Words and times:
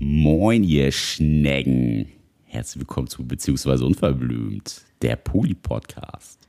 Moin, 0.00 0.64
ihr 0.64 0.90
Schnecken. 0.90 2.08
Herzlich 2.44 2.80
willkommen 2.80 3.06
zu 3.06 3.24
Beziehungsweise 3.24 3.84
Unverblümt, 3.84 4.82
der 5.02 5.14
Poli-Podcast. 5.14 6.40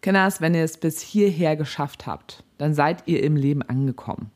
Kenners, 0.00 0.40
wenn 0.40 0.54
ihr 0.54 0.64
es 0.64 0.78
bis 0.78 1.02
hierher 1.02 1.54
geschafft 1.54 2.06
habt, 2.06 2.44
dann 2.56 2.72
seid 2.72 3.06
ihr 3.06 3.22
im 3.22 3.36
Leben 3.36 3.60
angekommen. 3.60 4.30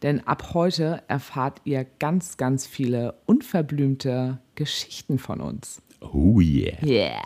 Denn 0.00 0.26
ab 0.26 0.54
heute 0.54 1.02
erfahrt 1.08 1.60
ihr 1.64 1.84
ganz, 1.98 2.38
ganz 2.38 2.66
viele 2.66 3.20
unverblümte 3.26 4.38
Geschichten 4.54 5.18
von 5.18 5.42
uns. 5.42 5.82
Oh 6.00 6.40
yeah. 6.40 6.82
Yeah. 6.82 7.20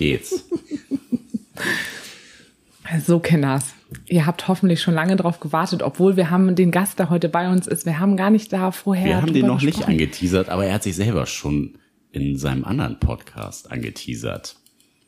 Geht's. 0.00 0.46
So, 3.06 3.18
Kenners, 3.18 3.74
ihr 4.06 4.24
habt 4.24 4.48
hoffentlich 4.48 4.80
schon 4.80 4.94
lange 4.94 5.14
drauf 5.14 5.40
gewartet, 5.40 5.82
obwohl 5.82 6.16
wir 6.16 6.30
haben 6.30 6.56
den 6.56 6.70
Gast, 6.70 6.98
der 6.98 7.10
heute 7.10 7.28
bei 7.28 7.50
uns 7.50 7.66
ist, 7.66 7.84
wir 7.84 8.00
haben 8.00 8.16
gar 8.16 8.30
nicht 8.30 8.50
da 8.50 8.70
vorher. 8.70 9.04
Wir 9.04 9.16
haben 9.20 9.34
den 9.34 9.44
noch 9.44 9.60
nicht 9.60 9.76
gesprochen. 9.76 9.90
angeteasert, 9.90 10.48
aber 10.48 10.64
er 10.64 10.72
hat 10.72 10.84
sich 10.84 10.96
selber 10.96 11.26
schon 11.26 11.74
in 12.12 12.38
seinem 12.38 12.64
anderen 12.64 12.98
Podcast 12.98 13.70
angeteasert. 13.70 14.56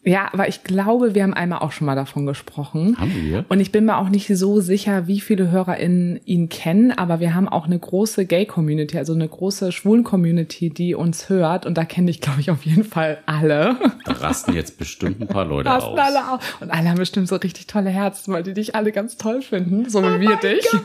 Ja, 0.04 0.30
aber 0.32 0.48
ich 0.48 0.64
glaube, 0.64 1.14
wir 1.14 1.22
haben 1.22 1.32
einmal 1.32 1.60
auch 1.60 1.70
schon 1.70 1.86
mal 1.86 1.94
davon 1.94 2.26
gesprochen. 2.26 2.96
Haben 2.98 3.14
wir? 3.14 3.44
Und 3.48 3.60
ich 3.60 3.70
bin 3.70 3.84
mir 3.84 3.98
auch 3.98 4.08
nicht 4.08 4.26
so 4.36 4.60
sicher, 4.60 5.06
wie 5.06 5.20
viele 5.20 5.52
HörerInnen 5.52 6.20
ihn 6.24 6.48
kennen, 6.48 6.90
aber 6.90 7.20
wir 7.20 7.36
haben 7.36 7.48
auch 7.48 7.66
eine 7.66 7.78
große 7.78 8.26
Gay-Community, 8.26 8.98
also 8.98 9.12
eine 9.12 9.28
große 9.28 9.70
Schwulen-Community, 9.70 10.70
die 10.70 10.96
uns 10.96 11.28
hört. 11.28 11.66
Und 11.66 11.78
da 11.78 11.84
kenne 11.84 12.10
ich, 12.10 12.20
glaube 12.20 12.40
ich, 12.40 12.50
auf 12.50 12.64
jeden 12.66 12.82
Fall 12.82 13.18
alle. 13.26 13.76
Da 14.04 14.12
rasten 14.14 14.54
jetzt 14.54 14.76
bestimmt 14.76 15.20
ein 15.20 15.28
paar 15.28 15.44
Leute 15.44 15.68
Rasten 15.70 15.92
aus. 15.92 15.98
alle 16.00 16.32
auf. 16.32 16.60
Und 16.60 16.70
alle 16.70 16.88
haben 16.88 16.98
bestimmt 16.98 17.28
so 17.28 17.36
richtig 17.36 17.68
tolle 17.68 17.90
Herzen, 17.90 18.34
weil 18.34 18.42
die 18.42 18.54
dich 18.54 18.74
alle 18.74 18.90
ganz 18.90 19.16
toll 19.16 19.40
finden, 19.40 19.88
so 19.88 20.02
wie 20.02 20.20
wir 20.20 20.36
dich. 20.36 20.66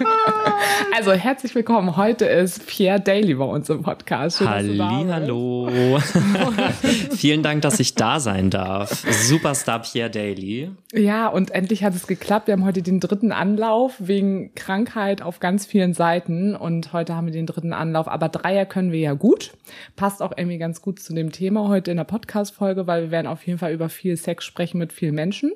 Also 0.96 1.12
herzlich 1.12 1.54
willkommen. 1.54 1.96
Heute 1.96 2.26
ist 2.26 2.66
Pierre 2.66 3.00
Daly 3.00 3.36
bei 3.36 3.46
uns 3.46 3.70
im 3.70 3.84
Podcast. 3.84 4.40
Schön, 4.40 4.48
dass 4.48 4.66
du 4.66 4.78
da 4.78 5.00
bist. 5.00 5.14
Hallo. 5.14 6.00
Vielen 7.16 7.44
Dank, 7.44 7.62
dass 7.62 7.80
ich 7.80 7.94
da 7.96 8.20
sein 8.20 8.50
darf. 8.50 9.06
Superstar 9.10 9.82
Pierre 9.82 10.10
Daly. 10.10 10.72
Ja, 10.94 11.28
und 11.28 11.52
endlich 11.52 11.84
hat 11.84 11.96
es 11.96 12.08
geklappt. 12.08 12.48
Wir 12.48 12.54
haben 12.54 12.66
heute 12.66 12.82
den 12.82 13.00
dritten 13.00 13.32
Anlauf 13.32 13.96
wegen 14.00 14.54
Krankheit 14.56 15.22
auf 15.22 15.40
ganz 15.40 15.66
vielen 15.66 15.94
Seiten. 15.94 16.56
Und 16.56 16.94
heute 16.94 17.16
haben 17.16 17.28
wir 17.28 17.34
den 17.34 17.46
dritten 17.46 17.74
Anlauf. 17.74 18.08
Aber 18.08 18.30
Dreier 18.30 18.66
können 18.66 18.92
wir 18.92 19.00
ja 19.00 19.14
gut. 19.14 19.54
Passt 19.96 20.22
auch 20.22 20.34
irgendwie 20.36 20.58
ganz 20.58 20.82
gut 20.82 21.00
zu 21.00 21.14
dem 21.14 21.32
Thema 21.32 21.68
heute 21.68 21.92
in 21.92 21.98
der 21.98 22.04
Podcast-Folge, 22.04 22.88
weil 22.88 23.04
wir 23.04 23.12
werden 23.12 23.28
auf 23.28 23.46
jeden 23.46 23.60
Fall 23.60 23.74
über 23.74 23.90
viel 23.90 24.18
Sex 24.18 24.46
sprechen 24.46 24.78
mit 24.78 24.94
vielen 24.94 25.16
Menschen. 25.16 25.52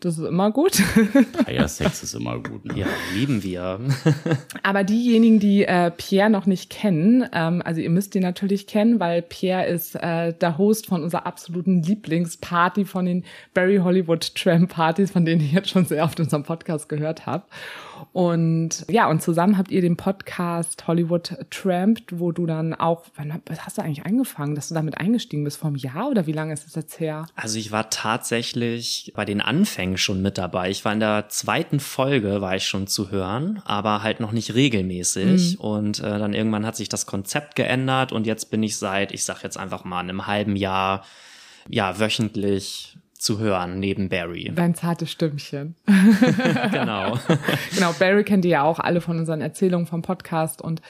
Das 0.00 0.18
ist 0.18 0.24
immer 0.24 0.50
gut. 0.50 0.82
Ja, 1.50 1.68
Sex 1.68 2.02
ist 2.02 2.14
immer 2.14 2.38
gut. 2.38 2.64
Ne? 2.64 2.80
Ja, 2.80 2.86
lieben 3.14 3.42
wir. 3.42 3.78
Aber 4.62 4.84
diejenigen, 4.84 5.38
die 5.38 5.64
äh, 5.64 5.90
Pierre 5.90 6.28
noch 6.28 6.46
nicht 6.46 6.70
kennen, 6.70 7.26
ähm, 7.32 7.62
also 7.64 7.80
ihr 7.80 7.90
müsst 7.90 8.14
ihn 8.14 8.22
natürlich 8.22 8.66
kennen, 8.66 9.00
weil 9.00 9.22
Pierre 9.22 9.66
ist 9.66 9.94
äh, 9.94 10.32
der 10.32 10.58
Host 10.58 10.86
von 10.86 11.02
unserer 11.02 11.24
absoluten 11.26 11.82
Lieblingsparty 11.82 12.84
von 12.84 13.06
den 13.06 13.24
Barry 13.54 13.78
Hollywood 13.78 14.34
Tram 14.34 14.68
Partys, 14.68 15.12
von 15.12 15.24
denen 15.24 15.40
ich 15.40 15.52
jetzt 15.52 15.70
schon 15.70 15.84
sehr 15.84 16.04
oft 16.04 16.18
in 16.18 16.24
unserem 16.24 16.42
Podcast 16.42 16.88
gehört 16.88 17.26
habe. 17.26 17.44
Und 18.12 18.84
ja, 18.88 19.08
und 19.08 19.22
zusammen 19.22 19.58
habt 19.58 19.70
ihr 19.70 19.80
den 19.80 19.96
Podcast 19.96 20.86
Hollywood 20.86 21.36
Tramped, 21.50 22.18
wo 22.18 22.32
du 22.32 22.46
dann 22.46 22.74
auch, 22.74 23.04
wann 23.16 23.42
hast 23.58 23.78
du 23.78 23.82
eigentlich 23.82 24.06
angefangen, 24.06 24.54
dass 24.54 24.68
du 24.68 24.74
damit 24.74 24.98
eingestiegen 24.98 25.44
bist? 25.44 25.58
Vom 25.58 25.76
Jahr 25.76 26.10
oder 26.10 26.26
wie 26.26 26.32
lange 26.32 26.52
ist 26.52 26.64
das 26.64 26.74
jetzt 26.74 27.00
her? 27.00 27.26
Also 27.34 27.58
ich 27.58 27.72
war 27.72 27.90
tatsächlich 27.90 29.12
bei 29.14 29.24
den 29.24 29.40
Anfängen 29.40 29.98
schon 29.98 30.22
mit 30.22 30.38
dabei. 30.38 30.70
Ich 30.70 30.84
war 30.84 30.92
in 30.92 31.00
der 31.00 31.28
zweiten 31.28 31.80
Folge, 31.80 32.40
war 32.40 32.56
ich 32.56 32.66
schon 32.66 32.86
zu 32.86 33.10
hören, 33.10 33.62
aber 33.64 34.02
halt 34.02 34.20
noch 34.20 34.32
nicht 34.32 34.54
regelmäßig. 34.54 35.60
Und 35.60 36.00
äh, 36.00 36.18
dann 36.18 36.34
irgendwann 36.34 36.66
hat 36.66 36.76
sich 36.76 36.88
das 36.88 37.06
Konzept 37.06 37.56
geändert 37.56 38.12
und 38.12 38.26
jetzt 38.26 38.50
bin 38.50 38.62
ich 38.62 38.76
seit, 38.76 39.12
ich 39.12 39.24
sag 39.24 39.42
jetzt 39.42 39.58
einfach 39.58 39.84
mal, 39.84 40.00
einem 40.00 40.26
halben 40.26 40.56
Jahr, 40.56 41.04
ja, 41.68 41.98
wöchentlich 41.98 42.96
zu 43.18 43.38
hören, 43.38 43.78
neben 43.80 44.08
Barry. 44.08 44.52
Dein 44.54 44.74
zartes 44.74 45.10
Stimmchen. 45.10 45.74
genau. 46.72 47.18
Genau, 47.74 47.92
Barry 47.98 48.24
kennt 48.24 48.44
ihr 48.44 48.50
ja 48.52 48.62
auch 48.62 48.78
alle 48.78 49.00
von 49.00 49.18
unseren 49.18 49.40
Erzählungen 49.40 49.86
vom 49.86 50.02
Podcast 50.02 50.62
und 50.62 50.82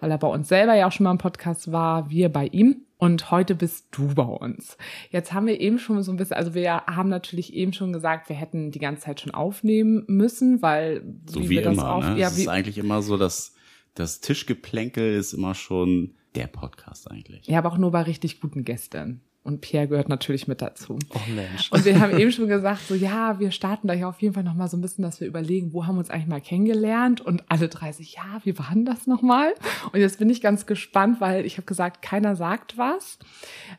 weil 0.00 0.10
er 0.10 0.18
bei 0.18 0.28
uns 0.28 0.48
selber 0.48 0.74
ja 0.74 0.86
auch 0.86 0.92
schon 0.92 1.04
mal 1.04 1.10
im 1.12 1.18
Podcast 1.18 1.72
war, 1.72 2.10
wir 2.10 2.28
bei 2.28 2.46
ihm. 2.46 2.82
Und 2.96 3.30
heute 3.30 3.54
bist 3.54 3.88
du 3.90 4.14
bei 4.14 4.22
uns. 4.22 4.78
Jetzt 5.10 5.32
haben 5.34 5.46
wir 5.46 5.60
eben 5.60 5.78
schon 5.78 6.02
so 6.02 6.10
ein 6.12 6.16
bisschen, 6.16 6.36
also 6.36 6.54
wir 6.54 6.86
haben 6.86 7.10
natürlich 7.10 7.52
eben 7.52 7.72
schon 7.74 7.92
gesagt, 7.92 8.28
wir 8.30 8.36
hätten 8.36 8.70
die 8.70 8.78
ganze 8.78 9.02
Zeit 9.02 9.20
schon 9.20 9.34
aufnehmen 9.34 10.04
müssen, 10.06 10.62
weil 10.62 11.02
So 11.26 11.42
wie, 11.42 11.50
wir 11.50 11.62
das 11.62 11.74
immer. 11.74 11.92
auf, 11.92 12.04
ne? 12.04 12.18
ja, 12.18 12.28
es 12.28 12.36
wie, 12.36 12.42
ist 12.42 12.48
eigentlich 12.48 12.78
immer 12.78 13.02
so, 13.02 13.18
dass 13.18 13.54
das 13.94 14.20
Tischgeplänkel 14.20 15.14
ist 15.14 15.34
immer 15.34 15.54
schon 15.54 16.14
der 16.34 16.46
Podcast 16.46 17.10
eigentlich. 17.10 17.46
ja, 17.46 17.58
aber 17.58 17.72
auch 17.72 17.78
nur 17.78 17.90
bei 17.90 18.02
richtig 18.02 18.40
guten 18.40 18.64
Gästen. 18.64 19.20
Und 19.44 19.60
Pierre 19.60 19.86
gehört 19.88 20.08
natürlich 20.08 20.48
mit 20.48 20.62
dazu. 20.62 20.98
Oh 21.10 21.18
Mensch. 21.34 21.70
Und 21.70 21.84
wir 21.84 22.00
haben 22.00 22.18
eben 22.18 22.32
schon 22.32 22.48
gesagt, 22.48 22.80
so 22.88 22.94
ja, 22.94 23.38
wir 23.38 23.50
starten 23.50 23.88
da 23.88 23.92
ja 23.92 24.08
auf 24.08 24.22
jeden 24.22 24.32
Fall 24.32 24.42
noch 24.42 24.54
mal 24.54 24.68
so 24.68 24.78
ein 24.78 24.80
bisschen, 24.80 25.02
dass 25.02 25.20
wir 25.20 25.28
überlegen, 25.28 25.74
wo 25.74 25.84
haben 25.84 25.96
wir 25.96 25.98
uns 25.98 26.08
eigentlich 26.08 26.28
mal 26.28 26.40
kennengelernt 26.40 27.20
und 27.20 27.42
alle 27.48 27.68
30, 27.68 28.14
ja, 28.14 28.40
wie 28.44 28.58
war 28.58 28.70
denn 28.72 28.86
das 28.86 29.06
nochmal? 29.06 29.52
Und 29.92 30.00
jetzt 30.00 30.18
bin 30.18 30.30
ich 30.30 30.40
ganz 30.40 30.64
gespannt, 30.64 31.20
weil 31.20 31.44
ich 31.44 31.58
habe 31.58 31.66
gesagt, 31.66 32.00
keiner 32.00 32.36
sagt 32.36 32.78
was. 32.78 33.18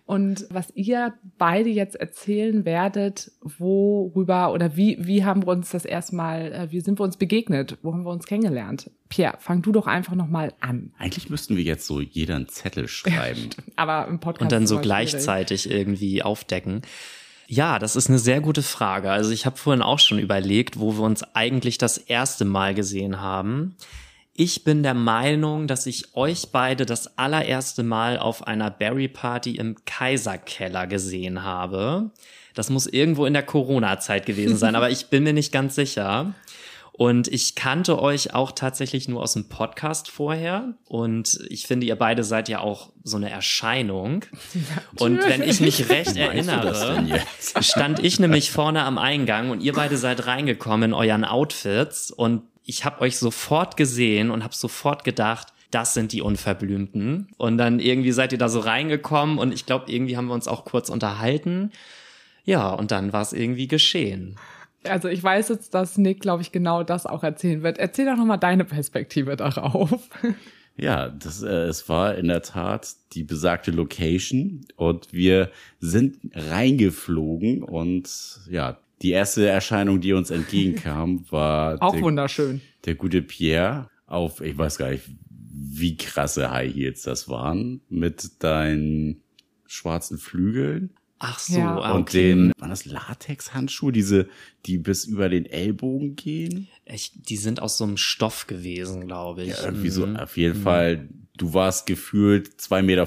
Und 0.05 0.45
was 0.51 0.71
ihr 0.75 1.15
beide 1.39 1.71
jetzt 1.71 1.95
erzählen 1.95 2.63
werdet, 2.63 3.31
worüber 3.41 4.53
oder 4.53 4.77
wie, 4.77 4.99
wie 4.99 5.25
haben 5.25 5.47
wir 5.47 5.51
uns 5.51 5.71
das 5.71 5.83
erstmal, 5.83 6.53
äh, 6.53 6.71
wie 6.71 6.81
sind 6.81 6.99
wir 6.99 7.03
uns 7.03 7.17
begegnet? 7.17 7.79
Wo 7.81 7.91
haben 7.91 8.05
wir 8.05 8.11
uns 8.11 8.27
kennengelernt? 8.27 8.91
Pierre, 9.09 9.37
fang 9.39 9.61
du 9.61 9.71
doch 9.71 9.87
einfach 9.87 10.15
noch 10.15 10.27
mal 10.27 10.53
an. 10.59 10.91
Eigentlich 10.97 11.29
müssten 11.29 11.55
wir 11.55 11.63
jetzt 11.63 11.85
so 11.85 12.01
jeder 12.01 12.35
einen 12.35 12.47
Zettel 12.47 12.87
schreiben. 12.87 13.49
Aber 13.75 14.07
im 14.07 14.19
Podcast 14.19 14.41
und 14.41 14.51
dann 14.51 14.67
so 14.67 14.75
immer 14.75 14.83
schwierig. 14.83 15.11
gleichzeitig 15.11 15.69
irgendwie 15.69 16.23
aufdecken. 16.23 16.81
Ja, 17.47 17.77
das 17.77 17.95
ist 17.95 18.09
eine 18.09 18.17
sehr 18.17 18.41
gute 18.41 18.63
Frage. 18.63 19.11
Also 19.11 19.31
ich 19.31 19.45
habe 19.45 19.57
vorhin 19.57 19.83
auch 19.83 19.99
schon 19.99 20.17
überlegt, 20.17 20.79
wo 20.79 20.93
wir 20.97 21.03
uns 21.03 21.23
eigentlich 21.35 21.77
das 21.77 21.97
erste 21.97 22.45
Mal 22.45 22.73
gesehen 22.73 23.21
haben. 23.21 23.75
Ich 24.33 24.63
bin 24.63 24.83
der 24.83 24.95
Meinung, 24.95 25.67
dass 25.67 25.85
ich 25.85 26.15
euch 26.15 26.47
beide 26.51 26.85
das 26.85 27.17
allererste 27.17 27.83
Mal 27.83 28.19
auf 28.19 28.45
einer 28.45 28.69
Berry 28.69 29.07
Party 29.07 29.55
im 29.55 29.75
Kaiserkeller 29.85 30.87
gesehen 30.87 31.43
habe. 31.43 32.11
Das 32.53 32.69
muss 32.69 32.87
irgendwo 32.87 33.25
in 33.25 33.33
der 33.33 33.43
Corona-Zeit 33.43 34.25
gewesen 34.25 34.57
sein, 34.57 34.75
aber 34.75 34.89
ich 34.89 35.07
bin 35.07 35.23
mir 35.23 35.33
nicht 35.33 35.53
ganz 35.53 35.75
sicher. 35.75 36.33
Und 36.97 37.27
ich 37.27 37.55
kannte 37.55 38.01
euch 38.01 38.33
auch 38.33 38.53
tatsächlich 38.53 39.09
nur 39.09 39.21
aus 39.21 39.33
dem 39.33 39.49
Podcast 39.49 40.09
vorher. 40.09 40.75
Und 40.87 41.39
ich 41.49 41.67
finde, 41.67 41.85
ihr 41.87 41.97
beide 41.97 42.23
seid 42.23 42.47
ja 42.47 42.61
auch 42.61 42.93
so 43.03 43.17
eine 43.17 43.29
Erscheinung. 43.29 44.23
Und 44.97 45.21
wenn 45.21 45.43
ich 45.43 45.59
mich 45.59 45.89
recht 45.89 46.15
erinnere, 46.15 47.03
stand 47.59 47.99
ich 47.99 48.17
nämlich 48.21 48.49
vorne 48.49 48.83
am 48.83 48.97
Eingang 48.97 49.49
und 49.49 49.61
ihr 49.61 49.73
beide 49.73 49.97
seid 49.97 50.25
reingekommen 50.25 50.91
in 50.91 50.93
euren 50.93 51.25
Outfits. 51.25 52.11
Und 52.11 52.43
ich 52.63 52.85
habe 52.85 53.01
euch 53.01 53.17
sofort 53.17 53.75
gesehen 53.75 54.31
und 54.31 54.45
habe 54.45 54.55
sofort 54.55 55.03
gedacht, 55.03 55.49
das 55.71 55.93
sind 55.93 56.13
die 56.13 56.21
Unverblümten. 56.21 57.27
Und 57.35 57.57
dann 57.57 57.81
irgendwie 57.81 58.13
seid 58.13 58.31
ihr 58.31 58.37
da 58.37 58.47
so 58.47 58.61
reingekommen 58.61 59.37
und 59.37 59.53
ich 59.53 59.65
glaube, 59.65 59.91
irgendwie 59.91 60.15
haben 60.15 60.27
wir 60.27 60.33
uns 60.33 60.47
auch 60.47 60.63
kurz 60.63 60.87
unterhalten. 60.87 61.73
Ja, 62.45 62.69
und 62.69 62.91
dann 62.91 63.11
war 63.11 63.21
es 63.21 63.33
irgendwie 63.33 63.67
geschehen. 63.67 64.37
Also 64.89 65.07
ich 65.07 65.23
weiß 65.23 65.49
jetzt, 65.49 65.73
dass 65.73 65.97
Nick, 65.97 66.21
glaube 66.21 66.41
ich, 66.41 66.51
genau 66.51 66.83
das 66.83 67.05
auch 67.05 67.23
erzählen 67.23 67.63
wird. 67.63 67.77
Erzähl 67.77 68.05
doch 68.05 68.17
nochmal 68.17 68.39
deine 68.39 68.65
Perspektive 68.65 69.35
darauf. 69.35 70.09
Ja, 70.77 71.07
das, 71.07 71.41
äh, 71.41 71.47
es 71.47 71.87
war 71.87 72.15
in 72.15 72.27
der 72.27 72.41
Tat 72.41 72.95
die 73.13 73.23
besagte 73.23 73.71
Location 73.71 74.65
und 74.75 75.13
wir 75.13 75.49
sind 75.79 76.17
reingeflogen 76.33 77.63
und 77.63 78.09
ja, 78.49 78.77
die 79.01 79.11
erste 79.11 79.47
Erscheinung, 79.47 80.01
die 80.01 80.11
uns 80.11 80.31
entgegenkam, 80.31 81.25
war 81.31 81.81
Auch 81.81 81.93
der, 81.93 82.01
wunderschön. 82.01 82.59
der 82.83 82.95
gute 82.95 83.21
Pierre 83.21 83.89
auf, 84.05 84.41
ich 84.41 84.57
weiß 84.57 84.77
gar 84.77 84.91
nicht, 84.91 85.05
wie 85.29 85.95
krasse 85.95 86.51
High 86.51 86.73
Heels 86.73 87.03
das 87.03 87.29
waren, 87.29 87.79
mit 87.89 88.43
deinen 88.43 89.21
schwarzen 89.65 90.17
Flügeln 90.17 90.91
Ach 91.19 91.39
so, 91.39 91.57
Ja. 91.59 91.77
ah, 91.79 91.93
und 91.93 92.01
okay. 92.01 92.29
den, 92.33 92.51
waren 92.57 92.69
das 92.69 92.85
Latex-Handschuhe, 92.85 93.91
diese, 93.91 94.27
die 94.65 94.77
bis 94.77 95.05
über 95.05 95.29
den 95.29 95.45
Ellbogen 95.45 96.15
gehen? 96.15 96.67
Ich, 96.85 97.11
die 97.15 97.37
sind 97.37 97.61
aus 97.61 97.77
so 97.77 97.85
einem 97.85 97.97
Stoff 97.97 98.47
gewesen, 98.47 99.07
glaube 99.07 99.43
ich. 99.43 99.49
Ja, 99.49 99.63
irgendwie 99.65 99.89
so, 99.89 100.05
Mhm. 100.05 100.17
auf 100.17 100.35
jeden 100.37 100.61
Fall, 100.61 101.07
du 101.37 101.53
warst 101.53 101.85
gefühlt 101.85 102.49
2,50 102.59 102.81
Meter 102.83 103.05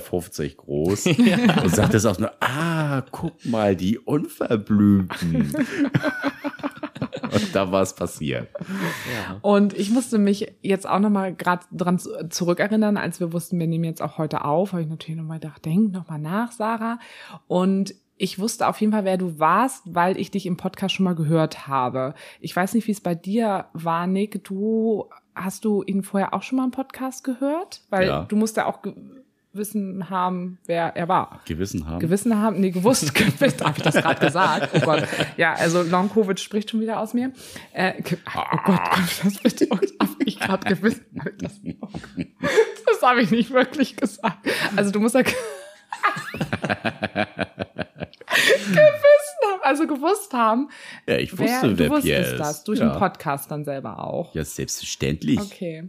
groß 0.57 1.07
und 1.65 1.75
sagtest 1.75 2.07
auch 2.07 2.19
nur, 2.19 2.33
ah, 2.43 3.03
guck 3.11 3.45
mal, 3.45 3.77
die 3.77 3.99
Unverblümten. 3.99 5.53
und 7.33 7.55
da 7.55 7.71
war 7.73 7.83
es 7.83 7.95
passiert. 7.95 8.49
Ja. 8.61 9.39
Und 9.43 9.73
ich 9.75 9.91
musste 9.91 10.19
mich 10.19 10.53
jetzt 10.63 10.89
auch 10.89 10.99
nochmal 10.99 11.35
gerade 11.35 11.65
dran 11.73 11.99
zu- 11.99 12.29
zurückerinnern, 12.29 12.97
als 12.97 13.21
wir 13.21 13.33
wussten, 13.33 13.59
wir 13.59 13.67
nehmen 13.67 13.85
jetzt 13.85 14.03
auch 14.03 14.19
heute 14.19 14.45
auf, 14.45 14.73
habe 14.73 14.83
ich 14.83 14.89
natürlich 14.89 15.21
nochmal 15.21 15.41
gedacht, 15.41 15.65
denk 15.65 15.93
nochmal 15.93 16.19
nach, 16.19 16.53
Sarah. 16.53 16.99
Und 17.47 17.95
ich 18.17 18.39
wusste 18.41 18.67
auf 18.67 18.81
jeden 18.81 18.93
Fall, 18.93 19.05
wer 19.05 19.17
du 19.17 19.39
warst, 19.39 19.83
weil 19.87 20.19
ich 20.19 20.31
dich 20.33 20.45
im 20.47 20.57
Podcast 20.57 20.95
schon 20.95 21.05
mal 21.05 21.15
gehört 21.15 21.69
habe. 21.69 22.15
Ich 22.41 22.55
weiß 22.55 22.75
nicht, 22.75 22.87
wie 22.89 22.93
es 22.93 23.01
bei 23.01 23.15
dir 23.15 23.67
war, 23.75 24.07
Nick. 24.09 24.43
Du 24.45 25.09
hast 25.37 25.65
du 25.65 25.85
ihn 25.85 26.03
vorher 26.03 26.35
auch 26.35 26.43
schon 26.43 26.57
mal 26.59 26.65
im 26.65 26.73
Podcast 26.73 27.23
gehört? 27.23 27.83
Weil 27.91 28.09
Ja. 28.09 28.25
du 28.25 28.35
musst 28.35 28.57
ja 28.57 28.67
auch 28.67 28.81
Wissen 29.53 30.11
haben, 30.11 30.59
wer 30.67 30.95
er 30.97 31.09
war. 31.09 31.41
Gewissen 31.47 31.87
haben. 31.87 31.99
Gewissen 32.01 32.37
haben, 32.41 32.61
nee, 32.61 32.71
gewusst, 32.71 33.15
gewusst, 33.41 33.65
habe 33.65 33.75
ich 33.79 33.83
das 33.83 33.95
gerade 33.95 34.25
gesagt? 34.25 34.71
Oh 34.75 34.81
Gott. 34.81 35.05
Ja, 35.37 35.55
also 35.55 35.83
Long 35.83 36.11
Covid 36.13 36.39
spricht 36.39 36.71
schon 36.71 36.81
wieder 36.81 37.01
aus 37.01 37.15
mir. 37.15 37.33
Äh, 37.73 37.95
oh 38.37 38.57
Gott, 38.65 38.91
kommt 38.91 39.25
das 39.25 39.39
bitte? 39.39 39.69
Habe 39.71 39.83
ich 40.25 40.39
gerade 40.39 40.69
gewissen? 40.75 41.05
Hab 41.19 41.39
Das, 41.39 41.53
das 42.87 43.03
habe 43.03 43.23
ich 43.23 43.31
nicht 43.31 43.51
wirklich 43.51 43.97
gesagt. 43.97 44.49
Also 44.77 44.91
du 44.91 45.01
musst 45.01 45.15
ja 45.15 45.23
ge- 45.23 45.35
gewissen 48.29 49.28
haben, 49.47 49.61
also 49.63 49.87
gewusst 49.87 50.33
haben. 50.33 50.69
ja, 51.07 51.17
ich 51.17 51.37
Wer, 51.39 51.49
wusste, 51.49 51.69
du 51.69 51.79
wer 51.79 51.91
wusstest 51.91 52.07
Pierre 52.07 52.33
ist. 52.33 52.41
das, 52.41 52.65
durch 52.65 52.79
ja. 52.81 52.89
den 52.89 52.99
Podcast 52.99 53.51
dann 53.51 53.65
selber 53.65 54.05
auch. 54.05 54.35
Ja, 54.35 54.45
selbstverständlich. 54.45 55.41
Okay. 55.41 55.89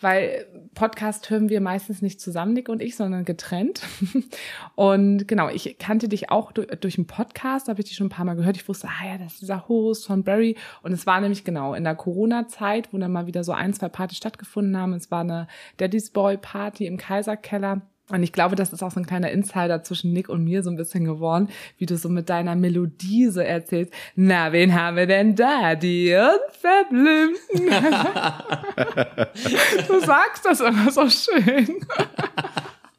Weil 0.00 0.46
Podcast 0.74 1.30
hören 1.30 1.48
wir 1.48 1.60
meistens 1.60 2.02
nicht 2.02 2.20
zusammen, 2.20 2.52
Nick 2.52 2.68
und 2.68 2.82
ich, 2.82 2.96
sondern 2.96 3.24
getrennt. 3.24 3.82
Und 4.74 5.26
genau, 5.26 5.48
ich 5.48 5.78
kannte 5.78 6.08
dich 6.08 6.30
auch 6.30 6.52
durch, 6.52 6.68
durch 6.80 6.98
einen 6.98 7.06
Podcast, 7.06 7.68
habe 7.68 7.80
ich 7.80 7.86
dich 7.86 7.96
schon 7.96 8.08
ein 8.08 8.10
paar 8.10 8.26
Mal 8.26 8.36
gehört. 8.36 8.56
Ich 8.56 8.68
wusste, 8.68 8.88
ah 8.88 9.06
ja, 9.06 9.18
das 9.18 9.34
ist 9.34 9.42
dieser 9.42 9.68
Host 9.68 10.06
von 10.06 10.22
Barry. 10.22 10.56
Und 10.82 10.92
es 10.92 11.06
war 11.06 11.20
nämlich 11.20 11.44
genau 11.44 11.72
in 11.72 11.84
der 11.84 11.94
Corona-Zeit, 11.94 12.92
wo 12.92 12.98
dann 12.98 13.12
mal 13.12 13.26
wieder 13.26 13.42
so 13.42 13.52
ein, 13.52 13.72
zwei 13.72 13.88
Partys 13.88 14.18
stattgefunden 14.18 14.76
haben. 14.76 14.92
Es 14.92 15.10
war 15.10 15.20
eine 15.20 15.48
Daddy's 15.78 16.10
Boy 16.10 16.36
Party 16.36 16.86
im 16.86 16.98
Kaiserkeller. 16.98 17.82
Und 18.08 18.22
ich 18.22 18.32
glaube, 18.32 18.54
das 18.54 18.72
ist 18.72 18.84
auch 18.84 18.92
so 18.92 19.00
ein 19.00 19.06
kleiner 19.06 19.32
Insider 19.32 19.82
zwischen 19.82 20.12
Nick 20.12 20.28
und 20.28 20.44
mir 20.44 20.62
so 20.62 20.70
ein 20.70 20.76
bisschen 20.76 21.04
geworden, 21.04 21.48
wie 21.78 21.86
du 21.86 21.96
so 21.96 22.08
mit 22.08 22.28
deiner 22.28 22.54
Melodie 22.54 23.28
so 23.30 23.40
erzählst. 23.40 23.92
Na, 24.14 24.52
wen 24.52 24.74
haben 24.74 24.96
wir 24.96 25.06
denn 25.06 25.34
da? 25.34 25.74
Die 25.74 26.14
Unverblümten. 26.14 27.36
du 29.88 30.00
sagst 30.06 30.44
das 30.44 30.60
immer 30.60 30.90
so 30.92 31.08
schön. 31.10 31.84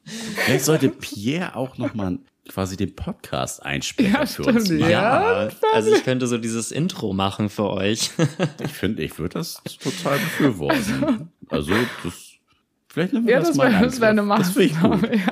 Vielleicht 0.04 0.66
sollte 0.66 0.90
Pierre 0.90 1.56
auch 1.56 1.78
noch 1.78 1.94
mal 1.94 2.18
quasi 2.48 2.76
den 2.76 2.94
Podcast 2.94 3.64
einsprechen 3.64 4.14
Ja, 4.14 4.26
für 4.26 4.44
uns 4.44 4.70
machen. 4.70 4.90
Ja. 4.90 5.48
also 5.74 5.94
ich 5.94 6.04
könnte 6.04 6.26
so 6.26 6.38
dieses 6.38 6.70
Intro 6.70 7.12
machen 7.12 7.48
für 7.48 7.70
euch. 7.70 8.10
Ich 8.62 8.72
finde, 8.72 9.02
ich 9.02 9.18
würde 9.18 9.34
das 9.34 9.62
total 9.82 10.18
befürworten. 10.18 11.30
Also, 11.50 11.72
das, 12.04 12.27
vielleicht 12.88 13.12
nehmen 13.12 13.26
wir 13.26 13.34
Ja, 13.34 13.38
das, 13.40 13.48
das 13.48 13.56
mal 13.58 13.70
wäre 13.72 13.84
das 13.84 14.00
wär 14.00 14.08
eine. 14.10 14.26
Das 14.26 14.56
ich 14.56 14.72
gut. 14.80 14.90
Maßnahme. 14.90 15.16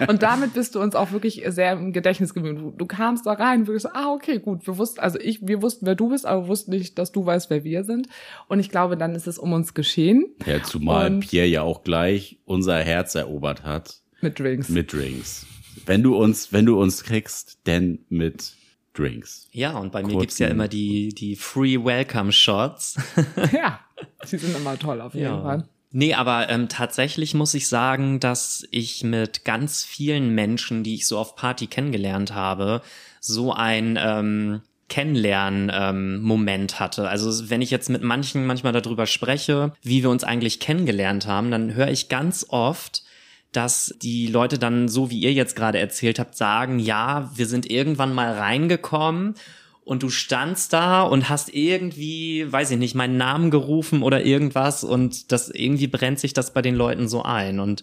Ja. 0.00 0.06
Und 0.08 0.22
damit 0.22 0.54
bist 0.54 0.74
du 0.74 0.80
uns 0.80 0.94
auch 0.94 1.12
wirklich 1.12 1.42
sehr 1.48 1.72
im 1.72 1.92
Gedächtnis 1.92 2.32
geblieben. 2.34 2.56
Du, 2.58 2.70
du 2.70 2.86
kamst 2.86 3.26
da 3.26 3.32
rein, 3.32 3.66
wirklich 3.66 3.82
so, 3.82 3.90
ah, 3.92 4.12
okay, 4.12 4.38
gut, 4.38 4.66
wir 4.66 4.78
wussten, 4.78 5.00
also 5.00 5.18
ich, 5.20 5.46
wir 5.46 5.60
wussten, 5.62 5.84
wer 5.86 5.94
du 5.94 6.08
bist, 6.08 6.24
aber 6.26 6.44
wir 6.44 6.48
wussten 6.48 6.70
nicht, 6.70 6.98
dass 6.98 7.12
du 7.12 7.24
weißt, 7.26 7.50
wer 7.50 7.64
wir 7.64 7.84
sind. 7.84 8.08
Und 8.48 8.60
ich 8.60 8.70
glaube, 8.70 8.96
dann 8.96 9.14
ist 9.14 9.26
es 9.26 9.38
um 9.38 9.52
uns 9.52 9.74
geschehen 9.74 10.24
Ja, 10.46 10.62
zumal 10.62 11.06
Und- 11.12 11.20
Pierre 11.20 11.46
ja 11.46 11.62
auch 11.62 11.82
gleich 11.84 12.38
unser 12.44 12.78
Herz 12.78 13.14
erobert 13.14 13.64
hat 13.64 14.00
mit 14.20 14.38
Drinks. 14.38 14.68
mit 14.70 14.92
Drinks. 14.92 15.46
Wenn 15.86 16.02
du 16.02 16.16
uns, 16.16 16.52
wenn 16.52 16.64
du 16.66 16.80
uns 16.80 17.02
kriegst, 17.04 17.66
denn 17.66 17.98
mit 18.08 18.54
Drinks. 18.94 19.48
Ja, 19.52 19.76
und 19.76 19.90
bei 19.92 20.00
mir 20.02 20.08
Kurzen- 20.12 20.20
gibt's 20.20 20.38
ja 20.38 20.46
immer 20.48 20.68
die, 20.68 21.08
die 21.08 21.34
Free 21.36 21.76
Welcome 21.84 22.32
Shots. 22.32 22.96
ja, 23.52 23.80
sie 24.24 24.38
sind 24.38 24.56
immer 24.56 24.78
toll 24.78 25.00
auf 25.00 25.14
jeden 25.14 25.42
Fall. 25.42 25.68
Nee, 25.96 26.14
aber 26.14 26.50
ähm, 26.50 26.68
tatsächlich 26.68 27.34
muss 27.34 27.54
ich 27.54 27.68
sagen, 27.68 28.18
dass 28.18 28.66
ich 28.72 29.04
mit 29.04 29.44
ganz 29.44 29.84
vielen 29.84 30.34
Menschen, 30.34 30.82
die 30.82 30.94
ich 30.94 31.06
so 31.06 31.16
auf 31.16 31.36
Party 31.36 31.68
kennengelernt 31.68 32.34
habe, 32.34 32.82
so 33.20 33.52
ein 33.52 33.96
ähm, 34.02 34.62
Kennenlernen-Moment 34.88 36.80
hatte. 36.80 37.08
Also 37.08 37.48
wenn 37.48 37.62
ich 37.62 37.70
jetzt 37.70 37.90
mit 37.90 38.02
manchen 38.02 38.44
manchmal 38.44 38.72
darüber 38.72 39.06
spreche, 39.06 39.72
wie 39.82 40.02
wir 40.02 40.10
uns 40.10 40.24
eigentlich 40.24 40.58
kennengelernt 40.58 41.28
haben, 41.28 41.52
dann 41.52 41.74
höre 41.74 41.92
ich 41.92 42.08
ganz 42.08 42.44
oft, 42.48 43.04
dass 43.52 43.94
die 44.02 44.26
Leute 44.26 44.58
dann, 44.58 44.88
so 44.88 45.10
wie 45.10 45.20
ihr 45.20 45.32
jetzt 45.32 45.54
gerade 45.54 45.78
erzählt 45.78 46.18
habt, 46.18 46.36
sagen, 46.36 46.80
ja, 46.80 47.30
wir 47.36 47.46
sind 47.46 47.70
irgendwann 47.70 48.12
mal 48.12 48.32
reingekommen 48.32 49.36
und 49.84 50.02
du 50.02 50.08
standst 50.08 50.72
da 50.72 51.02
und 51.02 51.28
hast 51.28 51.54
irgendwie, 51.54 52.50
weiß 52.50 52.70
ich 52.70 52.78
nicht, 52.78 52.94
meinen 52.94 53.16
Namen 53.16 53.50
gerufen 53.50 54.02
oder 54.02 54.24
irgendwas 54.24 54.84
und 54.84 55.30
das 55.32 55.50
irgendwie 55.50 55.86
brennt 55.86 56.18
sich 56.18 56.32
das 56.32 56.52
bei 56.52 56.62
den 56.62 56.74
Leuten 56.74 57.08
so 57.08 57.22
ein 57.22 57.60
und 57.60 57.82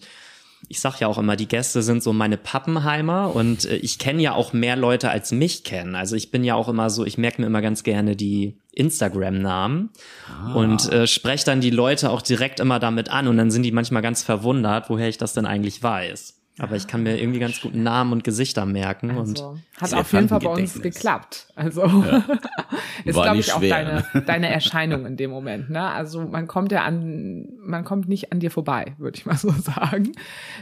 ich 0.68 0.80
sag 0.80 1.00
ja 1.00 1.08
auch 1.08 1.18
immer, 1.18 1.36
die 1.36 1.48
Gäste 1.48 1.82
sind 1.82 2.02
so 2.02 2.12
meine 2.12 2.36
Pappenheimer 2.36 3.34
und 3.34 3.64
äh, 3.64 3.76
ich 3.76 3.98
kenne 3.98 4.22
ja 4.22 4.34
auch 4.34 4.52
mehr 4.52 4.76
Leute 4.76 5.10
als 5.10 5.32
mich 5.32 5.64
kennen. 5.64 5.94
Also 5.94 6.16
ich 6.16 6.30
bin 6.30 6.44
ja 6.44 6.54
auch 6.54 6.68
immer 6.68 6.88
so, 6.90 7.04
ich 7.04 7.18
merke 7.18 7.40
mir 7.40 7.46
immer 7.46 7.62
ganz 7.62 7.82
gerne 7.82 8.16
die 8.16 8.56
Instagram-Namen 8.72 9.90
und 10.54 10.90
äh, 10.92 11.06
spreche 11.06 11.44
dann 11.44 11.60
die 11.60 11.70
Leute 11.70 12.10
auch 12.10 12.22
direkt 12.22 12.60
immer 12.60 12.78
damit 12.78 13.10
an 13.10 13.28
und 13.28 13.36
dann 13.36 13.50
sind 13.50 13.64
die 13.64 13.72
manchmal 13.72 14.02
ganz 14.02 14.22
verwundert, 14.22 14.88
woher 14.88 15.08
ich 15.08 15.18
das 15.18 15.34
denn 15.34 15.46
eigentlich 15.46 15.82
weiß. 15.82 16.41
Aber 16.62 16.76
ich 16.76 16.86
kann 16.86 17.02
mir 17.02 17.20
irgendwie 17.20 17.40
ganz 17.40 17.60
gut 17.60 17.74
Namen 17.74 18.12
und 18.12 18.22
Gesichter 18.22 18.64
merken 18.66 19.10
und 19.16 19.40
Also, 19.40 19.58
hat 19.80 19.94
auf 19.94 20.12
jeden 20.12 20.28
Fall 20.28 20.38
bei 20.38 20.48
uns 20.48 20.80
geklappt. 20.80 21.48
Also 21.56 21.82
ist, 23.04 23.16
War 23.16 23.24
glaube 23.24 23.36
nicht 23.38 23.48
ich, 23.48 23.52
auch 23.52 23.58
schwer, 23.58 24.04
deine, 24.12 24.24
deine 24.24 24.48
Erscheinung 24.48 25.04
in 25.04 25.16
dem 25.16 25.32
Moment. 25.32 25.70
Ne? 25.70 25.82
Also 25.82 26.22
man 26.22 26.46
kommt 26.46 26.70
ja 26.70 26.84
an, 26.84 27.48
man 27.58 27.84
kommt 27.84 28.08
nicht 28.08 28.30
an 28.30 28.38
dir 28.38 28.52
vorbei, 28.52 28.94
würde 28.98 29.18
ich 29.18 29.26
mal 29.26 29.36
so 29.36 29.50
sagen, 29.60 30.12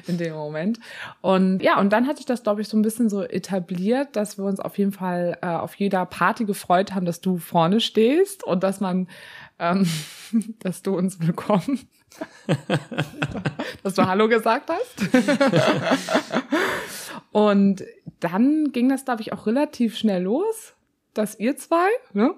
in 0.06 0.17
dem 0.17 0.32
Moment. 0.32 0.81
Und 1.20 1.62
ja, 1.62 1.79
und 1.79 1.93
dann 1.93 2.06
hatte 2.06 2.20
ich 2.20 2.26
das, 2.26 2.43
glaube 2.44 2.62
ich, 2.62 2.69
so 2.69 2.79
ein 2.79 2.82
bisschen 2.82 3.11
so 3.11 3.23
etabliert, 3.23 4.17
dass 4.17 4.38
wir 4.38 4.47
uns 4.47 4.58
auf 4.58 4.79
jeden 4.79 4.93
Fall 4.93 5.37
äh, 5.43 5.49
auf 5.49 5.75
jeder 5.75 6.06
Party 6.06 6.47
gefreut 6.47 6.94
haben, 6.94 7.05
dass 7.05 7.20
du 7.20 7.37
vorne 7.37 7.79
stehst 7.79 8.43
und 8.43 8.62
dass 8.62 8.81
man, 8.81 9.06
ähm, 9.58 9.87
dass 10.61 10.81
du 10.81 10.97
uns 10.97 11.20
willkommen 11.20 11.79
dass 13.83 13.95
du 13.95 14.07
Hallo 14.07 14.29
gesagt 14.29 14.71
hast. 14.71 15.11
Und 17.33 17.85
dann 18.21 18.73
ging 18.73 18.89
das, 18.89 19.05
glaube 19.05 19.23
ich, 19.23 19.33
auch 19.33 19.47
relativ 19.47 19.97
schnell 19.97 20.23
los, 20.23 20.75
dass 21.15 21.39
ihr 21.39 21.57
zwei, 21.57 21.89
ne? 22.12 22.35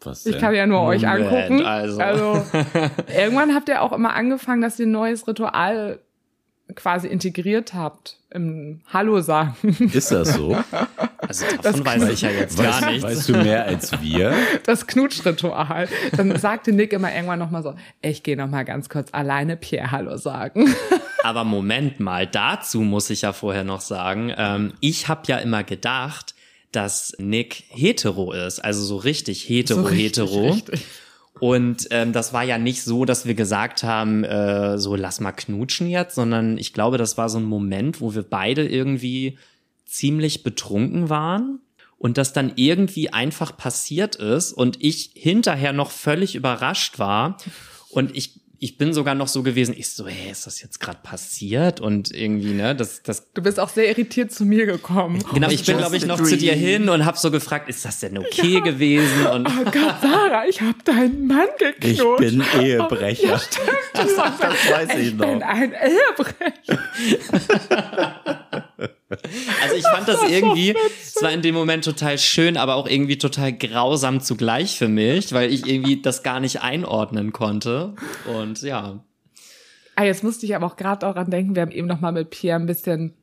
Was 0.00 0.26
Ich 0.26 0.38
kann 0.38 0.54
ja 0.54 0.66
nur 0.66 0.82
euch 0.82 1.02
Moment, 1.02 1.32
angucken. 1.32 1.66
also. 1.66 2.00
also 2.00 2.46
irgendwann 3.18 3.54
habt 3.54 3.68
ihr 3.68 3.82
auch 3.82 3.92
immer 3.92 4.14
angefangen, 4.14 4.62
dass 4.62 4.78
ihr 4.78 4.86
ein 4.86 4.92
neues 4.92 5.26
Ritual 5.26 5.98
quasi 6.76 7.08
integriert 7.08 7.74
habt 7.74 8.18
im 8.30 8.82
Hallo 8.92 9.20
sagen. 9.20 9.56
Ist 9.92 10.12
das 10.12 10.34
so? 10.34 10.56
Also 11.28 11.44
davon 11.62 11.84
weiß 11.84 12.08
ich 12.08 12.22
ja 12.22 12.30
jetzt 12.30 12.58
Weißt, 12.58 12.80
gar 12.80 12.90
nichts. 12.90 13.04
weißt 13.04 13.28
du 13.28 13.32
mehr 13.34 13.64
als 13.64 13.92
wir? 14.00 14.34
Das 14.64 14.86
Knutschritual. 14.86 15.88
Dann 16.16 16.36
sagte 16.38 16.72
Nick 16.72 16.92
immer 16.92 17.14
irgendwann 17.14 17.38
nochmal 17.38 17.62
so, 17.62 17.74
ich 18.02 18.22
gehe 18.22 18.36
nochmal 18.36 18.64
ganz 18.64 18.88
kurz 18.88 19.10
alleine 19.12 19.56
Pierre 19.56 19.90
Hallo 19.90 20.16
sagen. 20.16 20.74
Aber 21.22 21.44
Moment 21.44 22.00
mal, 22.00 22.26
dazu 22.26 22.80
muss 22.80 23.10
ich 23.10 23.22
ja 23.22 23.32
vorher 23.32 23.64
noch 23.64 23.80
sagen, 23.80 24.32
ähm, 24.36 24.72
ich 24.80 25.08
habe 25.08 25.22
ja 25.26 25.38
immer 25.38 25.62
gedacht, 25.64 26.34
dass 26.72 27.14
Nick 27.18 27.64
hetero 27.68 28.32
ist, 28.32 28.60
also 28.60 28.82
so 28.84 28.96
richtig 28.96 29.48
hetero, 29.48 29.82
So 29.82 29.86
richtig, 29.88 30.04
hetero. 30.30 30.48
richtig. 30.50 30.84
Und 31.40 31.86
ähm, 31.92 32.12
das 32.12 32.32
war 32.32 32.42
ja 32.42 32.58
nicht 32.58 32.82
so, 32.82 33.04
dass 33.04 33.24
wir 33.24 33.34
gesagt 33.34 33.84
haben, 33.84 34.24
äh, 34.24 34.76
so 34.76 34.96
lass 34.96 35.20
mal 35.20 35.30
knutschen 35.32 35.88
jetzt, 35.88 36.16
sondern 36.16 36.58
ich 36.58 36.72
glaube, 36.72 36.98
das 36.98 37.16
war 37.16 37.28
so 37.28 37.38
ein 37.38 37.44
Moment, 37.44 38.00
wo 38.00 38.14
wir 38.14 38.22
beide 38.22 38.66
irgendwie 38.66 39.38
ziemlich 39.88 40.42
betrunken 40.44 41.08
waren 41.08 41.60
und 41.96 42.16
das 42.18 42.32
dann 42.32 42.52
irgendwie 42.54 43.12
einfach 43.12 43.56
passiert 43.56 44.14
ist 44.16 44.52
und 44.52 44.76
ich 44.82 45.10
hinterher 45.14 45.72
noch 45.72 45.90
völlig 45.90 46.34
überrascht 46.36 46.98
war 46.98 47.38
und 47.90 48.16
ich 48.16 48.38
ich 48.60 48.76
bin 48.76 48.92
sogar 48.92 49.14
noch 49.14 49.28
so 49.28 49.44
gewesen, 49.44 49.72
ich 49.78 49.88
so, 49.90 50.08
hey, 50.08 50.32
ist 50.32 50.44
das 50.48 50.60
jetzt 50.60 50.80
gerade 50.80 50.98
passiert 51.04 51.80
und 51.80 52.12
irgendwie, 52.12 52.54
ne, 52.54 52.74
das 52.74 53.04
das 53.04 53.32
Du 53.32 53.40
bist 53.40 53.60
auch 53.60 53.68
sehr 53.68 53.88
irritiert 53.88 54.32
zu 54.32 54.44
mir 54.44 54.66
gekommen. 54.66 55.22
Genau, 55.32 55.48
ich 55.48 55.64
bin, 55.64 55.76
glaube 55.78 55.96
ich, 55.96 56.04
noch 56.06 56.20
zu 56.20 56.36
dir 56.36 56.54
dream. 56.54 56.60
hin 56.64 56.88
und 56.88 57.04
habe 57.04 57.16
so 57.16 57.30
gefragt, 57.30 57.68
ist 57.68 57.84
das 57.84 58.00
denn 58.00 58.18
okay 58.18 58.60
gewesen? 58.60 59.26
Und 59.28 59.46
Oh 59.48 59.62
Gott, 59.64 59.94
Sarah, 60.02 60.44
ich 60.48 60.60
habe 60.60 60.74
deinen 60.84 61.28
Mann 61.28 61.46
Ich 61.80 61.98
geknutscht. 61.98 62.18
bin 62.18 62.42
Ehebrecher. 62.60 63.28
Ja, 63.28 63.38
stimmt. 63.38 63.68
Du 63.94 64.08
sagst, 64.16 64.42
Das 64.42 64.70
weiß 64.72 64.88
ich 64.98 65.06
ich 65.06 65.16
bin 65.16 65.38
noch. 65.38 65.46
ein 65.46 65.72
Ehebrecher. 65.72 66.82
Also 68.78 69.74
ich 69.76 69.84
fand 69.84 70.06
das 70.06 70.22
irgendwie, 70.28 70.74
es 71.02 71.20
war 71.22 71.32
in 71.32 71.42
dem 71.42 71.54
Moment 71.54 71.84
total 71.84 72.16
schön, 72.18 72.56
aber 72.56 72.76
auch 72.76 72.86
irgendwie 72.88 73.18
total 73.18 73.52
grausam 73.52 74.20
zugleich 74.20 74.78
für 74.78 74.88
mich, 74.88 75.32
weil 75.32 75.52
ich 75.52 75.66
irgendwie 75.66 76.00
das 76.00 76.22
gar 76.22 76.38
nicht 76.40 76.62
einordnen 76.62 77.32
konnte. 77.32 77.94
Und 78.38 78.62
ja. 78.62 79.04
Ah, 79.96 80.04
jetzt 80.04 80.22
musste 80.22 80.46
ich 80.46 80.54
aber 80.54 80.66
auch 80.66 80.76
gerade 80.76 81.00
daran 81.00 81.30
denken, 81.30 81.56
wir 81.56 81.62
haben 81.62 81.72
eben 81.72 81.88
noch 81.88 82.00
mal 82.00 82.12
mit 82.12 82.30
Pierre 82.30 82.60
ein 82.60 82.66
bisschen 82.66 83.14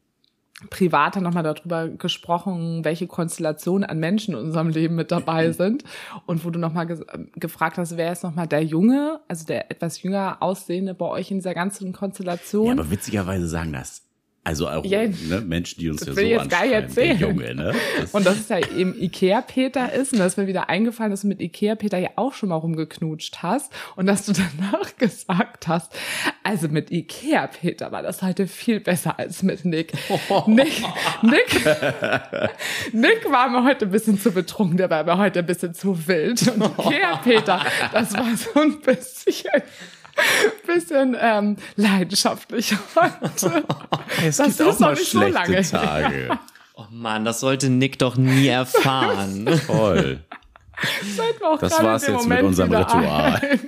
privater 0.69 1.19
noch 1.19 1.33
mal 1.33 1.43
darüber 1.43 1.89
gesprochen, 1.89 2.85
welche 2.85 3.07
Konstellationen 3.07 3.83
an 3.83 3.99
Menschen 3.99 4.33
in 4.35 4.39
unserem 4.39 4.69
Leben 4.69 4.95
mit 4.95 5.11
dabei 5.11 5.51
sind 5.51 5.83
und 6.25 6.45
wo 6.45 6.49
du 6.49 6.59
noch 6.59 6.73
mal 6.73 6.85
ge 6.85 6.97
gefragt 7.35 7.77
hast, 7.77 7.97
wer 7.97 8.11
ist 8.13 8.23
noch 8.23 8.33
mal 8.35 8.47
der 8.47 8.63
Junge, 8.63 9.19
also 9.27 9.45
der 9.45 9.69
etwas 9.69 10.01
jünger 10.01 10.37
aussehende 10.41 10.93
bei 10.93 11.05
euch 11.07 11.29
in 11.29 11.37
dieser 11.39 11.53
ganzen 11.53 11.87
Ja, 11.87 11.91
Konstellation. 11.97 12.79
aber 12.79 12.89
witzigerweise 12.89 13.47
sagen 13.47 13.73
das 13.73 14.04
Also 14.45 14.69
auch 14.69 14.85
Ja, 14.85 15.07
ne, 15.07 15.41
Menschen, 15.43 15.79
die 15.79 15.89
uns 15.89 16.01
das 16.01 16.09
ja 16.09 16.15
will 16.15 16.23
so 16.23 16.29
jetzt 16.29 16.49
gar 16.51 16.65
erzählen. 16.65 17.17
Junge, 17.19 17.55
ne? 17.55 17.73
Das, 17.99 18.13
Und 18.13 18.27
dass 18.27 18.37
es 18.37 18.47
ja 18.47 18.59
eben 18.59 18.95
Ikea-Peter 18.95 19.91
ist 19.91 20.13
und 20.13 20.19
dass 20.19 20.37
mir 20.37 20.45
wieder 20.45 20.69
eingefallen, 20.69 21.09
dass 21.09 21.21
du 21.21 21.27
mit 21.27 21.41
Ikea-Peter 21.41 21.97
ja 21.97 22.11
auch 22.15 22.33
schon 22.33 22.49
mal 22.49 22.55
rumgeknutscht 22.55 23.41
hast 23.41 23.73
und 23.95 24.05
dass 24.05 24.27
du 24.27 24.33
danach 24.33 24.95
gesagt 24.97 25.67
hast, 25.67 25.93
also 26.43 26.67
mit 26.67 26.91
Ikea-Peter 26.91 27.91
war 27.91 28.03
das 28.03 28.21
heute 28.21 28.45
viel 28.45 28.79
besser 28.79 29.17
als 29.17 29.41
mit 29.41 29.65
Nick. 29.65 29.93
Nick, 30.45 30.83
Nick, 31.23 31.65
Nick 32.93 33.31
war 33.31 33.49
mir 33.49 33.63
heute 33.63 33.85
ein 33.85 33.91
bisschen 33.91 34.19
zu 34.19 34.31
betrunken, 34.31 34.77
der 34.77 34.91
war 34.91 35.03
mir 35.05 35.17
heute 35.17 35.39
ein 35.39 35.47
bisschen 35.47 35.73
zu 35.73 36.07
wild. 36.07 36.47
Und 36.49 36.61
Ikea-Peter, 36.85 37.65
das 37.91 38.13
war 38.13 38.27
so 38.37 38.59
ein 38.59 38.79
bisschen... 38.79 39.63
Bisschen 40.65 41.15
ähm, 41.19 41.57
leidenschaftlich 41.75 42.75
heute. 42.95 43.63
es 44.25 44.37
das 44.37 44.57
gibt 44.57 44.59
ist 44.59 44.61
auch 44.61 44.65
noch 44.73 44.79
mal 44.79 44.93
nicht 44.93 45.11
so 45.11 45.19
schlechte 45.19 45.33
lange 45.33 45.55
her. 45.55 45.63
Tage. 45.63 46.39
Oh 46.75 46.85
Mann, 46.91 47.25
das 47.25 47.39
sollte 47.39 47.69
Nick 47.69 47.99
doch 47.99 48.17
nie 48.17 48.47
erfahren. 48.49 49.47
Auch 49.67 51.59
Das 51.59 51.81
war's 51.81 52.03
in 52.03 52.13
dem 52.13 52.15
jetzt 52.15 52.27
mit 52.27 52.41
Moment 52.41 52.47
unserem 52.47 52.69
wieder 52.69 52.81
Ritual. 52.81 53.59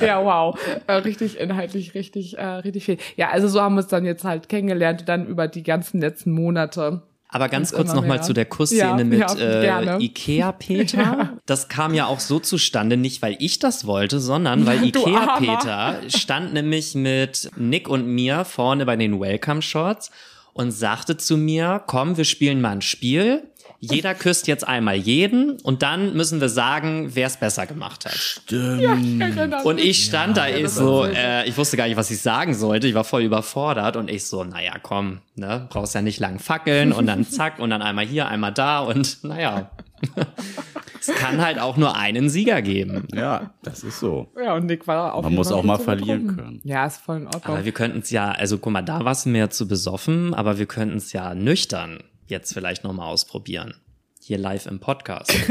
ja, 0.00 0.24
wow. 0.24 0.58
Äh, 0.86 0.92
richtig 0.94 1.38
inhaltlich, 1.38 1.94
richtig, 1.94 2.38
äh, 2.38 2.44
richtig 2.44 2.84
viel. 2.86 2.96
Ja, 3.16 3.28
also 3.28 3.48
so 3.48 3.60
haben 3.60 3.74
wir 3.74 3.82
uns 3.82 3.88
dann 3.90 4.06
jetzt 4.06 4.24
halt 4.24 4.48
kennengelernt, 4.48 5.04
dann 5.06 5.26
über 5.26 5.46
die 5.46 5.62
ganzen 5.62 6.00
letzten 6.00 6.32
Monate. 6.32 7.02
Aber 7.30 7.48
ganz 7.50 7.72
kurz 7.72 7.92
nochmal 7.92 8.22
zu 8.22 8.32
der 8.32 8.46
Kussszene 8.46 8.82
Ja, 8.82 9.04
mit 9.04 9.38
ja, 9.38 9.80
äh. 9.80 10.02
Ikea-Peter. 10.02 11.38
Das 11.46 11.68
kam 11.68 11.94
ja 11.94 12.06
auch 12.06 12.20
so 12.20 12.40
zustande, 12.40 12.96
nicht 12.96 13.22
weil 13.22 13.36
ich 13.38 13.58
das 13.58 13.86
wollte, 13.86 14.20
sondern 14.20 14.66
weil 14.66 14.84
Ikea-Peter 14.84 16.00
stand 16.08 16.54
nämlich 16.54 16.94
mit 16.94 17.50
Nick 17.56 17.88
und 17.88 18.06
mir 18.06 18.44
vorne 18.44 18.84
bei 18.86 18.96
den 18.96 19.20
Welcome-Shots 19.20 20.10
und 20.52 20.72
sagte 20.72 21.16
zu 21.16 21.36
mir, 21.36 21.82
komm, 21.86 22.16
wir 22.16 22.24
spielen 22.24 22.60
mal 22.60 22.72
ein 22.72 22.82
Spiel. 22.82 23.42
Jeder 23.80 24.14
küsst 24.14 24.48
jetzt 24.48 24.66
einmal 24.66 24.96
jeden 24.96 25.60
und 25.60 25.82
dann 25.82 26.14
müssen 26.14 26.40
wir 26.40 26.48
sagen, 26.48 27.10
wer 27.14 27.28
es 27.28 27.36
besser 27.36 27.64
gemacht 27.66 28.06
hat. 28.06 28.14
Stimmt. 28.14 29.22
Und 29.64 29.78
ich 29.78 30.04
stand 30.04 30.36
da 30.36 30.48
ich 30.48 30.68
so, 30.68 31.04
äh, 31.04 31.48
ich 31.48 31.56
wusste 31.56 31.76
gar 31.76 31.86
nicht, 31.86 31.96
was 31.96 32.10
ich 32.10 32.20
sagen 32.20 32.54
sollte. 32.54 32.88
Ich 32.88 32.94
war 32.94 33.04
voll 33.04 33.22
überfordert 33.22 33.96
und 33.96 34.10
ich 34.10 34.26
so, 34.26 34.42
naja, 34.42 34.74
komm, 34.82 35.20
ne, 35.36 35.68
brauchst 35.70 35.94
ja 35.94 36.02
nicht 36.02 36.18
lang 36.18 36.40
fackeln 36.40 36.92
und 36.92 37.06
dann 37.06 37.24
zack 37.30 37.60
und 37.60 37.70
dann 37.70 37.80
einmal 37.82 38.04
hier, 38.04 38.26
einmal 38.26 38.52
da 38.52 38.80
und 38.80 39.22
naja. 39.22 39.70
es 41.00 41.08
kann 41.14 41.40
halt 41.40 41.60
auch 41.60 41.76
nur 41.76 41.96
einen 41.96 42.28
Sieger 42.28 42.62
geben. 42.62 43.06
Ja, 43.14 43.54
das 43.62 43.84
ist 43.84 44.00
so. 44.00 44.32
Ja, 44.40 44.54
und 44.54 44.66
Nick 44.66 44.88
war 44.88 45.14
auf 45.14 45.24
Man 45.24 45.34
muss 45.34 45.52
auch 45.52 45.62
mal 45.62 45.78
verlieren 45.78 46.26
betrunken. 46.26 46.44
können. 46.44 46.60
Ja, 46.64 46.86
ist 46.86 46.98
voll 46.98 47.18
in 47.18 47.26
Ordnung. 47.26 47.44
Aber 47.44 47.64
wir 47.64 47.72
könnten 47.72 48.00
es 48.00 48.10
ja, 48.10 48.30
also 48.32 48.58
guck 48.58 48.72
mal, 48.72 48.82
da 48.82 49.04
war 49.04 49.12
es 49.12 49.24
mir 49.24 49.50
zu 49.50 49.68
besoffen, 49.68 50.34
aber 50.34 50.58
wir 50.58 50.66
könnten 50.66 50.96
es 50.96 51.12
ja 51.12 51.34
nüchtern 51.34 51.98
jetzt 52.30 52.52
vielleicht 52.52 52.84
nochmal 52.84 53.08
ausprobieren. 53.08 53.74
Hier 54.22 54.38
live 54.38 54.66
im 54.66 54.80
Podcast. 54.80 55.32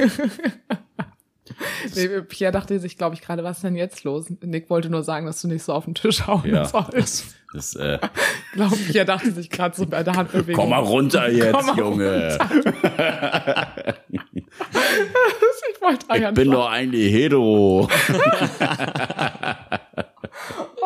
Nee, 1.96 2.22
Pierre 2.24 2.52
dachte 2.52 2.78
sich, 2.78 2.98
glaube 2.98 3.16
ich, 3.16 3.22
gerade, 3.22 3.42
was 3.42 3.58
ist 3.58 3.64
denn 3.64 3.78
jetzt 3.78 4.04
los? 4.04 4.26
Nick 4.42 4.70
wollte 4.70 4.90
nur 4.90 5.04
sagen, 5.04 5.26
dass 5.26 5.42
du 5.42 5.48
nicht 5.48 5.64
so 5.64 5.72
auf 5.74 5.86
den 5.86 5.96
Tisch 5.96 6.28
hauen 6.28 6.44
Ja. 6.46 6.66
sollst. 6.66 7.36
Das, 7.54 7.74
äh, 7.76 8.00
Ich 8.52 8.58
glaube, 8.58 8.76
Pierre 8.76 9.06
dachte 9.06 9.32
sich 9.32 9.50
gerade 9.50 9.76
so 9.76 9.86
bei 9.86 10.04
der 10.04 10.14
Handbewegung. 10.16 10.56
komm 10.62 10.70
mal 10.72 10.80
runter 10.80 11.30
jetzt, 11.32 11.54
Komm 11.54 11.66
mal 11.68 11.78
Junge. 11.78 12.38
Ich 14.10 15.82
wollte 15.82 16.06
Ich 16.06 16.10
eigentlich 16.12 16.34
bin 16.34 16.52
doch 16.52 16.70
eigentlich 16.70 17.14
hetero. 17.14 17.88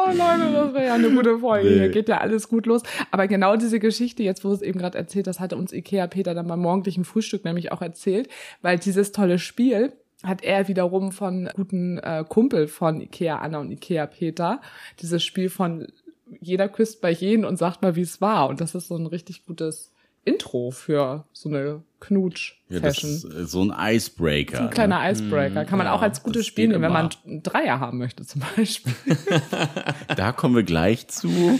Oh 0.04 0.10
Leute, 0.10 0.52
das 0.54 0.74
wäre 0.74 0.86
ja 0.86 0.94
eine 0.96 1.12
gute 1.12 1.40
Folge. 1.40 1.70
Nee. 1.70 1.76
Hier 1.76 1.90
geht 1.90 2.10
ja 2.10 2.18
alles 2.20 2.48
gut 2.48 2.66
los. 2.66 2.84
Aber 3.12 3.28
genau 3.28 3.56
diese 3.56 3.80
Geschichte, 3.80 4.24
jetzt 4.24 4.44
wo 4.44 4.50
du 4.50 4.56
es 4.56 4.62
eben 4.62 4.80
gerade 4.80 4.98
erzählt 4.98 5.28
hast, 5.28 5.40
hatte 5.40 5.56
uns 5.56 5.74
Ikea 5.74 6.08
Peter 6.08 6.34
dann 6.34 6.48
beim 6.48 6.60
morgendlichen 6.60 7.06
Frühstück 7.06 7.46
nämlich 7.46 7.72
auch 7.72 7.82
erzählt, 7.82 8.30
weil 8.62 8.80
dieses 8.80 9.12
tolle 9.12 9.40
Spiel 9.40 9.94
hat 10.24 10.44
er 10.44 10.68
wiederum 10.68 11.12
von 11.12 11.50
guten 11.56 11.98
äh, 11.98 12.24
Kumpel 12.28 12.68
von 12.68 13.02
Ikea 13.02 13.40
Anna 13.40 13.60
und 13.60 13.72
Ikea 13.72 14.06
Peter, 14.06 14.62
dieses 15.00 15.24
Spiel 15.24 15.50
von 15.50 15.88
jeder 16.40 16.70
küsst 16.70 17.02
bei 17.02 17.12
jeden 17.12 17.44
und 17.44 17.58
sagt 17.58 17.82
mal, 17.82 17.96
wie 17.96 18.02
es 18.02 18.22
war. 18.22 18.48
Und 18.48 18.62
das 18.62 18.76
ist 18.76 18.88
so 18.88 18.96
ein 18.96 19.08
richtig 19.08 19.46
gutes 19.46 19.92
Intro 20.24 20.72
für 20.72 21.26
so 21.34 21.50
eine 21.50 21.60
Ja, 21.60 21.74
das 21.80 22.08
Knutsch-Fashion. 22.08 23.10
ist 23.10 23.24
äh, 23.26 23.46
so 23.46 23.64
ein 23.64 23.74
Icebreaker. 23.96 24.62
ein 24.62 24.70
kleiner 24.70 25.00
ne? 25.00 25.12
Icebreaker. 25.12 25.66
Kann 25.66 25.78
man 25.78 25.88
ja, 25.88 25.94
auch 25.94 26.02
als 26.02 26.22
gutes 26.24 26.46
Spiel 26.46 26.68
nehmen, 26.68 26.82
wenn 26.84 26.92
man 26.94 27.10
einen 27.26 27.42
Dreier 27.44 27.80
haben 27.80 27.98
möchte 27.98 28.26
zum 28.26 28.42
Beispiel. 28.56 28.94
Da 30.16 30.32
kommen 30.32 30.56
wir 30.56 30.64
gleich 30.64 31.08
zu. 31.08 31.60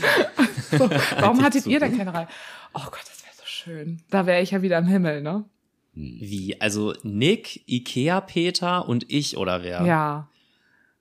So, 0.72 0.90
warum 1.20 1.42
hattet 1.44 1.66
ihr 1.66 1.80
denn 1.80 1.98
keine 1.98 2.14
Reihe? 2.14 2.28
Oh 2.74 2.82
Gott, 2.86 3.02
das 3.02 3.24
wäre 3.24 3.34
so 3.36 3.44
schön. 3.46 4.02
Da 4.10 4.26
wäre 4.26 4.42
ich 4.42 4.52
ja 4.52 4.62
wieder 4.62 4.78
im 4.78 4.86
Himmel, 4.86 5.22
ne? 5.22 5.44
Wie? 5.94 6.60
Also 6.62 6.94
Nick, 7.04 7.68
Ikea-Peter 7.68 8.88
und 8.88 9.12
ich 9.12 9.38
oder 9.38 9.62
wer? 9.64 9.82
Ja. 9.86 10.28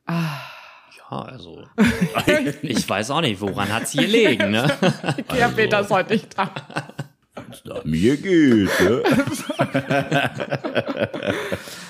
Ah, 0.07 0.39
Ja, 1.11 1.19
also. 1.23 1.63
ich 2.63 2.89
weiß 2.89 3.11
auch 3.13 3.21
nicht, 3.21 3.41
woran 3.41 3.73
hat's 3.73 3.93
gelegen, 3.93 4.51
ne? 4.51 4.71
Ikea 5.19 5.49
Peter 5.49 5.81
ist 5.81 5.91
heute 5.91 6.15
nicht 6.15 6.37
da. 6.39 6.51
Mir 7.85 8.17
geht, 8.17 8.71
ne? 8.81 9.03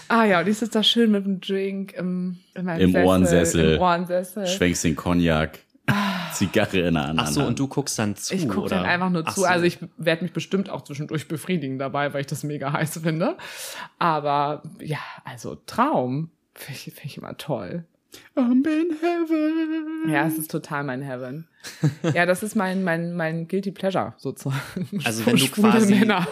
Ah 0.09 0.25
ja, 0.25 0.41
und 0.41 0.49
ich 0.49 0.59
sitze 0.59 0.73
da 0.73 0.83
schön 0.83 1.13
mit 1.13 1.25
dem 1.25 1.41
Drink 1.41 1.93
im, 1.93 2.39
in 2.55 2.65
meinem 2.65 2.81
Im 2.81 2.91
Sessel, 2.93 3.07
Ohrensessel. 3.07 3.75
Im 3.75 3.81
Ohrensessel. 3.81 4.47
Schwenkst 4.49 4.83
den 4.83 4.97
Cognac, 4.97 5.61
Zigarre 6.33 6.81
in 6.81 6.95
der 6.95 7.05
anderen 7.05 7.21
Ach 7.21 7.29
so, 7.29 7.41
Hand. 7.43 7.51
und 7.51 7.59
du 7.61 7.69
guckst 7.69 7.97
dann 7.97 8.17
zu, 8.17 8.35
Ich 8.35 8.49
gucke 8.49 8.71
dann 8.71 8.85
einfach 8.85 9.09
nur 9.11 9.23
Ach 9.25 9.35
zu. 9.35 9.43
so. 9.43 9.47
Also 9.47 9.65
ich 9.67 9.79
werde 9.99 10.25
mich 10.25 10.33
bestimmt 10.33 10.69
auch 10.69 10.83
zwischendurch 10.83 11.29
befriedigen 11.29 11.79
dabei, 11.79 12.13
weil 12.13 12.23
ich 12.23 12.27
das 12.27 12.43
mega 12.43 12.73
heiß 12.73 12.99
finde. 13.03 13.37
Aber 14.01 14.63
ja, 14.81 14.99
also 15.25 15.55
Traum 15.67 16.31
finde 16.55 16.81
ich, 16.85 16.93
find 16.93 17.05
ich 17.05 17.19
immer 17.19 17.37
toll. 17.37 17.85
I'm 18.37 18.65
in 18.67 18.97
heaven. 19.01 20.11
Ja, 20.11 20.27
es 20.27 20.39
ist 20.39 20.51
total 20.51 20.85
mein 20.85 21.03
Heaven. 21.03 21.47
Ja, 22.15 22.27
das 22.27 22.43
ist 22.43 22.55
mein, 22.57 22.83
mein, 22.83 23.15
mein 23.15 23.49
Guilty 23.49 23.71
Pleasure 23.71 24.15
sozusagen. 24.17 24.61
Also 25.05 25.27
wenn 25.27 25.37
du 25.37 25.47
quasi- 25.49 25.95
Männer. 25.95 26.27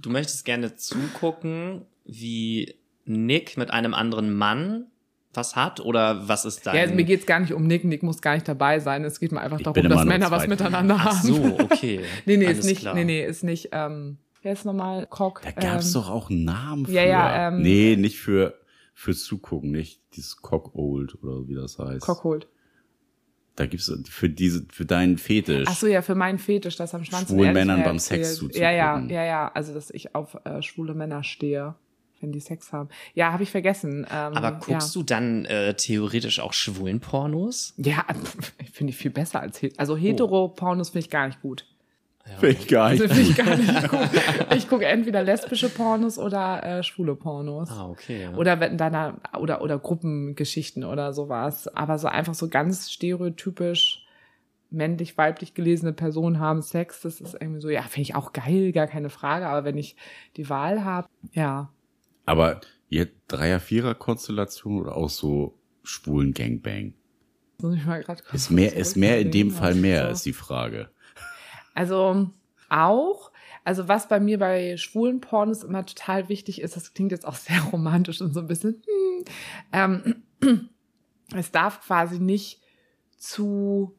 Du 0.00 0.10
möchtest 0.10 0.44
gerne 0.44 0.76
zugucken, 0.76 1.82
wie 2.04 2.74
Nick 3.04 3.56
mit 3.56 3.70
einem 3.70 3.94
anderen 3.94 4.32
Mann 4.32 4.86
was 5.34 5.56
hat? 5.56 5.80
Oder 5.80 6.28
was 6.28 6.44
ist 6.44 6.66
dein... 6.66 6.74
Ja, 6.76 6.82
also 6.82 6.94
mir 6.94 7.04
geht's 7.04 7.24
gar 7.26 7.40
nicht 7.40 7.52
um 7.52 7.66
Nick. 7.66 7.84
Nick 7.84 8.02
muss 8.02 8.20
gar 8.20 8.34
nicht 8.34 8.48
dabei 8.48 8.80
sein. 8.80 9.04
Es 9.04 9.20
geht 9.20 9.32
mir 9.32 9.40
einfach 9.40 9.58
Ich 9.58 9.64
darum, 9.64 9.88
dass 9.88 10.04
Männer 10.04 10.30
was 10.30 10.46
miteinander 10.46 10.96
Ach 10.98 11.06
haben. 11.06 11.26
so, 11.26 11.58
okay. 11.60 12.00
Nee, 12.26 12.36
nee, 12.36 12.46
Alles 12.46 12.58
ist 12.60 12.64
nicht, 12.66 12.80
klar. 12.80 12.94
nee, 12.94 13.04
nee, 13.04 13.24
ist 13.24 13.44
nicht, 13.44 13.68
ähm, 13.72 14.18
wer 14.42 14.52
ist 14.52 14.64
nochmal? 14.64 15.06
Cock. 15.06 15.42
Da 15.44 15.50
gab's 15.52 15.88
ähm, 15.88 15.92
doch 15.94 16.10
auch 16.10 16.30
einen 16.30 16.44
Namen 16.44 16.86
für. 16.86 16.92
ja, 16.92 17.04
ja, 17.04 17.48
ähm, 17.48 17.62
nee, 17.62 17.96
nicht 17.96 18.18
für, 18.18 18.58
fürs 18.98 19.22
Zugucken, 19.22 19.70
nicht 19.70 20.00
dieses 20.16 20.38
Cock-Old 20.38 21.22
oder 21.22 21.46
wie 21.46 21.54
das 21.54 21.78
heißt. 21.78 22.04
Cock 22.04 22.24
holt. 22.24 22.48
Da 23.54 23.66
gibt's 23.66 23.92
für 24.08 24.28
diese, 24.28 24.66
für 24.72 24.86
deinen 24.86 25.18
Fetisch. 25.18 25.68
Ach 25.68 25.76
so, 25.76 25.86
ja, 25.86 26.02
für 26.02 26.16
meinen 26.16 26.38
Fetisch, 26.38 26.74
das 26.74 26.94
am 26.94 27.04
Schwanz 27.04 27.28
Schwulen 27.28 27.52
Männern 27.52 27.84
beim. 27.84 28.00
Sex 28.00 28.34
zuzugucken. 28.34 28.60
Ja, 28.60 28.72
ja, 28.72 28.98
ja, 28.98 29.24
ja, 29.24 29.52
also 29.54 29.72
dass 29.72 29.90
ich 29.90 30.16
auf 30.16 30.36
äh, 30.44 30.62
schwule 30.62 30.94
Männer 30.94 31.22
stehe, 31.22 31.76
wenn 32.20 32.32
die 32.32 32.40
Sex 32.40 32.72
haben. 32.72 32.88
Ja, 33.14 33.32
habe 33.32 33.44
ich 33.44 33.52
vergessen. 33.52 34.04
Ähm, 34.10 34.34
Aber 34.34 34.52
guckst 34.52 34.94
ja. 34.96 35.00
du 35.00 35.04
dann 35.04 35.44
äh, 35.44 35.74
theoretisch 35.74 36.40
auch 36.40 36.52
schwulen 36.52 36.98
Pornos? 36.98 37.74
Ja, 37.76 38.04
finde 38.72 38.90
ich 38.90 38.96
viel 38.96 39.12
besser 39.12 39.40
als 39.40 39.60
also 39.76 39.96
hetero-Pornos 39.96 40.90
finde 40.90 41.04
ich 41.06 41.10
gar 41.10 41.28
nicht 41.28 41.40
gut. 41.40 41.66
Find 42.36 42.58
ich 42.60 42.68
gar 42.68 42.90
nicht. 42.90 43.02
Also 43.02 43.14
finde 43.14 43.30
ich 43.30 43.36
gar 43.36 43.56
nicht 43.56 43.88
gut. 43.88 44.56
Ich 44.56 44.68
gucke 44.68 44.86
entweder 44.86 45.22
lesbische 45.22 45.68
Pornos 45.68 46.18
oder 46.18 46.62
äh, 46.62 46.82
schwule 46.82 47.16
Pornos. 47.16 47.70
Ah, 47.70 47.88
okay. 47.88 48.22
Ja. 48.22 48.34
Oder 48.34 48.60
wenn 48.60 48.76
dann 48.76 49.20
oder 49.38 49.62
oder 49.62 49.78
Gruppengeschichten 49.78 50.84
oder 50.84 51.12
sowas. 51.12 51.68
Aber 51.68 51.98
so 51.98 52.08
einfach 52.08 52.34
so 52.34 52.48
ganz 52.48 52.90
stereotypisch 52.90 54.04
männlich, 54.70 55.16
weiblich 55.16 55.54
gelesene 55.54 55.92
Personen 55.92 56.38
haben 56.38 56.62
Sex, 56.62 57.00
das 57.00 57.20
ist 57.20 57.34
irgendwie 57.40 57.60
so, 57.60 57.70
ja, 57.70 57.82
finde 57.82 58.02
ich 58.02 58.14
auch 58.14 58.32
geil, 58.32 58.72
gar 58.72 58.86
keine 58.86 59.10
Frage. 59.10 59.46
Aber 59.46 59.64
wenn 59.64 59.78
ich 59.78 59.96
die 60.36 60.48
Wahl 60.50 60.84
habe, 60.84 61.08
ja. 61.32 61.72
Aber 62.26 62.60
ihr 62.88 63.08
Dreier-, 63.28 63.60
Vierer-Konstellation 63.60 64.80
oder 64.80 64.96
auch 64.96 65.08
so 65.08 65.58
schwulen 65.82 66.34
Gangbang? 66.34 66.94
Muss 67.60 67.74
ich 67.74 67.86
mal 67.86 68.02
kurz 68.04 68.22
Ist 68.32 68.50
mehr, 68.50 68.76
ist 68.76 68.96
mehr 68.96 69.20
in 69.20 69.30
dem 69.30 69.50
Fall 69.50 69.74
mehr, 69.74 70.10
ist 70.10 70.26
die 70.26 70.32
Frage. 70.32 70.90
Also 71.78 72.28
auch, 72.70 73.30
also 73.64 73.86
was 73.86 74.08
bei 74.08 74.18
mir 74.18 74.40
bei 74.40 74.76
schwulen 74.76 75.20
Pornos 75.20 75.62
immer 75.62 75.86
total 75.86 76.28
wichtig 76.28 76.60
ist, 76.60 76.74
das 76.74 76.92
klingt 76.92 77.12
jetzt 77.12 77.24
auch 77.24 77.36
sehr 77.36 77.60
romantisch 77.60 78.20
und 78.20 78.34
so 78.34 78.40
ein 78.40 78.48
bisschen, 78.48 78.82
hm, 78.84 79.24
ähm, 80.42 80.70
es 81.36 81.52
darf 81.52 81.80
quasi 81.86 82.18
nicht 82.18 82.60
zu 83.16 83.96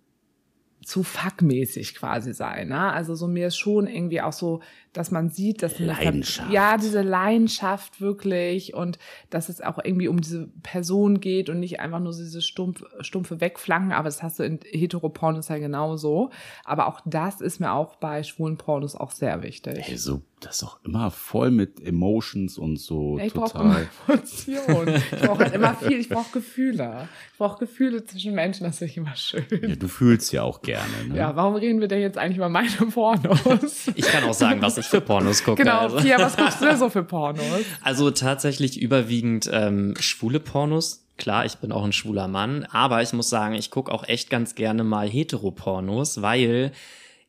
zu 0.83 1.03
fuckmäßig 1.03 1.95
quasi 1.95 2.33
sein. 2.33 2.69
Ne? 2.69 2.91
Also 2.91 3.13
so 3.15 3.27
mir 3.27 3.47
ist 3.47 3.57
schon 3.57 3.87
irgendwie 3.87 4.21
auch 4.21 4.31
so, 4.31 4.61
dass 4.93 5.11
man 5.11 5.29
sieht, 5.29 5.61
dass 5.61 5.77
Leidenschaft. 5.77 6.51
ja 6.51 6.77
diese 6.77 7.01
Leidenschaft 7.01 8.01
wirklich 8.01 8.73
und 8.73 8.97
dass 9.29 9.49
es 9.49 9.61
auch 9.61 9.77
irgendwie 9.83 10.07
um 10.07 10.21
diese 10.21 10.47
Person 10.63 11.19
geht 11.19 11.49
und 11.49 11.59
nicht 11.59 11.79
einfach 11.79 11.99
nur 11.99 12.13
so 12.13 12.23
diese 12.23 12.41
stumpf, 12.41 12.83
stumpfe 13.01 13.41
Wegflanken. 13.41 13.91
Aber 13.91 14.05
das 14.05 14.23
hast 14.23 14.39
du 14.39 14.43
in 14.43 14.59
Heteropornos 14.71 15.49
ja 15.49 15.57
genauso. 15.57 16.31
Aber 16.63 16.87
auch 16.87 17.01
das 17.05 17.41
ist 17.41 17.59
mir 17.59 17.73
auch 17.73 17.97
bei 17.97 18.23
schwulen 18.23 18.57
Pornos 18.57 18.95
auch 18.95 19.11
sehr 19.11 19.43
wichtig. 19.43 19.89
Ey, 19.89 19.97
so, 19.97 20.21
das 20.41 20.55
ist 20.55 20.63
doch 20.63 20.79
immer 20.83 21.11
voll 21.11 21.51
mit 21.51 21.85
Emotions 21.85 22.57
und 22.57 22.77
so 22.77 23.17
Ja, 23.17 23.25
ich 23.25 23.33
brauche. 23.33 23.87
Emotionen. 24.07 24.95
Ich 25.11 25.21
brauche 25.21 25.39
halt 25.39 25.53
immer 25.53 25.75
viel. 25.75 25.99
Ich 25.99 26.09
brauche 26.09 26.31
Gefühle. 26.31 27.07
Ich 27.31 27.37
brauche 27.37 27.59
Gefühle 27.59 28.05
zwischen 28.05 28.33
Menschen. 28.33 28.63
Das 28.65 28.77
finde 28.77 28.91
ich 28.91 28.97
immer 28.97 29.15
schön. 29.15 29.45
Ja, 29.49 29.75
du 29.75 29.87
fühlst 29.87 30.31
ja 30.31 30.43
auch 30.43 30.61
gerne, 30.61 30.85
ne? 31.07 31.17
Ja, 31.17 31.35
warum 31.35 31.55
reden 31.55 31.79
wir 31.81 31.87
denn 31.87 32.01
jetzt 32.01 32.17
eigentlich 32.17 32.37
über 32.37 32.49
meine 32.49 32.69
Pornos? 32.69 33.87
Ich 33.95 34.05
kann 34.05 34.23
auch 34.23 34.33
sagen, 34.33 34.61
was 34.61 34.77
ich 34.77 34.85
für 34.85 35.01
Pornos 35.01 35.43
gucke. 35.43 35.63
genau, 35.63 35.79
also. 35.81 35.97
Pia, 35.97 36.19
was 36.19 36.37
guckst 36.37 36.61
du 36.61 36.65
denn 36.65 36.77
so 36.77 36.89
für 36.89 37.03
Pornos? 37.03 37.43
Also 37.81 38.11
tatsächlich 38.11 38.79
überwiegend 38.79 39.49
ähm, 39.51 39.95
schwule 39.99 40.39
Pornos. 40.39 41.05
Klar, 41.17 41.45
ich 41.45 41.55
bin 41.57 41.71
auch 41.73 41.83
ein 41.83 41.91
schwuler 41.91 42.29
Mann, 42.29 42.65
aber 42.71 43.01
ich 43.01 43.11
muss 43.11 43.29
sagen, 43.29 43.55
ich 43.55 43.71
gucke 43.71 43.91
auch 43.91 44.07
echt 44.07 44.29
ganz 44.29 44.55
gerne 44.55 44.85
mal 44.85 45.09
Heteropornos, 45.09 46.21
weil 46.21 46.71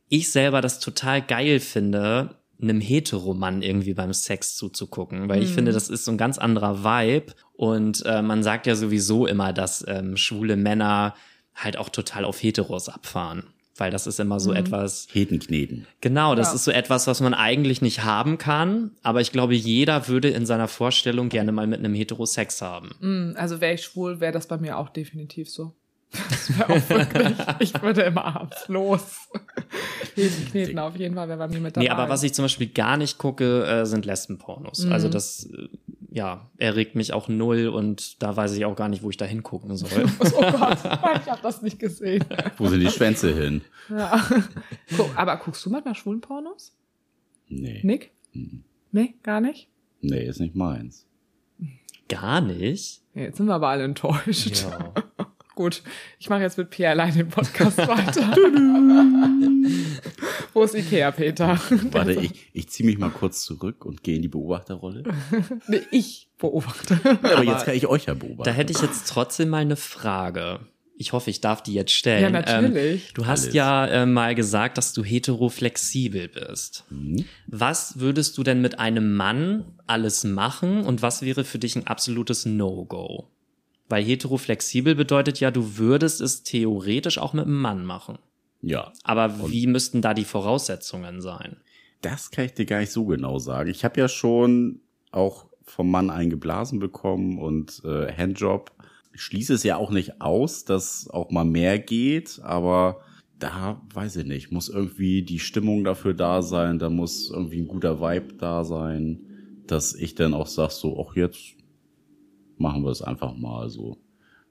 ich 0.08 0.30
selber 0.30 0.60
das 0.60 0.78
total 0.80 1.22
geil 1.22 1.60
finde, 1.60 2.36
einem 2.62 2.80
Heteromann 2.80 3.62
irgendwie 3.62 3.94
beim 3.94 4.12
Sex 4.12 4.56
zuzugucken, 4.56 5.28
weil 5.28 5.42
ich 5.42 5.50
finde, 5.52 5.72
das 5.72 5.88
ist 5.88 6.04
so 6.04 6.10
ein 6.12 6.18
ganz 6.18 6.38
anderer 6.38 6.84
Vibe 6.84 7.32
und 7.54 8.04
äh, 8.06 8.22
man 8.22 8.42
sagt 8.42 8.66
ja 8.66 8.74
sowieso 8.74 9.26
immer, 9.26 9.52
dass 9.52 9.84
ähm, 9.88 10.16
schwule 10.16 10.56
Männer 10.56 11.14
halt 11.54 11.76
auch 11.76 11.88
total 11.88 12.24
auf 12.24 12.42
Heteros 12.42 12.88
abfahren, 12.88 13.44
weil 13.76 13.90
das 13.90 14.06
ist 14.06 14.20
immer 14.20 14.40
so 14.40 14.52
etwas, 14.52 15.08
Hetenkneten. 15.12 15.86
Genau, 16.00 16.34
das 16.34 16.48
Ja. 16.48 16.54
ist 16.54 16.64
so 16.64 16.70
etwas, 16.70 17.06
was 17.06 17.20
man 17.20 17.34
eigentlich 17.34 17.82
nicht 17.82 18.04
haben 18.04 18.38
kann, 18.38 18.92
aber 19.02 19.20
ich 19.20 19.32
glaube, 19.32 19.54
jeder 19.54 20.08
würde 20.08 20.28
in 20.28 20.46
seiner 20.46 20.68
Vorstellung 20.68 21.28
gerne 21.28 21.52
mal 21.52 21.66
mit 21.66 21.78
einem 21.80 21.94
Hetero 21.94 22.26
Sex 22.26 22.62
haben. 22.62 22.90
Hm, 23.00 23.34
Also 23.36 23.60
wäre 23.60 23.74
ich 23.74 23.82
schwul, 23.82 24.20
wäre 24.20 24.32
das 24.32 24.46
bei 24.46 24.58
mir 24.58 24.78
auch 24.78 24.88
definitiv 24.90 25.50
so. 25.50 25.74
Das 26.12 26.58
wäre 26.58 26.70
auch 26.70 26.90
wirklich, 26.90 27.38
ich 27.60 27.82
würde 27.82 28.02
immer 28.02 28.24
abends 28.24 28.66
los. 28.68 29.28
Jeden 30.16 30.44
Kneten 30.50 30.78
auf 30.80 30.96
jeden 30.96 31.14
Fall 31.14 31.28
wäre 31.28 31.38
bei 31.38 31.46
mir 31.48 31.60
mit 31.60 31.76
dabei. 31.76 31.84
Nee, 31.84 31.90
aber 31.90 32.08
was 32.08 32.22
ich 32.24 32.34
zum 32.34 32.44
Beispiel 32.44 32.66
gar 32.68 32.96
nicht 32.96 33.16
gucke, 33.18 33.64
äh, 33.64 33.86
sind 33.86 34.06
Lesbenpornos. 34.06 34.86
Also 34.86 35.06
Mhm. 35.06 35.12
das, 35.12 35.44
äh, 35.52 35.68
ja, 36.10 36.50
erregt 36.58 36.96
mich 36.96 37.12
auch 37.12 37.28
null 37.28 37.68
und 37.68 38.20
da 38.22 38.36
weiß 38.36 38.56
ich 38.56 38.64
auch 38.64 38.74
gar 38.74 38.88
nicht, 38.88 39.04
wo 39.04 39.10
ich 39.10 39.16
da 39.16 39.24
hingucken 39.24 39.76
soll. 39.76 39.88
Oh 40.20 40.40
Gott, 40.40 40.78
ich 40.82 41.30
habe 41.30 41.40
das 41.42 41.62
nicht 41.62 41.78
gesehen. 41.78 42.24
Wo 42.58 42.66
sind 42.66 42.80
die 42.80 42.90
Schwänze 42.90 43.32
hin? 43.32 43.60
Ja. 43.88 44.20
Guck, 44.96 45.16
aber 45.16 45.36
guckst 45.36 45.64
du 45.64 45.70
manchmal 45.70 45.94
schwulen 45.94 46.20
Pornos? 46.20 46.72
Nee. 47.48 47.80
Nick? 47.84 48.10
Nee, 48.90 49.14
gar 49.22 49.40
nicht? 49.40 49.68
Nee, 50.00 50.24
ist 50.24 50.40
nicht 50.40 50.56
meins. 50.56 51.06
gar 52.08 52.40
nicht? 52.40 53.02
Jetzt 53.14 53.36
sind 53.36 53.46
wir 53.46 53.54
aber 53.54 53.68
alle 53.68 53.84
enttäuscht. 53.84 54.62
Ja. 54.62 54.92
Gut, 55.60 55.82
ich 56.18 56.30
mache 56.30 56.40
jetzt 56.40 56.56
mit 56.56 56.70
Pierre 56.70 56.92
allein 56.92 57.12
den 57.12 57.28
Podcast 57.28 57.76
weiter. 57.86 58.34
Wo 60.54 60.62
ist 60.62 60.74
Ikea, 60.74 61.10
Peter? 61.10 61.60
Warte, 61.90 62.12
ich, 62.18 62.48
ich 62.54 62.70
ziehe 62.70 62.88
mich 62.88 62.96
mal 62.96 63.10
kurz 63.10 63.44
zurück 63.44 63.84
und 63.84 64.02
gehe 64.02 64.16
in 64.16 64.22
die 64.22 64.28
Beobachterrolle. 64.28 65.02
Nee, 65.68 65.82
ich 65.90 66.30
beobachte. 66.38 66.98
Aber, 67.04 67.44
jetzt 67.44 67.66
kann 67.66 67.74
ich 67.74 67.86
euch 67.86 68.06
ja 68.06 68.14
beobachten. 68.14 68.44
Da 68.44 68.52
hätte 68.52 68.72
ich 68.72 68.80
jetzt 68.80 69.06
trotzdem 69.06 69.50
mal 69.50 69.58
eine 69.58 69.76
Frage. 69.76 70.60
Ich 70.96 71.12
hoffe, 71.12 71.28
ich 71.28 71.42
darf 71.42 71.62
die 71.62 71.74
jetzt 71.74 71.92
stellen. 71.92 72.22
Ja, 72.22 72.30
natürlich. 72.30 73.08
Ähm, 73.08 73.12
du 73.12 73.26
hast 73.26 73.42
Alles. 73.42 73.54
ja 73.54 73.86
äh, 73.86 74.06
mal 74.06 74.34
gesagt, 74.34 74.78
dass 74.78 74.94
du 74.94 75.04
heteroflexibel 75.04 76.28
bist. 76.28 76.84
Mhm. 76.88 77.26
Was 77.48 78.00
würdest 78.00 78.38
du 78.38 78.44
denn 78.44 78.62
mit 78.62 78.78
einem 78.78 79.14
Mann 79.14 79.66
alles 79.86 80.24
machen 80.24 80.84
und 80.84 81.02
was 81.02 81.20
wäre 81.20 81.44
für 81.44 81.58
dich 81.58 81.76
ein 81.76 81.86
absolutes 81.86 82.46
No-Go? 82.46 83.28
Weil 83.90 84.04
heteroflexibel 84.04 84.94
bedeutet 84.94 85.40
ja, 85.40 85.50
du 85.50 85.76
würdest 85.76 86.22
es 86.22 86.42
theoretisch 86.42 87.18
auch 87.18 87.34
mit 87.34 87.44
einem 87.44 87.60
Mann 87.60 87.84
machen. 87.84 88.18
Ja, 88.62 88.92
Aber 89.04 89.50
wie 89.50 89.66
müssten 89.66 90.00
da 90.00 90.14
die 90.14 90.24
Voraussetzungen 90.24 91.20
sein? 91.20 91.56
das 92.02 92.30
kann 92.30 92.46
ich 92.46 92.54
dir 92.54 92.64
gar 92.64 92.80
nicht 92.80 92.92
so 92.92 93.04
genau 93.04 93.38
sagen. 93.38 93.68
Ich 93.68 93.84
habe 93.84 94.00
ja 94.00 94.08
schon 94.08 94.80
auch 95.12 95.46
vom 95.64 95.90
Mann 95.90 96.08
eingeblasen 96.08 96.78
bekommen 96.78 97.38
und 97.38 97.82
äh, 97.84 98.10
Handjob. 98.10 98.72
Ich 99.12 99.20
schließe 99.20 99.52
es 99.52 99.64
ja 99.64 99.76
auch 99.76 99.90
nicht 99.90 100.20
aus, 100.20 100.64
dass 100.64 101.10
auch 101.10 101.30
mal 101.30 101.44
mehr 101.44 101.78
geht, 101.78 102.40
aber 102.42 103.02
da 103.38 103.82
weiß 103.92 104.16
ich 104.16 104.24
nicht, 104.26 104.50
muss 104.50 104.68
irgendwie 104.70 105.22
die 105.22 105.38
Stimmung 105.40 105.84
dafür 105.84 106.14
da 106.14 106.40
sein, 106.42 106.78
da 106.78 106.88
muss 106.88 107.30
irgendwie 107.30 107.60
ein 107.60 107.68
guter 107.68 108.00
Vibe 108.00 108.34
da 108.34 108.64
sein, 108.64 109.20
dass 109.66 109.94
ich 109.94 110.14
dann 110.14 110.32
auch 110.32 110.46
sag 110.46 110.70
so, 110.70 111.06
ach 111.06 111.16
jetzt 111.16 111.54
machen 112.60 112.84
wir 112.84 112.90
es 112.90 113.02
einfach 113.02 113.34
mal 113.34 113.68
so. 113.68 113.98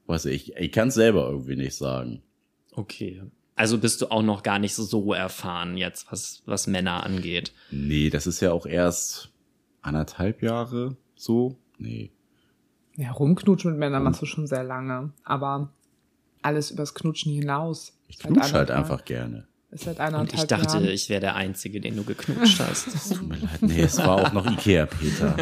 Weiß 0.06 0.26
ich, 0.26 0.56
ich 0.56 0.72
kann 0.72 0.88
es 0.88 0.94
selber 0.94 1.28
irgendwie 1.28 1.56
nicht 1.56 1.76
sagen. 1.76 2.22
Okay. 2.72 3.22
Also 3.54 3.78
bist 3.78 4.00
du 4.02 4.10
auch 4.10 4.22
noch 4.22 4.42
gar 4.42 4.58
nicht 4.58 4.74
so 4.74 5.12
erfahren 5.12 5.76
jetzt, 5.76 6.10
was, 6.10 6.42
was 6.46 6.66
Männer 6.66 7.04
angeht. 7.04 7.52
Nee, 7.70 8.10
das 8.10 8.26
ist 8.26 8.40
ja 8.40 8.52
auch 8.52 8.66
erst 8.66 9.30
anderthalb 9.82 10.42
Jahre 10.42 10.96
so. 11.14 11.56
Nee. 11.78 12.10
Ja, 12.96 13.12
rumknutschen 13.12 13.70
mit 13.72 13.80
Männern 13.80 14.02
machst 14.02 14.20
du 14.22 14.26
schon 14.26 14.46
sehr 14.46 14.64
lange. 14.64 15.12
Aber 15.24 15.72
alles 16.42 16.70
übers 16.70 16.94
Knutschen 16.94 17.32
hinaus. 17.32 17.96
Ich 18.08 18.16
Seit 18.18 18.26
knutsch 18.32 18.52
halt 18.52 18.70
eineinhalb- 18.70 18.76
einfach 18.78 19.04
gerne. 19.04 19.46
Ist 19.72 19.84
seit 19.84 20.00
Und 20.14 20.32
ich 20.34 20.44
dachte, 20.44 20.78
Jahren. 20.78 20.88
ich 20.88 21.08
wäre 21.08 21.20
der 21.20 21.36
Einzige, 21.36 21.80
den 21.80 21.94
du 21.94 22.02
geknutscht 22.02 22.58
hast. 22.58 22.88
Tut 23.16 23.28
mir 23.28 23.36
leid. 23.36 23.62
Nee, 23.62 23.82
es 23.82 23.98
war 23.98 24.16
auch 24.16 24.32
noch 24.32 24.44
Ikea, 24.50 24.86
Peter. 24.86 25.36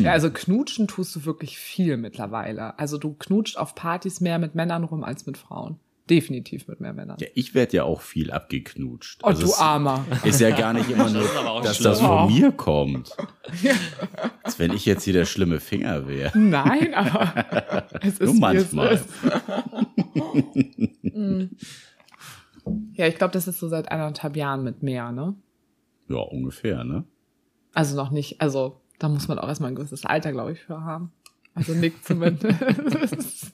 Ja, 0.00 0.12
also 0.12 0.30
knutschen 0.30 0.86
tust 0.86 1.16
du 1.16 1.24
wirklich 1.24 1.58
viel 1.58 1.96
mittlerweile. 1.96 2.78
Also 2.78 2.96
du 2.96 3.12
knutscht 3.14 3.56
auf 3.56 3.74
Partys 3.74 4.20
mehr 4.20 4.38
mit 4.38 4.54
Männern 4.54 4.84
rum 4.84 5.02
als 5.02 5.26
mit 5.26 5.36
Frauen. 5.36 5.80
Definitiv 6.08 6.68
mit 6.68 6.80
mehr 6.80 6.92
Männern. 6.92 7.16
Ja, 7.20 7.26
ich 7.34 7.54
werde 7.54 7.76
ja 7.76 7.82
auch 7.84 8.02
viel 8.02 8.30
abgeknutscht. 8.30 9.20
oh, 9.22 9.26
Also 9.28 9.46
du 9.46 9.54
Armer. 9.54 10.04
Ist 10.24 10.40
ja 10.40 10.50
gar 10.50 10.72
nicht 10.72 10.88
immer 10.90 11.08
nur, 11.10 11.22
Das 11.22 11.62
dass 11.64 11.76
schlimm. 11.76 11.90
das 11.90 12.00
von 12.00 12.32
mir 12.32 12.52
kommt. 12.52 13.16
Als 14.44 14.58
wenn 14.60 14.72
ich 14.72 14.86
jetzt 14.86 15.02
hier 15.04 15.12
der 15.12 15.24
schlimme 15.24 15.58
Finger 15.60 16.06
wäre. 16.06 16.36
Nein, 16.38 16.94
aber 16.94 17.44
es 18.02 18.14
ist 18.18 18.20
Nur 18.20 18.34
wie 18.34 18.38
manchmal. 18.40 18.94
Es 18.94 19.00
ist. 19.02 19.10
Ja, 22.92 23.06
ich 23.06 23.16
glaube, 23.16 23.32
das 23.32 23.48
ist 23.48 23.58
so 23.58 23.68
seit 23.68 23.90
eineinhalb 23.90 24.36
Jahren 24.36 24.62
mit 24.62 24.82
mehr, 24.82 25.12
ne? 25.12 25.34
Ja, 26.08 26.18
ungefähr, 26.18 26.84
ne? 26.84 27.04
Also 27.72 27.96
noch 27.96 28.10
nicht, 28.10 28.40
also 28.40 28.80
da 28.98 29.08
muss 29.08 29.28
man 29.28 29.38
auch 29.38 29.48
erstmal 29.48 29.70
ein 29.70 29.76
gewisses 29.76 30.04
Alter, 30.04 30.32
glaube 30.32 30.52
ich, 30.52 30.60
für 30.60 30.82
haben. 30.82 31.12
Also 31.54 31.72
Nick 31.72 32.04
zumindest. 32.04 33.52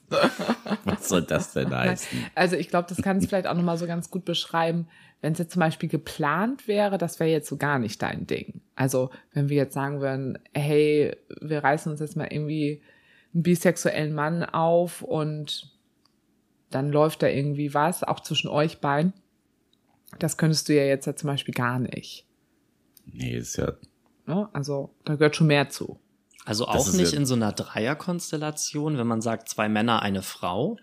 Was 0.83 1.09
soll 1.09 1.23
das 1.23 1.53
denn 1.53 1.75
heißen? 1.75 2.19
Also 2.35 2.55
ich 2.55 2.69
glaube, 2.69 2.87
das 2.89 3.01
kann 3.01 3.17
es 3.17 3.27
vielleicht 3.27 3.47
auch 3.47 3.55
nochmal 3.55 3.77
so 3.77 3.87
ganz 3.87 4.11
gut 4.11 4.25
beschreiben, 4.25 4.87
wenn 5.21 5.33
es 5.33 5.39
jetzt 5.39 5.53
zum 5.53 5.61
Beispiel 5.61 5.89
geplant 5.89 6.67
wäre, 6.67 6.97
das 6.97 7.19
wäre 7.19 7.29
jetzt 7.29 7.49
so 7.49 7.57
gar 7.57 7.79
nicht 7.79 8.01
dein 8.01 8.27
Ding. 8.27 8.61
Also 8.75 9.09
wenn 9.33 9.49
wir 9.49 9.57
jetzt 9.57 9.73
sagen 9.73 9.99
würden, 9.99 10.37
hey, 10.53 11.15
wir 11.41 11.63
reißen 11.63 11.91
uns 11.91 12.01
jetzt 12.01 12.15
mal 12.15 12.27
irgendwie 12.29 12.81
einen 13.33 13.43
bisexuellen 13.43 14.13
Mann 14.13 14.43
auf 14.43 15.01
und 15.01 15.71
dann 16.69 16.91
läuft 16.91 17.21
da 17.23 17.27
irgendwie 17.27 17.73
was, 17.73 18.03
auch 18.03 18.19
zwischen 18.21 18.47
euch 18.49 18.79
beiden. 18.79 19.13
Das 20.19 20.37
könntest 20.37 20.69
du 20.69 20.75
ja 20.75 20.83
jetzt 20.83 21.05
ja 21.05 21.15
zum 21.15 21.27
Beispiel 21.27 21.53
gar 21.53 21.79
nicht. 21.79 22.25
Nee, 23.05 23.37
ist 23.37 23.57
ja, 23.57 23.73
Ne? 24.25 24.49
Also 24.51 24.93
da 25.05 25.15
gehört 25.15 25.37
schon 25.37 25.47
mehr 25.47 25.69
zu. 25.69 25.99
Also 26.43 26.67
auch 26.67 26.91
nicht 26.93 27.13
ja- 27.13 27.17
in 27.17 27.25
so 27.25 27.35
einer 27.35 27.53
Dreierkonstellation, 27.53 28.97
wenn 28.97 29.07
man 29.07 29.21
sagt, 29.21 29.47
zwei 29.49 29.69
Männer, 29.69 30.01
eine 30.01 30.21
Frau. 30.21 30.77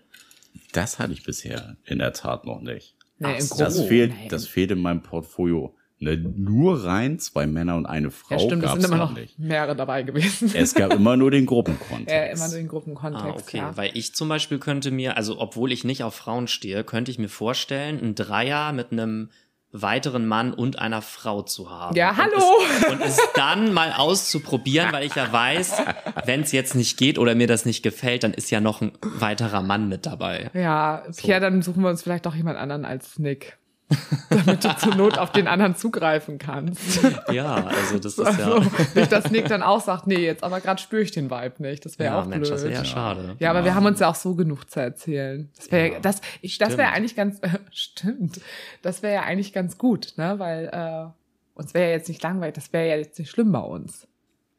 das 0.71 0.99
hatte 0.99 1.13
ich 1.13 1.23
bisher 1.23 1.75
in 1.83 1.99
der 1.99 2.13
Tat 2.13 2.45
noch 2.45 2.61
nicht. 2.61 2.95
Nee, 3.19 3.37
Ach. 3.51 3.57
Das 3.57 3.81
fehlt, 3.81 4.13
Nee. 4.13 4.27
das 4.29 4.47
fehlt 4.47 4.71
in 4.71 4.81
meinem 4.81 5.03
Portfolio. 5.03 5.75
Ne, 5.97 6.17
nur 6.17 6.83
rein 6.83 7.19
zwei 7.19 7.47
Männer 7.47 7.75
und 7.77 7.85
eine 7.85 8.11
Frau 8.11 8.35
ja, 8.35 8.39
stimmt, 8.39 8.65
es 8.65 8.71
sind 8.73 8.83
immer 8.83 8.97
noch 8.97 9.13
nicht. 9.13 9.39
mehrere 9.39 9.77
dabei 9.77 10.03
gewesen. 10.03 10.51
Es 10.53 10.73
gab 10.73 10.93
immer 10.93 11.15
nur 11.15 11.31
den 11.31 11.45
Gruppenkontext. 11.45 12.11
Ja, 12.13 12.25
immer 12.25 12.47
nur 12.49 12.57
den 12.57 12.67
Gruppenkontext. 12.67 13.25
Ah, 13.25 13.39
okay. 13.39 13.57
Ja. 13.57 13.77
Weil 13.77 13.91
ich 13.93 14.13
zum 14.13 14.27
Beispiel 14.27 14.59
könnte 14.59 14.91
mir, 14.91 15.15
also 15.15 15.39
obwohl 15.39 15.71
ich 15.71 15.85
nicht 15.85 16.03
auf 16.03 16.13
Frauen 16.13 16.47
stehe, 16.47 16.83
könnte 16.83 17.11
ich 17.11 17.17
mir 17.19 17.29
vorstellen, 17.29 17.99
einen 17.99 18.13
Dreier 18.13 18.73
mit 18.73 18.91
einem 18.91 19.29
weiteren 19.71 20.25
Mann 20.25 20.53
und 20.53 20.79
einer 20.79 21.01
Frau 21.01 21.41
zu 21.41 21.69
haben. 21.69 21.95
Ja, 21.95 22.11
und 22.11 22.17
hallo! 22.17 22.43
Es, 22.77 22.91
und 22.91 23.01
es 23.01 23.19
dann 23.35 23.73
mal 23.73 23.93
auszuprobieren, 23.93 24.91
weil 24.91 25.05
ich 25.05 25.15
ja 25.15 25.31
weiß, 25.31 25.81
wenn 26.25 26.41
es 26.41 26.51
jetzt 26.51 26.75
nicht 26.75 26.97
geht 26.97 27.17
oder 27.17 27.35
mir 27.35 27.47
das 27.47 27.65
nicht 27.65 27.83
gefällt, 27.83 28.23
dann 28.23 28.33
ist 28.33 28.51
ja 28.51 28.61
noch 28.61 28.81
ein 28.81 28.91
weiterer 29.01 29.61
Mann 29.61 29.89
mit 29.89 30.05
dabei. 30.05 30.49
Ja, 30.53 31.03
Pierre, 31.15 31.41
dann 31.41 31.61
suchen 31.61 31.83
wir 31.83 31.89
uns 31.89 32.03
vielleicht 32.03 32.25
doch 32.25 32.35
jemand 32.35 32.57
anderen 32.57 32.85
als 32.85 33.19
Nick. 33.19 33.57
damit 34.29 34.63
du 34.63 34.75
zur 34.77 34.95
Not 34.95 35.17
auf 35.17 35.31
den 35.31 35.47
anderen 35.47 35.75
zugreifen 35.75 36.37
kannst. 36.39 37.01
Ja, 37.31 37.55
also 37.67 37.99
das 37.99 38.13
ist 38.17 38.25
Also, 38.25 38.59
ja. 38.61 38.67
nicht, 38.95 39.11
dass 39.11 39.29
Nick 39.31 39.47
dann 39.47 39.61
auch 39.61 39.79
sagt, 39.81 40.07
nee, 40.07 40.25
jetzt 40.25 40.43
aber 40.43 40.59
gerade 40.59 40.81
spüre 40.81 41.03
ich 41.03 41.11
den 41.11 41.29
Vibe 41.29 41.61
nicht. 41.61 41.85
Das 41.85 41.99
wäre 41.99 42.15
Ja, 42.15 42.21
auch 42.21 42.25
Mensch, 42.25 42.47
blöd. 42.47 42.51
das 42.53 42.63
wäre 42.63 42.73
ja 42.73 42.85
schade. 42.85 43.35
Ja, 43.39 43.51
aber 43.51 43.63
wir 43.63 43.75
haben 43.75 43.85
uns 43.85 43.99
ja 43.99 44.09
auch 44.09 44.15
so 44.15 44.33
genug 44.35 44.69
zu 44.69 44.79
erzählen. 44.79 45.49
Das 45.55 45.71
wäre 45.71 45.93
Ja, 45.93 45.99
das 45.99 46.21
ich 46.41 46.57
das 46.57 46.77
wäre 46.77 46.89
eigentlich 46.91 47.15
ganz 47.15 47.39
äh, 47.41 47.49
stimmt. 47.71 48.41
Das 48.81 49.03
wäre 49.03 49.13
ja 49.13 49.21
eigentlich 49.21 49.53
ganz 49.53 49.77
gut, 49.77 50.13
ne, 50.17 50.39
weil 50.39 50.65
äh, 50.73 51.57
uns 51.59 51.73
wäre 51.73 51.85
ja 51.89 51.91
jetzt 51.91 52.09
nicht 52.09 52.23
langweilig, 52.23 52.55
das 52.55 52.73
wäre 52.73 52.87
ja 52.89 52.95
jetzt 52.97 53.19
nicht 53.19 53.29
schlimm 53.29 53.51
bei 53.51 53.59
uns. 53.59 54.07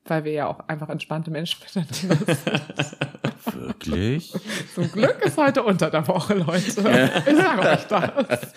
Weil 0.09 0.25
wir 0.25 0.33
ja 0.33 0.47
auch 0.47 0.61
einfach 0.69 0.88
entspannte 0.88 1.31
Menschen 1.31 1.59
miteinander 1.62 1.95
sind. 2.35 3.57
Wirklich? 3.61 4.33
Zum 4.75 4.90
Glück 4.92 5.21
ist 5.25 5.37
heute 5.37 5.62
unter 5.62 5.90
der 5.90 6.07
Woche, 6.09 6.35
Leute. 6.35 6.59
Ich 6.59 6.73
sage 6.75 7.61
euch 7.62 7.85
das. 7.88 8.53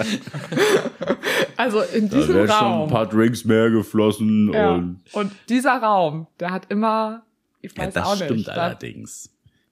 Also 1.58 1.82
in 1.82 2.10
Da 2.10 2.18
diesem 2.18 2.36
wäre 2.36 2.48
schon 2.48 2.58
ein 2.58 2.64
Raum. 2.74 2.90
paar 2.90 3.06
Drinks 3.08 3.46
mehr 3.46 3.70
geflossen 3.70 4.52
Ja. 4.54 4.76
und 4.76 5.00
Und 5.14 5.32
dieser 5.50 5.78
Raum, 5.82 6.28
der 6.40 6.52
hat 6.52 6.64
immer, 6.70 7.24
ich 7.62 7.76
ja, 7.78 7.86
weiß 7.86 7.94
das 7.94 8.06
auch 8.08 8.16
stimmt 8.16 8.32
nicht. 8.38 8.48
da- 8.48 8.54
allerdings. 8.54 9.30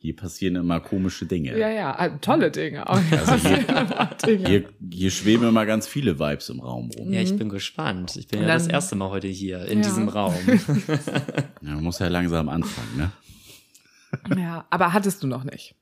Hier 0.08 0.16
passieren 0.16 0.56
immer 0.56 0.80
komische 0.80 1.26
Dinge. 1.26 1.60
Ja, 1.60 1.70
ja, 1.70 1.94
äh, 2.06 2.12
tolle 2.22 2.50
Dinge. 2.50 2.88
Aber 2.88 3.02
hier 3.02 3.28
Also 3.28 3.50
hier- 3.50 4.10
Dinge. 4.26 4.48
Hier, 4.48 4.70
hier 4.90 5.12
schweben 5.12 5.46
immer 5.50 5.66
ganz 5.66 5.86
viele 5.86 6.18
Vibes 6.18 6.48
im 6.48 6.62
Raum 6.62 6.90
rum. 6.98 7.12
Ja, 7.12 7.20
ich 7.20 7.36
bin 7.36 7.50
gespannt. 7.50 8.16
Ich 8.16 8.30
bin 8.30 8.40
Und 8.40 8.48
ja 8.48 8.54
das 8.54 8.64
dann- 8.68 8.72
erste 8.76 8.96
Mal 8.96 9.10
heute 9.10 9.28
hier 9.28 9.66
in 9.66 9.80
Ja. 9.80 9.84
diesem 9.86 10.08
Raum. 10.18 10.34
Ja, 11.62 11.74
man 11.74 11.84
muss 11.84 12.00
ja 12.00 12.08
langsam 12.08 12.48
anfangen, 12.48 12.96
ne? 12.96 13.12
Ja, 14.42 14.66
aber 14.70 14.94
hattest 14.94 15.24
du 15.24 15.28
noch 15.28 15.44
nicht. 15.44 15.76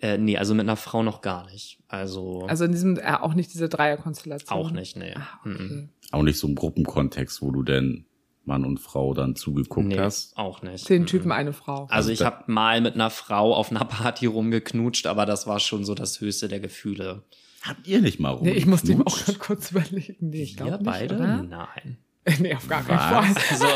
Äh, 0.00 0.16
nee, 0.18 0.36
also 0.38 0.54
mit 0.54 0.62
einer 0.64 0.76
Frau 0.76 1.02
noch 1.02 1.20
gar 1.20 1.46
nicht. 1.50 1.80
Also, 1.88 2.46
Also 2.46 2.66
in 2.66 2.70
diesem, 2.70 2.98
äh, 2.98 3.14
auch 3.20 3.34
nicht 3.34 3.52
diese 3.52 3.68
Dreierkonstellation. 3.68 4.56
auch 4.56 4.70
nicht, 4.70 4.96
nee. 4.96 5.12
Ah, 5.16 5.40
Mhm. 5.44 5.54
okay. 5.54 5.88
Auch 6.12 6.22
nicht 6.22 6.38
so 6.38 6.46
im 6.46 6.54
Gruppenkontext, 6.54 7.42
wo 7.42 7.50
du 7.50 7.64
denn 7.64 8.04
Mann 8.46 8.64
und 8.64 8.78
Frau 8.78 9.12
dann 9.14 9.34
zugeguckt 9.36 9.86
Nee, 9.88 9.98
hast. 9.98 10.36
auch 10.36 10.62
nicht. 10.62 10.84
Zehn 10.86 11.06
Typen, 11.06 11.32
eine 11.32 11.52
Frau. 11.52 11.82
Also 11.84 11.94
Also 11.94 12.10
ich 12.10 12.22
habe 12.22 12.44
mal 12.50 12.80
mit 12.80 12.94
einer 12.94 13.10
Frau 13.10 13.54
auf 13.54 13.70
einer 13.70 13.84
Party 13.84 14.26
rumgeknutscht, 14.26 15.06
aber 15.06 15.26
das 15.26 15.46
war 15.46 15.60
schon 15.60 15.84
so 15.84 15.94
das 15.94 16.20
höchste 16.20 16.48
der 16.48 16.60
Gefühle. 16.60 17.22
Habt 17.62 17.86
ihr 17.88 18.00
nicht 18.00 18.20
mal 18.20 18.30
rum? 18.30 18.44
nee, 18.46 18.52
ich 18.52 18.66
musste 18.66 18.92
ihm 18.92 19.04
auch 19.06 19.16
gerade 19.24 19.38
kurz 19.38 19.72
überlegen. 19.72 20.16
Nee, 20.30 20.42
ich 20.42 20.58
Wir 20.58 20.66
glaube 20.66 20.84
nicht, 20.84 20.92
beide? 20.92 21.16
oder? 21.16 21.42
Nein. 21.42 21.98
nee, 22.40 22.54
auf 22.54 22.66
gar 22.68 22.82
keinen? 22.84 23.34
Fall. 23.34 23.56
So, 23.56 23.66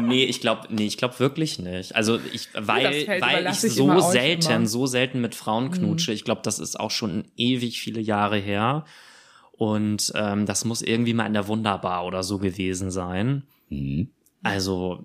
nee, 0.00 0.24
ich 0.24 0.40
glaube, 0.42 0.68
nee, 0.70 0.84
ich 0.86 0.98
glaube 0.98 1.18
wirklich 1.20 1.58
nicht. 1.58 1.96
Also 1.96 2.18
ich, 2.32 2.48
weil, 2.54 2.82
das 2.84 3.04
Feld 3.04 3.22
weil 3.22 3.46
ich 3.46 3.60
so 3.60 4.00
selten, 4.00 4.46
immer. 4.50 4.58
Mhm. 4.60 4.66
so 4.66 4.86
selten 4.86 5.20
mit 5.22 5.34
Frauen 5.34 5.70
knutsche. 5.70 6.12
Ich 6.12 6.24
glaube, 6.24 6.42
das 6.44 6.58
ist 6.58 6.78
auch 6.78 6.90
schon 6.90 7.24
ewig 7.36 7.80
viele 7.80 8.00
Jahre 8.02 8.36
her. 8.36 8.84
Und 9.52 10.12
ähm, 10.14 10.44
das 10.46 10.64
muss 10.64 10.82
irgendwie 10.82 11.14
mal 11.14 11.26
in 11.26 11.34
der 11.34 11.48
Wunderbar 11.48 12.04
oder 12.04 12.22
so 12.22 12.38
gewesen 12.38 12.90
sein. 12.90 13.44
Mhm. 13.72 14.08
Also 14.44 15.04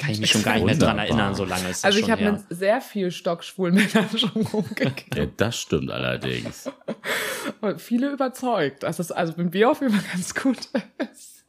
kann 0.00 0.10
ich 0.10 0.20
mich 0.20 0.30
schon 0.30 0.42
gar 0.42 0.54
nicht 0.54 0.64
mehr 0.64 0.76
dran 0.76 0.98
erinnern, 0.98 1.34
so 1.34 1.44
lange 1.44 1.68
ist 1.68 1.78
das 1.78 1.84
Also 1.84 1.98
ich 1.98 2.10
habe 2.10 2.32
mit 2.32 2.40
sehr 2.48 2.80
viel 2.80 3.10
stockschwulen 3.10 3.74
Männern 3.92 4.08
schon 4.16 4.30
rumgekriegt. 4.46 5.14
Ja, 5.14 5.26
das 5.36 5.58
stimmt 5.58 5.90
allerdings. 5.90 6.70
Und 7.60 7.80
viele 7.80 8.10
überzeugt, 8.10 8.82
dass 8.82 8.98
es 8.98 9.12
also 9.12 9.34
mit 9.36 9.52
mir 9.52 9.70
auf 9.70 9.80
jeden 9.82 9.92
Fall 9.94 10.04
ganz 10.12 10.34
gut 10.34 10.58
ist. 11.12 11.44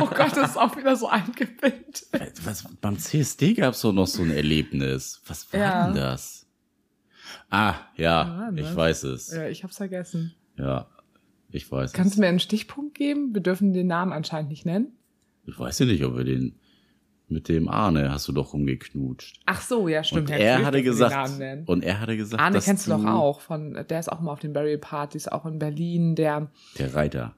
Oh 0.00 0.06
Gott, 0.06 0.36
das 0.36 0.50
ist 0.50 0.56
auch 0.56 0.76
wieder 0.76 0.96
so 0.96 1.08
eingebildet. 1.08 2.06
Was, 2.44 2.64
beim 2.80 2.98
CSD 2.98 3.54
gab 3.54 3.74
es 3.74 3.80
doch 3.80 3.92
noch 3.92 4.06
so 4.06 4.22
ein 4.22 4.30
Erlebnis. 4.30 5.20
Was 5.26 5.52
war 5.52 5.60
Ja. 5.60 5.84
denn 5.86 5.94
das? 5.96 6.46
Ah, 7.50 7.74
ja, 7.96 8.50
ich 8.54 8.74
weiß 8.76 9.04
es. 9.04 9.32
Ja, 9.32 9.48
ich 9.48 9.62
hab's 9.64 9.76
vergessen. 9.78 10.34
Ja, 10.56 10.86
ich 11.50 11.70
weiß 11.70 11.92
Kannst 11.92 12.10
es. 12.12 12.14
du 12.16 12.20
mir 12.20 12.28
einen 12.28 12.40
Stichpunkt 12.40 12.94
geben? 12.96 13.32
Wir 13.34 13.40
dürfen 13.42 13.72
den 13.72 13.86
Namen 13.86 14.12
anscheinend 14.12 14.50
nicht 14.50 14.66
nennen. 14.66 14.92
Ich 15.48 15.58
weiß 15.58 15.78
ja 15.80 15.86
nicht, 15.86 16.04
ob 16.04 16.16
wir 16.16 16.24
den 16.24 16.58
mit 17.30 17.48
dem 17.48 17.68
Arne 17.68 18.10
hast 18.10 18.26
du 18.28 18.32
doch 18.32 18.52
rumgeknutscht. 18.54 19.40
Ach 19.46 19.60
so, 19.60 19.86
ja, 19.88 20.02
stimmt. 20.02 20.30
Und 20.30 20.30
Ja, 20.30 20.36
er 20.36 20.64
hatte 20.64 20.82
gesagt, 20.82 21.38
nennen. 21.38 21.64
und 21.66 21.84
er 21.84 22.00
hatte 22.00 22.16
gesagt, 22.16 22.42
Arne 22.42 22.54
dass 22.56 22.64
kennst 22.64 22.86
du 22.86 22.90
doch 22.92 23.04
auch. 23.04 23.40
Von, 23.40 23.74
der 23.88 24.00
ist 24.00 24.10
auch 24.10 24.20
mal 24.20 24.32
auf 24.32 24.40
den 24.40 24.52
Barry-Partys, 24.54 25.28
auch 25.28 25.44
in 25.44 25.58
Berlin. 25.58 26.14
Der. 26.14 26.50
Der 26.78 26.94
Reiter. 26.94 27.34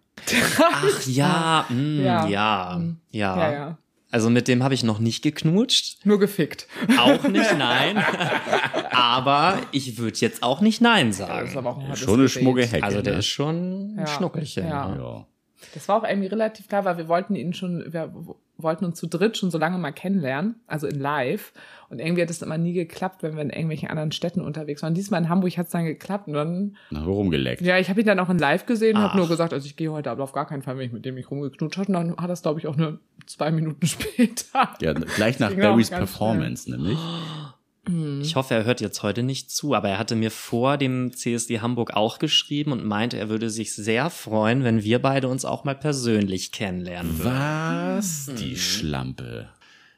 Ach 0.61 1.07
ja, 1.07 1.67
mh, 1.69 2.03
Ja. 2.03 2.27
ja, 2.29 2.77
Mhm. 2.79 2.99
ja, 3.11 3.37
Ja, 3.37 3.53
ja. 3.53 3.79
Also 4.13 4.29
mit 4.29 4.49
dem 4.49 4.63
habe 4.65 4.75
ich 4.75 4.83
noch 4.83 4.99
nicht 4.99 5.23
geknutscht. 5.23 6.05
Nur 6.05 6.19
gefickt. 6.19 6.67
Auch 6.99 7.23
nicht, 7.29 7.57
nein. 7.57 7.97
Aber 8.91 9.59
ich 9.73 9.99
würde 9.99 10.19
jetzt 10.19 10.43
auch 10.43 10.61
nicht 10.61 10.81
Nein 10.81 11.09
Das 11.09 11.21
ist 11.21 11.27
sagen. 11.27 11.57
aber 11.59 11.71
auch 11.71 11.79
ein 11.79 11.85
hartes 11.89 12.01
Schon 12.01 12.19
eine 12.21 12.29
schmucke 12.29 12.67
Hecke. 12.67 12.83
Also 12.85 13.03
der 13.03 13.13
ne? 13.15 13.19
ist 13.21 13.27
schon 13.27 13.95
Ja. 13.97 14.01
ein 14.03 14.07
Schnuckelchen. 14.09 14.67
Ja. 14.67 14.97
Ja. 14.97 15.27
Das 15.75 15.89
war 15.89 15.97
auch 15.97 16.09
irgendwie 16.09 16.29
relativ 16.29 16.69
klar, 16.69 16.85
weil 16.85 16.97
wir 16.99 17.09
wollten 17.09 17.35
ihn 17.35 17.53
schon, 17.53 17.93
wir 17.93 18.13
wollten 18.57 18.85
uns 18.85 18.99
zu 18.99 19.07
dritt 19.07 19.37
schon 19.39 19.51
so 19.51 19.59
lange 19.59 19.79
mal 19.79 19.93
kennenlernen, 19.93 20.57
also 20.67 20.87
in 20.87 20.99
live. 20.99 21.53
Und 21.89 21.99
irgendwie 21.99 22.23
hat 22.23 22.31
es 22.31 22.43
immer 22.43 22.59
nie 22.59 22.73
geklappt, 22.73 23.23
wenn 23.23 23.35
wir 23.35 23.43
in 23.43 23.51
irgendwelchen 23.51 23.89
anderen 23.89 24.13
Städten 24.13 24.41
unterwegs 24.41 24.83
waren. 24.83 24.95
Diesmal 24.95 25.23
in 25.23 25.29
Hamburg 25.29 25.57
hat 25.57 25.67
es 25.67 25.73
dann 25.73 25.85
geklappt 25.85 26.29
und 26.29 26.35
dann, 26.35 26.77
Na, 26.91 27.03
rumgeleckt. 27.03 27.63
ja, 27.63 27.79
ich 27.79 27.89
habe 27.89 28.01
ihn 28.01 28.07
dann 28.07 28.19
auch 28.21 28.29
in 28.31 28.39
live 28.39 28.67
gesehen 28.67 28.97
und 28.97 29.03
habe 29.03 29.17
nur 29.19 29.29
gesagt, 29.29 29.53
also 29.53 29.67
ich 29.67 29.77
gehe 29.77 29.91
heute 29.91 30.11
aber 30.11 30.25
auf 30.25 30.33
gar 30.33 30.47
keinen 30.47 30.63
Fall, 30.63 30.77
wenn 30.79 30.87
ich 30.87 30.93
mit 30.93 31.05
dem 31.05 31.15
mich 31.15 31.31
rumgeknutscht 31.31 31.79
habe. 31.79 31.89
Und 31.89 31.95
dann 31.95 32.17
hat 32.17 32.31
das, 32.31 32.43
glaube 32.43 32.61
ich, 32.61 32.67
auch 32.67 32.77
nur 32.77 33.01
zwei 33.27 33.51
Minuten 33.51 33.87
später. 33.87 34.75
Ja, 34.81 34.93
gleich 34.93 35.39
nach 35.39 35.55
Barrys 35.55 35.91
Performance, 35.91 36.71
nämlich. 37.89 38.29
Ich 38.29 38.37
hoffe, 38.37 38.55
er 38.55 38.65
hört 38.65 38.81
jetzt 38.81 39.03
heute 39.03 39.23
nicht 39.23 39.51
zu, 39.51 39.75
aber 39.75 39.89
er 39.89 39.99
hatte 39.99 40.17
mir 40.17 40.31
vor 40.31 40.77
dem 40.77 41.13
CSD 41.15 41.61
Hamburg 41.61 41.93
auch 41.95 42.19
geschrieben 42.19 42.73
und 42.73 42.85
meinte, 42.85 43.17
er 43.19 43.29
würde 43.29 43.51
sich 43.51 43.75
sehr 43.75 44.11
freuen, 44.11 44.65
wenn 44.65 44.83
wir 44.85 45.01
beide 45.01 45.29
uns 45.29 45.45
auch 45.45 45.65
mal 45.65 45.75
persönlich 45.75 46.53
kennenlernen 46.53 47.19
würden. 47.19 47.33
Was? 47.35 48.31
Die 48.39 48.57
Schlampe. 48.57 49.49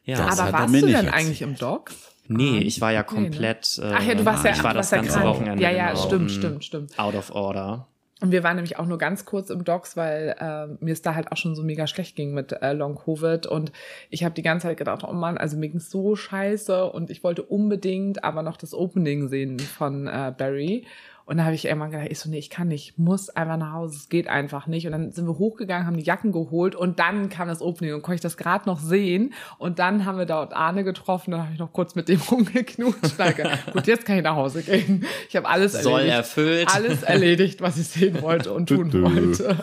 Ja, 0.05 0.17
Das 0.27 0.39
aber 0.39 0.49
er 0.49 0.53
warst 0.53 0.75
du 0.75 0.81
denn 0.81 0.95
erzählt. 0.95 1.15
eigentlich 1.15 1.43
im 1.43 1.57
Doc? 1.57 1.93
nee, 2.29 2.59
ich 2.61 2.81
war 2.81 2.93
ja 2.93 3.05
Nee, 3.11 3.19
ne? 3.21 3.25
komplett. 3.31 3.79
äh, 3.83 3.93
Ach 3.95 4.03
ja, 4.05 4.15
du 4.15 4.25
warst 4.25 4.45
ja, 4.45 4.53
ich 4.53 4.63
war 4.65 4.73
du 4.73 4.79
das 4.79 4.91
warst 4.91 4.93
ja 4.93 4.99
ganze 4.99 5.13
krank. 5.19 5.27
Wochenende. 5.37 5.63
Ja, 5.63 5.71
ja, 5.71 5.91
genau, 5.93 6.07
stimmt, 6.07 6.25
mm, 6.25 6.29
stimmt, 6.29 6.65
stimmt. 6.65 6.99
Out 6.99 7.15
of 7.15 7.31
order. 7.35 7.89
Und 8.23 8.31
wir 8.31 8.45
waren 8.45 8.55
nämlich 8.55 8.79
auch 8.79 8.87
nur 8.87 8.99
ganz 8.99 9.25
kurz 9.25 9.51
im 9.51 9.65
Docs, 9.65 9.97
weil 9.97 10.37
äh, 10.39 10.69
mir 10.79 10.93
es 10.93 11.03
da 11.03 11.17
halt 11.17 11.33
auch 11.33 11.37
schon 11.37 11.57
so 11.57 11.65
mega 11.65 11.89
schlecht 11.89 12.15
ging 12.15 12.33
mit 12.33 12.53
äh, 12.53 12.73
Long 12.73 12.95
Covid. 12.95 13.47
Und 13.47 13.73
ich 14.11 14.23
habe 14.23 14.33
die 14.33 14.43
ganze 14.43 14.69
Zeit 14.69 14.77
gedacht, 14.77 15.03
oh 15.05 15.13
Mann, 15.13 15.39
also 15.39 15.57
mir 15.57 15.69
ging's 15.69 15.91
so 15.91 16.15
scheiße. 16.15 16.85
Und 16.87 17.11
ich 17.11 17.25
wollte 17.25 17.43
unbedingt 17.43 18.23
aber 18.23 18.45
noch 18.45 18.57
das 18.57 18.75
Opening 18.75 19.27
sehen 19.27 19.59
von 19.59 20.07
äh, 20.07 20.33
Barry. 20.39 20.87
Und 21.25 21.37
da 21.39 21.45
habe 21.45 21.55
ich 21.55 21.65
irgendwann 21.65 21.91
gedacht, 21.91 22.09
ich 22.11 22.19
so, 22.19 22.29
nee, 22.29 22.39
ich 22.39 22.51
kann 22.51 22.69
nicht, 22.69 22.91
ich 22.91 22.99
muss 22.99 23.31
einfach 23.31 23.57
nach 23.57 23.73
Hause, 23.73 23.97
es 23.97 24.09
geht 24.09 24.29
einfach 24.29 24.67
nicht. 24.67 24.87
Und 24.87 24.93
dann 24.93 25.13
sind 25.13 25.27
wir 25.27 25.39
hochgegangen, 25.39 25.87
haben 25.87 25.97
die 25.97 26.03
Jacken 26.03 26.33
geholt 26.33 26.75
und 26.75 26.99
dann 26.99 27.29
kam 27.29 27.49
das 27.49 27.63
Opening 27.63 27.95
und 27.95 28.03
konnte 28.03 28.17
ich 28.17 28.21
das 28.21 28.37
gerade 28.37 28.67
noch 28.67 28.81
sehen. 28.81 29.33
Und 29.59 29.79
dann 29.79 30.05
haben 30.05 30.19
wir 30.19 30.27
dort 30.27 30.53
Arne 30.55 30.85
getroffen, 30.85 31.31
dann 31.33 31.43
habe 31.43 31.53
ich 31.53 31.59
noch 31.59 31.73
kurz 31.73 31.95
mit 31.95 32.09
dem 32.09 32.21
rumgeknutscht. 32.31 33.19
Danke. 33.19 33.51
Gut, 33.73 33.87
jetzt 33.87 34.05
kann 34.05 34.17
ich 34.17 34.23
nach 34.23 34.37
Hause 34.37 34.63
gehen. 34.63 35.05
Ich 35.29 35.37
habe 35.37 35.49
alles 35.49 35.73
Soll 35.73 36.01
erledigt 36.01 36.17
erfüllt. 36.17 36.75
alles 36.75 37.03
erledigt, 37.03 37.61
was 37.61 37.79
ich 37.79 37.89
sehen 37.89 38.21
wollte 38.23 38.53
und 38.53 38.69
tun 38.69 38.93
wollte. 38.93 39.59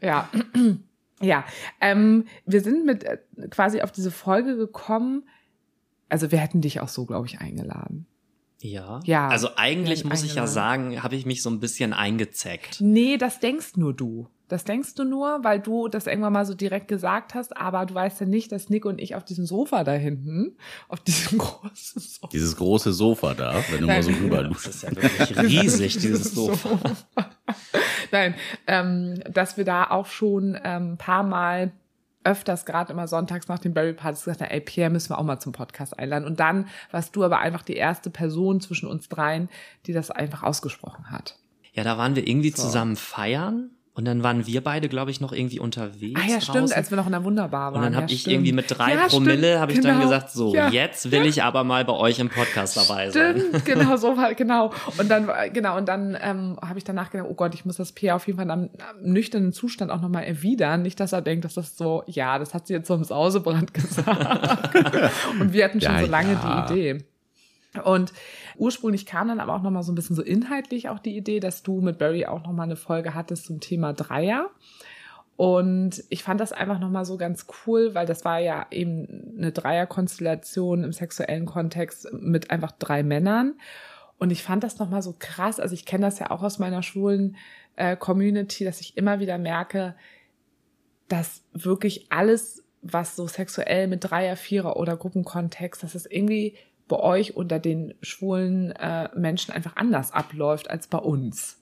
ja. 0.00 0.28
Ja, 1.22 1.44
ähm, 1.82 2.24
wir 2.46 2.62
sind 2.62 2.86
mit 2.86 3.04
äh, 3.04 3.18
quasi 3.50 3.82
auf 3.82 3.92
diese 3.92 4.10
Folge 4.10 4.56
gekommen. 4.56 5.24
Also 6.08 6.32
wir 6.32 6.38
hätten 6.38 6.62
dich 6.62 6.80
auch 6.80 6.88
so, 6.88 7.04
glaube 7.04 7.26
ich, 7.26 7.40
eingeladen. 7.40 8.06
Ja. 8.60 9.00
Ja. 9.04 9.28
Also 9.28 9.50
eigentlich 9.56 10.02
Ja, 10.02 10.08
muss 10.10 10.22
ich 10.22 10.34
ja 10.34 10.46
sagen, 10.46 11.02
habe 11.02 11.16
ich 11.16 11.26
mich 11.26 11.42
so 11.42 11.50
ein 11.50 11.60
bisschen 11.60 11.92
eingezeckt. 11.92 12.80
Nee, 12.80 13.16
das 13.16 13.40
denkst 13.40 13.76
nur 13.76 13.94
du. 13.94 14.28
Das 14.48 14.64
denkst 14.64 14.96
du 14.96 15.04
nur, 15.04 15.44
weil 15.44 15.60
du 15.60 15.86
das 15.86 16.08
irgendwann 16.08 16.32
mal 16.32 16.44
so 16.44 16.54
direkt 16.54 16.88
gesagt 16.88 17.34
hast, 17.34 17.56
aber 17.56 17.86
du 17.86 17.94
weißt 17.94 18.20
ja 18.20 18.26
nicht, 18.26 18.50
dass 18.50 18.68
Nick 18.68 18.84
und 18.84 19.00
ich 19.00 19.14
auf 19.14 19.24
diesem 19.24 19.46
Sofa 19.46 19.84
da 19.84 19.92
hinten, 19.92 20.56
auf 20.88 20.98
diesem 20.98 21.38
großen 21.38 22.02
Sofa. 22.02 22.28
Dieses 22.32 22.56
große 22.56 22.92
Sofa 22.92 23.34
da, 23.34 23.62
wenn 23.70 23.82
du 23.82 23.86
mal 23.86 24.02
so 24.02 24.10
rüber 24.10 24.42
Das 24.42 24.66
ist 24.66 24.82
ja 24.82 24.90
wirklich 24.90 25.38
riesig, 25.62 25.98
dieses 25.98 26.32
Sofa. 26.32 26.80
Nein, 28.10 28.34
ähm, 28.66 29.22
dass 29.32 29.56
wir 29.56 29.64
da 29.64 29.88
auch 29.88 30.06
schon 30.06 30.58
ähm, 30.64 30.94
ein 30.94 30.98
paar 30.98 31.22
Mal 31.22 31.70
öfters, 32.24 32.66
gerade 32.66 32.92
immer 32.92 33.08
sonntags 33.08 33.48
nach 33.48 33.58
den 33.58 33.74
Barry 33.74 33.92
Partys 33.94 34.24
gesagt 34.24 34.42
ey, 34.42 34.60
Pierre 34.60 34.90
müssen 34.90 35.10
wir 35.10 35.18
auch 35.18 35.24
mal 35.24 35.40
zum 35.40 35.52
Podcast 35.52 35.98
einladen. 35.98 36.24
Und 36.26 36.40
dann 36.40 36.68
warst 36.90 37.16
du 37.16 37.24
aber 37.24 37.38
einfach 37.38 37.62
die 37.62 37.76
erste 37.76 38.10
Person 38.10 38.60
zwischen 38.60 38.88
uns 38.88 39.08
dreien, 39.08 39.48
die 39.86 39.92
das 39.92 40.10
einfach 40.10 40.42
ausgesprochen 40.42 41.10
hat. 41.10 41.38
Ja, 41.72 41.84
da 41.84 41.96
waren 41.98 42.16
wir 42.16 42.26
irgendwie 42.26 42.50
So. 42.50 42.62
zusammen 42.62 42.96
feiern 42.96 43.70
und 43.92 44.04
dann 44.04 44.22
waren 44.22 44.46
wir 44.46 44.62
beide, 44.62 44.88
glaube 44.88 45.10
ich, 45.10 45.20
noch 45.20 45.32
irgendwie 45.32 45.58
unterwegs. 45.58 46.18
Ah 46.22 46.26
ja, 46.30 46.40
stimmt, 46.40 46.58
draußen. 46.58 46.76
als 46.76 46.90
wir 46.90 46.96
noch 46.96 47.06
in 47.06 47.12
der 47.12 47.24
Wunderbar 47.24 47.72
waren. 47.72 47.74
Und 47.74 47.82
dann 47.82 47.96
habe 47.96 48.06
ja, 48.06 48.14
ich 48.14 48.20
stimmt. 48.20 48.34
irgendwie 48.34 48.52
mit 48.52 48.66
drei 48.68 48.94
Ja, 48.94 49.08
Promille, 49.08 49.58
habe 49.60 49.72
ich 49.72 49.80
dann 49.80 49.96
genau. 49.96 50.04
gesagt, 50.08 50.30
so, 50.30 50.54
Ja. 50.54 50.68
jetzt 50.70 51.10
will 51.10 51.26
ich 51.26 51.42
aber 51.42 51.64
mal 51.64 51.84
bei 51.84 51.92
euch 51.92 52.18
im 52.20 52.28
Podcast 52.28 52.76
dabei 52.76 53.10
sein. 53.10 53.38
Stimmt, 53.40 53.64
genau 53.64 53.96
so 53.96 54.16
war, 54.16 54.34
genau. 54.34 54.72
Und 54.96 55.10
dann, 55.10 55.26
war- 55.26 55.48
genau, 55.50 55.76
und 55.76 55.88
dann 55.88 56.16
ähm, 56.20 56.56
habe 56.62 56.78
ich 56.78 56.84
danach 56.84 57.10
gedacht, 57.10 57.26
oh 57.30 57.34
Gott, 57.34 57.52
ich 57.54 57.64
muss 57.64 57.76
das 57.76 57.92
Pierre 57.92 58.14
auf 58.16 58.26
jeden 58.26 58.38
Fall 58.38 58.48
am, 58.50 58.70
am 58.78 59.02
nüchternen 59.02 59.52
Zustand 59.52 59.90
auch 59.90 60.00
nochmal 60.00 60.22
erwidern. 60.24 60.82
Nicht, 60.82 61.00
dass 61.00 61.12
er 61.12 61.20
denkt, 61.20 61.44
dass 61.44 61.54
das 61.54 61.76
so, 61.76 62.04
ja, 62.06 62.38
das 62.38 62.54
hat 62.54 62.68
sie 62.68 62.74
jetzt 62.74 62.86
so 62.86 62.94
im 62.94 63.02
Sausebrand 63.04 63.74
gesagt. 63.74 64.70
und 65.40 65.52
wir 65.52 65.64
hatten 65.64 65.80
schon 65.80 65.92
Ja, 65.92 66.00
so 66.00 66.06
lange 66.10 66.32
ja. 66.34 66.66
die 66.68 66.72
Idee. 66.72 67.04
Und 67.84 68.12
ursprünglich 68.56 69.06
kam 69.06 69.28
dann 69.28 69.40
aber 69.40 69.54
auch 69.54 69.62
nochmal 69.62 69.84
so 69.84 69.92
ein 69.92 69.94
bisschen 69.94 70.16
so 70.16 70.22
inhaltlich 70.22 70.88
auch 70.88 70.98
die 70.98 71.16
Idee, 71.16 71.38
dass 71.38 71.62
du 71.62 71.80
mit 71.80 71.98
Barry 71.98 72.26
auch 72.26 72.42
nochmal 72.42 72.64
eine 72.64 72.76
Folge 72.76 73.14
hattest 73.14 73.44
zum 73.44 73.60
Thema 73.60 73.92
Dreier. 73.92 74.50
Und 75.36 76.04
ich 76.10 76.22
fand 76.22 76.40
das 76.40 76.52
einfach 76.52 76.78
nochmal 76.78 77.04
so 77.04 77.16
ganz 77.16 77.46
cool, 77.66 77.94
weil 77.94 78.06
das 78.06 78.24
war 78.24 78.40
ja 78.40 78.66
eben 78.70 79.34
eine 79.38 79.52
Dreierkonstellation 79.52 80.84
im 80.84 80.92
sexuellen 80.92 81.46
Kontext 81.46 82.12
mit 82.12 82.50
einfach 82.50 82.72
drei 82.72 83.02
Männern. 83.02 83.54
Und 84.18 84.32
ich 84.32 84.42
fand 84.42 84.64
das 84.64 84.78
nochmal 84.78 85.00
so 85.00 85.14
krass. 85.18 85.58
Also 85.58 85.72
ich 85.72 85.86
kenne 85.86 86.04
das 86.04 86.18
ja 86.18 86.30
auch 86.30 86.42
aus 86.42 86.58
meiner 86.58 86.82
schwulen 86.82 87.36
äh, 87.76 87.96
Community, 87.96 88.64
dass 88.64 88.82
ich 88.82 88.98
immer 88.98 89.18
wieder 89.18 89.38
merke, 89.38 89.94
dass 91.08 91.42
wirklich 91.54 92.12
alles, 92.12 92.62
was 92.82 93.16
so 93.16 93.26
sexuell 93.26 93.88
mit 93.88 94.04
Dreier, 94.04 94.36
Vierer 94.36 94.76
oder 94.76 94.96
Gruppenkontext, 94.96 95.82
dass 95.82 95.94
es 95.94 96.04
irgendwie 96.04 96.54
bei 96.90 96.98
euch 96.98 97.34
unter 97.36 97.58
den 97.58 97.94
schwulen 98.02 98.72
äh, 98.72 99.08
Menschen 99.16 99.52
einfach 99.52 99.76
anders 99.76 100.12
abläuft 100.12 100.68
als 100.68 100.86
bei 100.88 100.98
uns. 100.98 101.56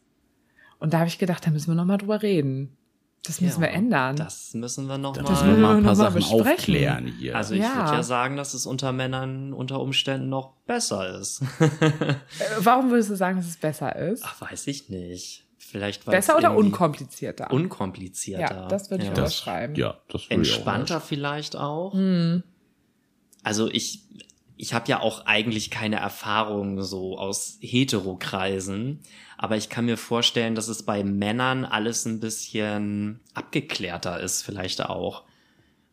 Und 0.81 0.93
da 0.93 0.99
habe 0.99 1.09
ich 1.09 1.19
gedacht, 1.19 1.47
da 1.47 1.51
müssen 1.51 1.69
wir 1.69 1.75
nochmal 1.77 1.99
drüber 1.99 2.23
reden. 2.23 2.77
Das 3.25 3.41
müssen 3.41 3.61
Ja, 3.62 3.67
wir 3.69 3.75
ändern. 3.75 4.17
Das 4.17 4.55
müssen 4.55 4.87
wir 4.87 4.97
noch 4.97 5.12
Da 5.12 5.23
mal. 5.23 5.31
müssen 5.31 5.49
wir 5.49 5.57
mal 5.57 5.77
ein 5.77 5.83
paar 5.83 5.93
noch 5.95 5.99
mal 5.99 6.05
Sachen 6.05 6.14
besprechen. 6.14 6.53
aufklären 6.53 7.07
hier. 7.19 7.37
Also 7.37 7.55
ich 7.55 7.61
Ja. 7.62 7.75
würde 7.77 7.93
ja 7.97 8.03
sagen, 8.03 8.37
dass 8.37 8.55
es 8.55 8.64
unter 8.64 8.93
Männern 8.93 9.53
unter 9.53 9.81
Umständen 9.81 10.29
noch 10.29 10.55
besser 10.67 11.19
ist. 11.21 11.43
Äh, 11.61 12.14
Warum 12.61 12.91
würdest 12.91 13.11
du 13.11 13.17
sagen, 13.17 13.37
dass 13.37 13.47
es 13.47 13.57
besser 13.57 13.95
ist? 13.97 14.23
Ach, 14.25 14.41
weiß 14.41 14.67
ich 14.69 14.88
nicht. 14.88 15.45
Vielleicht 15.59 16.07
weil 16.07 16.12
besser 16.17 16.35
es 16.35 16.38
oder 16.38 16.57
unkomplizierter? 16.57 17.51
Unkomplizierter. 17.51 18.55
Ja, 18.62 18.69
das 18.69 18.91
würde 18.91 19.03
ich 19.03 19.09
Ja. 19.11 19.14
das, 19.14 19.25
unterschreiben. 19.25 19.75
ja, 19.75 19.99
das 20.09 20.31
würde 20.31 20.43
ich 20.43 20.53
auch 20.53 20.55
Entspannter 20.57 21.01
vielleicht 21.01 21.57
auch. 21.57 21.93
Hm. 21.93 22.43
Also 23.43 23.69
ich, 23.71 24.03
ich 24.61 24.75
habe 24.75 24.88
ja 24.88 25.01
auch 25.01 25.25
eigentlich 25.27 25.71
keine 25.71 25.97
Erfahrung 25.97 26.83
so 26.83 27.16
aus 27.16 27.59
Heterokreisen, 27.61 29.01
aber 29.37 29.57
ich 29.57 29.68
kann 29.68 29.85
mir 29.87 29.97
vorstellen, 29.97 30.55
dass 30.55 30.68
es 30.68 30.83
bei 30.83 31.05
Männern 31.05 31.64
alles 31.64 32.05
ein 32.07 32.21
bisschen 32.21 33.21
abgeklärter 33.35 34.21
ist, 34.21 34.42
vielleicht 34.42 34.85
auch. 34.85 35.23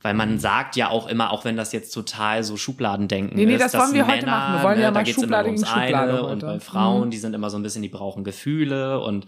Weil 0.01 0.13
Mhm. 0.13 0.17
man 0.17 0.39
sagt 0.39 0.75
ja 0.75 0.89
auch 0.89 1.07
immer, 1.07 1.31
auch 1.31 1.45
wenn 1.45 1.55
das 1.57 1.71
jetzt 1.71 1.91
total 1.91 2.43
so 2.43 2.57
Schubladendenken 2.57 3.35
Nee, 3.37 3.45
nee, 3.45 3.53
ist, 3.55 3.61
das 3.61 3.71
dass 3.71 3.81
wollen 3.83 3.93
wir 3.93 4.01
Männer, 4.05 4.13
heute 4.17 4.25
machen. 4.27 4.53
Wir 4.55 4.63
wollen 4.63 4.79
ja 4.79 4.87
ne, 4.87 4.93
da 4.93 4.99
mal 4.99 5.03
geht's 5.03 5.17
immer 5.17 5.23
Schublade 5.25 5.45
ums 5.47 5.61
gegen 5.61 5.71
Schublade 5.71 6.11
eine 6.13 6.21
heute. 6.23 6.31
und 6.33 6.39
bei 6.41 6.59
Frauen, 6.59 7.07
Mhm. 7.07 7.11
die 7.11 7.17
sind 7.17 7.33
immer 7.33 7.49
so 7.49 7.57
ein 7.57 7.63
bisschen, 7.63 7.81
die 7.81 7.89
brauchen 7.89 8.23
Gefühle 8.23 8.99
und 8.99 9.25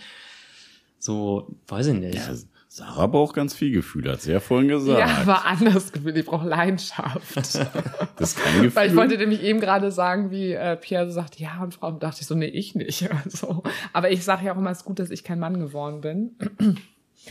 so, 1.00 1.56
weiß 1.68 1.88
ich 1.88 1.96
nicht. 1.96 2.16
Ja, 2.16 2.34
Sarah 2.78 3.08
braucht 3.08 3.36
ganz 3.36 3.56
viel 3.56 3.72
Gefühl, 3.72 4.08
hat 4.08 4.22
sie 4.22 4.32
ja 4.32 4.40
vorhin 4.40 4.68
gesagt. 4.68 5.00
Ja, 5.00 5.18
aber 5.24 5.46
anderes 5.46 5.92
Gefühl. 5.92 6.16
Ich 6.16 6.28
brauche 6.28 6.48
Leidenschaft. 6.48 7.36
das 7.36 7.56
ist 7.56 8.38
kein 8.38 8.62
Gefühl. 8.62 8.76
Weil 8.76 8.90
ich 8.92 8.96
wollte 8.96 9.18
nämlich 9.18 9.42
eben 9.42 9.60
gerade 9.60 9.92
sagen, 9.92 10.30
wie 10.30 10.52
äh, 10.52 10.76
Pierre 10.76 11.08
so 11.08 11.14
sagt, 11.14 11.40
ja, 11.40 11.60
und 11.64 11.74
Frauen 11.74 11.98
dachte 11.98 12.22
ich 12.22 12.28
so, 12.28 12.36
nee, 12.36 12.46
ich 12.46 12.76
nicht. 12.76 13.10
Also, 13.26 13.64
aber 13.94 14.12
ich 14.12 14.24
sage 14.24 14.46
ja 14.46 14.54
auch 14.54 14.58
immer, 14.60 14.70
es 14.70 14.80
ist 14.80 14.86
gut, 14.86 15.00
dass 15.00 15.10
ich 15.10 15.24
kein 15.24 15.40
Mann 15.40 15.60
geworden 15.60 16.02
bin. 16.02 16.36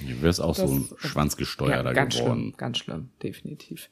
Du 0.01 0.23
wirst 0.23 0.41
auch 0.41 0.55
so 0.55 0.65
ein 0.67 0.89
Das- 0.91 1.11
Schwanzgesteuerter 1.11 1.93
ganz 1.95 2.17
geworden. 2.17 2.41
schlimm, 2.41 2.55
ganz 2.57 2.79
schlimm, 2.79 3.09
definitiv. 3.23 3.89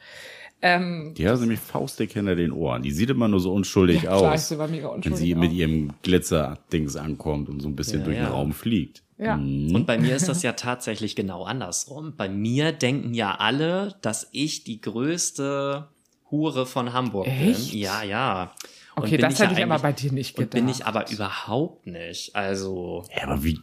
Ähm, 0.62 1.14
Die 1.16 1.28
hat 1.28 1.40
nämlich 1.40 1.60
faustdick 1.60 2.12
hinter 2.12 2.36
den 2.36 2.50
Ohren. 2.52 2.82
Die 2.82 2.90
sieht 2.90 3.10
immer 3.10 3.28
nur 3.28 3.40
so 3.40 3.52
unschuldig 3.52 4.02
ja, 4.02 4.16
klar, 4.16 4.32
aus, 4.34 4.48
sehe 4.48 4.56
bei 4.58 4.66
mega 4.68 4.88
wenn 4.88 4.94
unschuldig 4.96 5.18
sie 5.20 5.34
mit 5.34 5.50
aus. 5.50 5.54
ihrem 5.56 5.92
Glitzer-Dings 6.02 6.96
ankommt 6.96 7.48
und 7.48 7.60
so 7.60 7.68
ein 7.68 7.76
bisschen 7.76 8.00
Ja, 8.00 8.04
durch 8.06 8.16
ja. 8.16 8.24
den 8.24 8.32
Raum 8.32 8.52
fliegt. 8.52 9.02
Ja. 9.18 9.36
Mhm. 9.36 9.74
Und 9.74 9.86
bei 9.86 9.98
mir 9.98 10.16
ist 10.16 10.28
das 10.28 10.42
ja 10.42 10.52
tatsächlich 10.54 11.14
genau 11.16 11.44
andersrum. 11.44 12.14
Bei 12.16 12.28
mir 12.28 12.72
denken 12.72 13.14
ja 13.14 13.34
alle, 13.36 13.94
dass 14.02 14.28
ich 14.32 14.64
die 14.64 14.80
größte 14.80 15.88
Hure 16.30 16.66
von 16.66 16.92
Hamburg 16.92 17.26
Echt? 17.28 17.70
bin. 17.70 17.80
Ja, 17.80 18.02
ja. 18.02 18.52
Okay, 18.96 19.16
das 19.16 19.38
hätte 19.40 19.54
ich 19.54 19.64
aber 19.64 19.78
bei 19.78 19.92
dir 19.92 20.12
nicht 20.12 20.36
Und 20.36 20.44
gedacht. 20.44 20.54
bin 20.54 20.68
ich 20.68 20.86
aber 20.86 21.10
überhaupt 21.10 21.86
nicht. 21.86 22.34
Also, 22.36 23.04
Ja, 23.16 23.24
aber 23.24 23.42
wie, 23.44 23.60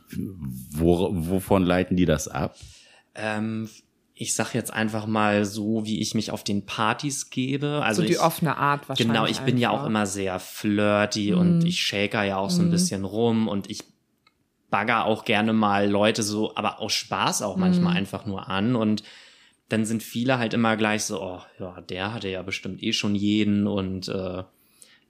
wo, 0.71 1.09
wovon 1.11 1.63
leiten 1.63 1.95
die 1.97 2.05
das 2.05 2.27
ab? 2.27 2.55
ähm, 3.15 3.69
ich 4.13 4.35
sag 4.35 4.53
jetzt 4.53 4.71
einfach 4.71 5.07
mal 5.07 5.45
so, 5.45 5.83
wie 5.85 5.99
ich 5.99 6.13
mich 6.13 6.29
auf 6.31 6.43
den 6.43 6.65
Partys 6.65 7.29
gebe. 7.31 7.81
Also 7.83 8.01
so 8.03 8.07
die 8.07 8.13
ich, 8.13 8.19
offene 8.19 8.55
Art 8.55 8.87
wahrscheinlich. 8.87 9.13
Genau, 9.15 9.25
ich 9.25 9.39
bin 9.39 9.57
ja 9.57 9.69
auch 9.71 9.75
einfach. 9.77 9.87
immer 9.87 10.05
sehr 10.05 10.39
flirty 10.39 11.31
Mhm. 11.31 11.37
und 11.39 11.65
ich 11.65 11.81
shaker 11.81 12.23
ja 12.23 12.37
auch 12.37 12.51
so 12.51 12.61
ein 12.61 12.67
Mhm. 12.67 12.71
bisschen 12.71 13.03
rum 13.05 13.47
und 13.47 13.69
ich 13.69 13.83
bagger 14.69 15.05
auch 15.05 15.25
gerne 15.25 15.53
mal 15.53 15.89
Leute 15.89 16.21
so, 16.23 16.55
aber 16.55 16.79
aus 16.79 16.93
Spaß 16.93 17.41
auch 17.41 17.57
manchmal 17.57 17.91
Mhm. 17.93 17.97
einfach 17.97 18.25
nur 18.25 18.47
an 18.47 18.75
und 18.75 19.03
dann 19.69 19.85
sind 19.85 20.03
viele 20.03 20.37
halt 20.37 20.53
immer 20.53 20.77
gleich 20.77 21.03
so, 21.03 21.21
oh 21.21 21.41
ja, 21.59 21.81
der 21.81 22.13
hatte 22.13 22.29
ja 22.29 22.41
bestimmt 22.43 22.83
eh 22.83 22.93
schon 22.93 23.15
jeden 23.15 23.65
und 23.67 24.07
äh, 24.07 24.43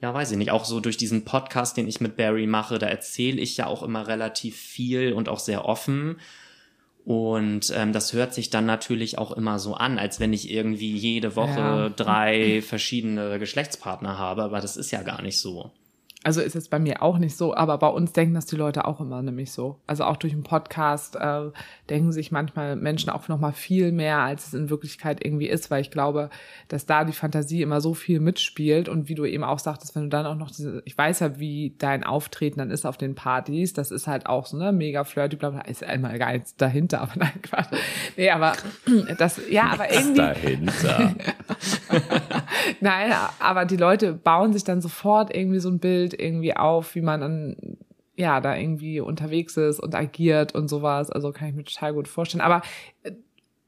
ja, 0.01 0.13
weiß 0.13 0.31
ich 0.31 0.37
nicht, 0.37 0.51
auch 0.51 0.65
so 0.65 0.79
durch 0.79 0.97
diesen 0.97 1.25
Podcast, 1.25 1.77
den 1.77 1.87
ich 1.87 2.01
mit 2.01 2.17
Barry 2.17 2.47
mache, 2.47 2.79
da 2.79 2.87
erzähle 2.87 3.39
ich 3.39 3.55
ja 3.57 3.67
auch 3.67 3.83
immer 3.83 4.07
relativ 4.07 4.57
viel 4.57 5.13
und 5.13 5.29
auch 5.29 5.39
sehr 5.39 5.65
offen. 5.65 6.19
Und 7.03 7.71
ähm, 7.75 7.93
das 7.93 8.13
hört 8.13 8.33
sich 8.33 8.49
dann 8.51 8.65
natürlich 8.67 9.17
auch 9.17 9.31
immer 9.31 9.57
so 9.57 9.73
an, 9.73 9.97
als 9.97 10.19
wenn 10.19 10.33
ich 10.33 10.51
irgendwie 10.51 10.95
jede 10.95 11.35
Woche 11.35 11.59
Ja. 11.59 11.89
drei 11.89 12.61
verschiedene 12.61 13.39
Geschlechtspartner 13.39 14.17
habe, 14.19 14.43
aber 14.43 14.59
das 14.61 14.77
ist 14.77 14.91
ja 14.91 15.01
gar 15.01 15.21
nicht 15.21 15.39
so. 15.39 15.71
Also 16.23 16.41
ist 16.41 16.55
es 16.55 16.69
bei 16.69 16.77
mir 16.77 17.01
auch 17.01 17.17
nicht 17.17 17.35
so, 17.35 17.55
aber 17.55 17.79
bei 17.79 17.87
uns 17.87 18.13
denken 18.13 18.35
das 18.35 18.45
die 18.45 18.55
Leute 18.55 18.85
auch 18.85 19.01
immer 19.01 19.23
nämlich 19.23 19.51
so. 19.51 19.79
Also 19.87 20.03
auch 20.03 20.17
durch 20.17 20.33
den 20.33 20.43
Podcast 20.43 21.15
äh, 21.15 21.49
denken 21.89 22.11
sich 22.11 22.31
manchmal 22.31 22.75
Menschen 22.75 23.09
auch 23.09 23.27
noch 23.27 23.39
mal 23.39 23.53
viel 23.53 23.91
mehr, 23.91 24.19
als 24.19 24.47
es 24.47 24.53
in 24.53 24.69
Wirklichkeit 24.69 25.25
irgendwie 25.25 25.47
ist, 25.47 25.71
weil 25.71 25.81
ich 25.81 25.89
glaube, 25.89 26.29
dass 26.67 26.85
da 26.85 27.05
die 27.05 27.13
Fantasie 27.13 27.63
immer 27.63 27.81
so 27.81 27.95
viel 27.95 28.19
mitspielt 28.19 28.87
und 28.87 29.09
wie 29.09 29.15
du 29.15 29.25
eben 29.25 29.43
auch 29.43 29.57
sagtest, 29.57 29.95
wenn 29.95 30.03
du 30.03 30.09
dann 30.09 30.27
auch 30.27 30.35
noch 30.35 30.51
diese, 30.51 30.83
ich 30.85 30.95
weiß 30.95 31.21
ja, 31.21 31.39
wie 31.39 31.75
dein 31.79 32.03
Auftreten 32.03 32.59
dann 32.59 32.69
ist 32.69 32.85
auf 32.85 32.97
den 32.97 33.15
Partys, 33.15 33.73
das 33.73 33.89
ist 33.89 34.05
halt 34.05 34.27
auch 34.27 34.45
so, 34.45 34.57
ne, 34.57 34.71
mega 34.71 35.03
flirty, 35.03 35.37
bla 35.37 35.49
bla, 35.49 35.61
ist 35.61 35.83
einmal 35.83 36.19
gar 36.19 36.33
nichts 36.33 36.55
dahinter, 36.55 37.01
aber 37.01 37.13
nein, 37.15 37.41
Quatsch. 37.41 37.73
Nee, 38.15 38.29
aber 38.29 38.53
das, 39.17 39.41
ja, 39.49 39.71
aber 39.71 39.91
irgendwie, 39.91 40.17
dahinter? 40.17 41.15
Nein, 42.79 43.13
aber 43.39 43.65
die 43.65 43.77
Leute 43.77 44.13
bauen 44.13 44.53
sich 44.53 44.63
dann 44.63 44.81
sofort 44.81 45.35
irgendwie 45.35 45.59
so 45.59 45.69
ein 45.69 45.79
Bild 45.79 46.10
irgendwie 46.13 46.55
auf, 46.55 46.95
wie 46.95 47.01
man 47.01 47.21
dann 47.21 47.77
ja 48.15 48.39
da 48.39 48.55
irgendwie 48.55 48.99
unterwegs 48.99 49.57
ist 49.57 49.79
und 49.79 49.95
agiert 49.95 50.53
und 50.53 50.67
sowas. 50.67 51.09
Also 51.09 51.31
kann 51.31 51.49
ich 51.49 51.55
mir 51.55 51.63
total 51.63 51.93
gut 51.93 52.07
vorstellen. 52.07 52.41
Aber 52.41 52.61
äh, 53.03 53.11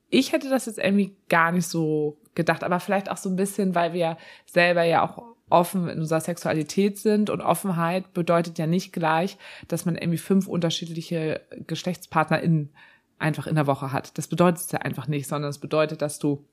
ich 0.09 0.31
hätte 0.31 0.49
das 0.49 0.67
jetzt 0.67 0.77
irgendwie 0.77 1.15
gar 1.27 1.51
nicht 1.51 1.67
so 1.67 2.17
gedacht, 2.35 2.63
aber 2.63 2.79
vielleicht 2.79 3.09
auch 3.09 3.17
so 3.17 3.29
ein 3.29 3.35
bisschen, 3.35 3.75
weil 3.75 3.93
wir 3.93 4.17
selber 4.45 4.83
ja 4.83 5.03
auch 5.03 5.23
offen 5.49 5.87
in 5.87 5.99
unserer 5.99 6.21
Sexualität 6.21 6.97
sind 6.97 7.29
und 7.29 7.41
Offenheit 7.41 8.13
bedeutet 8.13 8.57
ja 8.57 8.67
nicht 8.67 8.93
gleich, 8.93 9.37
dass 9.67 9.85
man 9.85 9.95
irgendwie 9.95 10.17
fünf 10.17 10.47
unterschiedliche 10.47 11.41
GeschlechtspartnerInnen 11.67 12.71
einfach 13.19 13.47
in 13.47 13.55
der 13.55 13.67
Woche 13.67 13.91
hat. 13.91 14.17
Das 14.17 14.27
bedeutet 14.27 14.61
es 14.61 14.71
ja 14.71 14.79
einfach 14.79 15.07
nicht, 15.07 15.27
sondern 15.27 15.49
es 15.49 15.59
bedeutet, 15.59 16.01
dass 16.01 16.19
du 16.19 16.45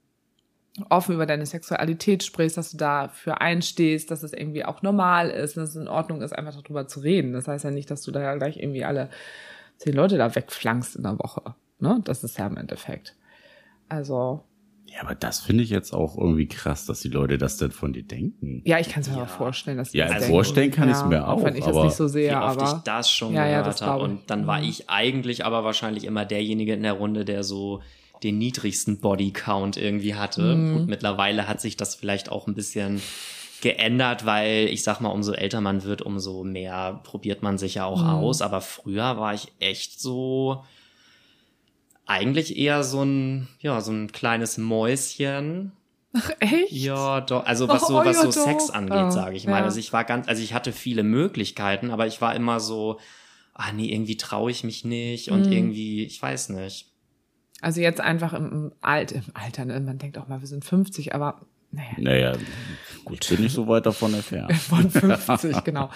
offen 0.88 1.14
über 1.16 1.26
deine 1.26 1.46
Sexualität 1.46 2.22
sprichst, 2.22 2.56
dass 2.56 2.70
du 2.70 2.76
dafür 2.76 3.40
einstehst, 3.40 4.11
dass 4.11 4.22
es 4.22 4.33
irgendwie 4.33 4.64
auch 4.64 4.83
normal 4.83 5.30
ist, 5.30 5.56
dass 5.56 5.70
es 5.70 5.76
in 5.76 5.88
Ordnung 5.88 6.22
ist, 6.22 6.33
einfach 6.33 6.61
darüber 6.62 6.87
zu 6.87 7.00
reden. 7.00 7.33
Das 7.33 7.48
heißt 7.48 7.64
ja 7.64 7.70
nicht, 7.70 7.90
dass 7.90 8.02
du 8.02 8.12
da 8.12 8.35
gleich 8.37 8.56
irgendwie 8.56 8.85
alle 8.85 9.11
zehn 9.78 9.94
Leute 9.94 10.16
da 10.16 10.35
wegflankst 10.35 10.96
in 10.96 11.02
der 11.02 11.18
Woche. 11.18 11.54
Ne? 11.80 12.00
Das 12.04 12.22
ist 12.24 12.38
ja 12.38 12.46
im 12.46 12.56
Endeffekt. 12.56 13.16
Also, 13.88 14.44
Ja, 14.87 15.02
aber 15.02 15.14
das 15.14 15.40
finde 15.40 15.64
ich 15.64 15.70
jetzt 15.70 15.92
auch 15.92 16.16
irgendwie 16.16 16.46
krass, 16.46 16.87
dass 16.87 17.00
die 17.00 17.09
Leute 17.09 17.38
das 17.38 17.56
denn 17.56 17.72
von 17.72 17.92
dir 17.92 18.04
denken. 18.04 18.62
ja, 18.64 18.78
ich 18.78 18.88
kann 18.88 19.02
es 19.02 19.09
mir 19.09 19.16
Ja. 19.16 19.24
auch 19.24 19.28
vorstellen, 19.28 19.76
dass 19.78 19.90
die 19.90 19.98
Ja, 19.98 20.04
das 20.04 20.14
also 20.14 20.26
denken. 20.26 20.37
vorstellen 20.37 20.70
kann 20.70 20.88
ich's 20.88 21.04
mir 21.04 21.26
Auch 21.26 21.42
wenn 21.42 21.56
ich 21.56 21.64
das 21.64 21.74
aber 21.76 21.85
nicht 21.87 21.96
so 21.96 22.06
sehe, 22.06 22.30
Wie 22.30 22.35
oft 22.37 22.59
aber 22.61 22.62
ich 22.76 22.83
das 22.85 23.11
schon 23.11 23.35
Ja, 23.35 23.46
ja, 23.46 23.50
gehört 23.62 23.66
das 23.66 23.83
habe. 23.83 23.98
ich. 23.98 24.04
Und 24.04 24.30
dann 24.30 24.46
war 24.46 24.59
Mhm. 24.59 24.68
ich 24.68 24.88
eigentlich 24.90 25.44
aber 25.44 25.64
wahrscheinlich 25.64 26.04
immer 26.04 26.24
derjenige 26.24 26.74
in 26.74 26.83
der 26.85 26.92
Runde, 26.92 27.24
der 27.24 27.42
so 27.42 27.83
den 28.22 28.38
niedrigsten 28.38 28.98
Bodycount 29.00 29.76
irgendwie 29.76 30.14
hatte. 30.14 30.54
Mhm. 30.56 30.72
Gut, 30.72 30.88
mittlerweile 30.88 31.48
hat 31.48 31.61
sich 31.61 31.76
das 31.76 31.94
vielleicht 31.94 32.30
auch 32.30 32.46
ein 32.46 32.54
bisschen 32.54 33.00
geändert, 33.62 34.24
weil 34.26 34.68
ich 34.68 34.83
sag 34.83 35.00
mal, 35.00 35.11
umso 35.11 35.33
älter 35.33 35.61
man 35.61 35.85
wird, 35.85 36.02
umso 36.02 36.44
mehr 36.44 37.00
probiert 37.04 37.42
man 37.42 37.59
sich 37.59 37.74
ja 37.74 37.85
auch 37.85 38.02
Mhm. 38.02 38.09
aus. 38.09 38.42
Aber 38.42 38.61
früher 38.61 39.18
war 39.18 39.35
ich 39.35 39.48
echt 39.59 40.00
so 40.00 40.64
eigentlich 42.06 42.56
eher 42.56 42.83
so 42.83 43.02
ein, 43.02 43.48
ja, 43.61 43.80
so 43.80 43.92
ein 43.92 44.11
kleines 44.12 44.59
Mäuschen. 44.59 45.72
echt? 46.40 46.72
Ja, 46.72 47.20
doch. 47.20 47.46
Also 47.46 47.68
was 47.68 47.87
so, 47.87 47.98
Oh, 48.00 48.04
was 48.04 48.20
so 48.20 48.30
Sex 48.33 48.66
doch. 48.68 48.74
angeht, 48.74 48.94
Ah, 48.96 49.11
sage 49.11 49.37
ich 49.37 49.46
mal. 49.46 49.59
ja. 49.59 49.64
Also 49.64 49.78
ich 49.78 49.92
war 49.92 50.04
ganz, 50.04 50.26
also 50.26 50.42
ich 50.42 50.52
hatte 50.54 50.72
viele 50.72 51.02
Möglichkeiten, 51.04 51.90
aber 51.90 52.06
ich 52.06 52.20
war 52.20 52.35
immer 52.35 52.59
so, 52.59 52.98
ah 53.54 53.72
nee, 53.72 53.92
irgendwie 53.92 54.16
traue 54.16 54.50
ich 54.50 54.64
mich 54.64 54.85
nicht 54.85 55.30
und 55.30 55.46
Mhm. 55.46 55.52
irgendwie, 55.52 56.04
ich 56.04 56.20
weiß 56.20 56.48
nicht. 56.50 56.87
Also 57.60 57.80
jetzt 57.80 58.00
einfach 58.00 58.32
im, 58.32 58.72
Alt, 58.80 59.12
im 59.12 59.22
Alter, 59.34 59.64
ne? 59.64 59.80
man 59.80 59.98
denkt 59.98 60.18
auch 60.18 60.28
mal, 60.28 60.40
wir 60.40 60.48
sind 60.48 60.64
50, 60.64 61.14
aber 61.14 61.40
naja, 61.72 61.88
Naja, 61.98 62.32
ich 63.10 63.28
bin 63.28 63.42
nicht 63.42 63.54
so 63.54 63.68
weit 63.68 63.86
davon 63.86 64.14
entfernt. 64.14 64.52
von 64.56 64.90
50, 64.90 65.62
genau. 65.62 65.90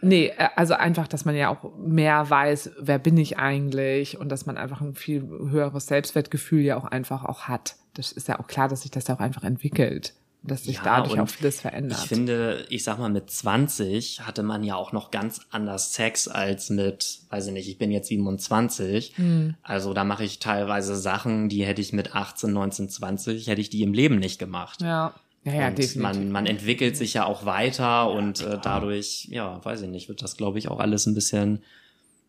Nee, 0.00 0.26
äh, 0.36 0.48
also 0.56 0.74
einfach, 0.74 1.08
dass 1.08 1.24
man 1.24 1.34
ja 1.34 1.48
auch 1.48 1.76
mehr 1.78 2.28
weiß, 2.28 2.72
wer 2.78 2.98
bin 2.98 3.16
ich 3.16 3.38
eigentlich 3.38 4.18
und 4.18 4.30
dass 4.30 4.46
man 4.46 4.56
einfach 4.56 4.80
ein 4.80 4.94
viel 4.94 5.22
höheres 5.22 5.86
Selbstwertgefühl 5.86 6.60
ja 6.62 6.76
auch 6.76 6.84
einfach 6.84 7.24
auch 7.24 7.42
hat. 7.42 7.76
Das 7.94 8.12
ist 8.12 8.28
ja 8.28 8.38
auch 8.38 8.46
klar, 8.46 8.68
dass 8.68 8.82
sich 8.82 8.90
das 8.90 9.08
ja 9.08 9.16
auch 9.16 9.20
einfach 9.20 9.44
entwickelt. 9.44 10.14
Dass 10.48 10.64
sich 10.64 10.76
Ja, 10.76 10.82
dadurch 10.84 11.20
auch 11.20 11.28
vieles 11.28 11.60
verändert. 11.60 11.98
Ich 12.02 12.08
finde, 12.08 12.66
ich 12.68 12.82
sag 12.84 12.98
mal, 12.98 13.10
mit 13.10 13.30
20 13.30 14.22
hatte 14.26 14.42
man 14.42 14.64
ja 14.64 14.74
auch 14.76 14.92
noch 14.92 15.10
ganz 15.10 15.40
anders 15.50 15.92
Sex 15.92 16.26
als 16.26 16.70
mit, 16.70 17.20
weiß 17.30 17.46
ich 17.46 17.52
nicht, 17.52 17.68
ich 17.68 17.78
bin 17.78 17.90
jetzt 17.90 18.08
27. 18.08 19.12
Hm. 19.16 19.54
Also 19.62 19.94
da 19.94 20.04
mache 20.04 20.24
ich 20.24 20.38
teilweise 20.38 20.96
Sachen, 20.96 21.48
die 21.48 21.64
hätte 21.64 21.80
ich 21.80 21.92
mit 21.92 22.14
18, 22.14 22.52
19, 22.52 22.88
20, 22.88 23.46
hätte 23.46 23.60
ich 23.60 23.70
die 23.70 23.82
im 23.82 23.92
Leben 23.92 24.18
nicht 24.18 24.38
gemacht. 24.38 24.80
ja, 24.80 25.14
ja, 25.44 25.52
ja 25.52 25.68
und 25.68 25.78
definitiv. 25.78 26.02
man, 26.02 26.32
man 26.32 26.46
entwickelt 26.46 26.96
sich 26.96 27.14
ja 27.14 27.24
auch 27.24 27.44
weiter 27.44 28.10
und 28.10 28.40
äh, 28.40 28.58
dadurch, 28.60 29.28
ja, 29.30 29.64
weiß 29.64 29.82
ich 29.82 29.88
nicht, 29.88 30.08
wird 30.08 30.22
das, 30.22 30.36
glaube 30.36 30.58
ich, 30.58 30.68
auch 30.68 30.80
alles 30.80 31.06
ein 31.06 31.14
bisschen, 31.14 31.62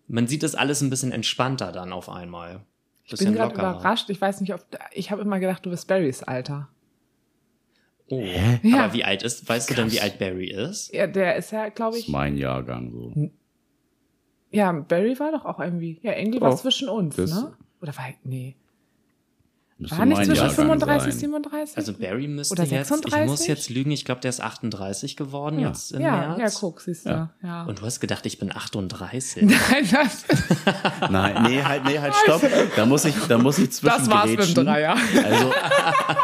man 0.08 0.28
sieht 0.28 0.44
das 0.44 0.56
alles 0.56 0.82
ein 0.82 0.90
bisschen 0.90 1.12
entspannter 1.12 1.72
dann 1.72 1.92
auf 1.92 2.10
einmal. 2.10 2.62
ich 3.06 3.18
bin 3.20 3.34
gerade 3.34 3.54
überrascht. 3.54 4.10
Ich 4.10 4.22
weiß 4.22 4.42
nicht, 4.42 4.54
ob 4.54 4.66
ich 4.92 5.12
habe 5.12 5.22
immer 5.22 5.40
gedacht, 5.40 5.66
du 5.66 5.70
bist 5.70 5.88
Barrys 5.88 6.24
Alter. 6.24 6.70
Oh. 8.12 8.24
Ja. 8.64 8.86
Aber 8.86 8.94
wie 8.94 9.04
alt 9.04 9.24
ist, 9.24 9.48
weißt 9.48 9.70
du 9.70 9.74
denn, 9.76 9.92
wie 9.92 10.02
alt 10.02 10.18
Barry 10.20 10.50
ist? 10.50 10.94
Ja, 10.94 11.08
der 11.08 11.36
ist 11.36 11.52
ja, 11.52 11.70
glaube 11.70 11.92
Das 11.92 12.00
ist 12.02 12.08
ich. 12.08 12.12
mein 12.14 12.38
Jahrgang 12.38 12.92
so. 12.92 13.14
Ja, 14.52 14.72
Barry 14.72 15.20
war 15.20 15.32
doch 15.32 15.46
auch 15.46 15.60
irgendwie. 15.60 16.00
Ja, 16.02 16.14
irgendwie 16.18 16.42
war 16.42 16.54
Oh, 16.54 16.56
zwischen 16.56 16.90
uns, 16.90 17.16
das- 17.16 17.32
ne? 17.32 17.54
Oder 17.82 17.96
war 17.96 18.06
nee. 18.24 18.56
Müsste 19.82 19.98
War 19.98 20.06
nicht 20.06 20.18
zwischen 20.26 20.36
Jahrgang 20.36 20.56
35, 20.56 21.14
sein. 21.14 21.20
37? 21.22 21.78
Also 21.78 21.94
Barry 21.94 22.28
müsste 22.28 22.52
Oder 22.52 22.64
jetzt, 22.64 22.72
ich 22.72 22.88
36? 22.88 23.30
muss 23.30 23.48
jetzt 23.48 23.70
lügen, 23.70 23.92
ich 23.92 24.04
glaube, 24.04 24.20
der 24.20 24.28
ist 24.28 24.42
38 24.42 25.16
geworden 25.16 25.58
Ja. 25.58 25.70
jetzt 25.70 25.94
im 25.94 26.02
ja, 26.02 26.22
ja, 26.24 26.36
März. 26.36 26.56
guck, 26.60 26.82
siehst 26.82 27.06
du. 27.06 27.10
Ja. 27.12 27.30
Ja. 27.42 27.64
Und 27.64 27.80
du 27.80 27.86
hast 27.86 28.02
gedacht, 28.02 28.26
ich 28.26 28.40
bin 28.40 28.54
38. 28.54 29.44
Nein, 29.44 29.90
das, 29.90 30.26
Nein, 31.10 31.44
nee, 31.44 31.64
halt, 31.64 31.86
nee, 31.86 31.98
halt, 31.98 32.14
stopp. 32.14 32.42
Da 32.76 32.86
muss 32.86 33.06
ich, 33.06 33.16
da 33.30 33.38
muss 33.38 33.58
ich 33.58 33.72
zwischen 33.72 33.98
das 33.98 34.10
war's 34.10 34.30
mit 34.30 34.58
dem 34.58 34.66
Dreier. 34.66 34.98
Also, 35.24 35.54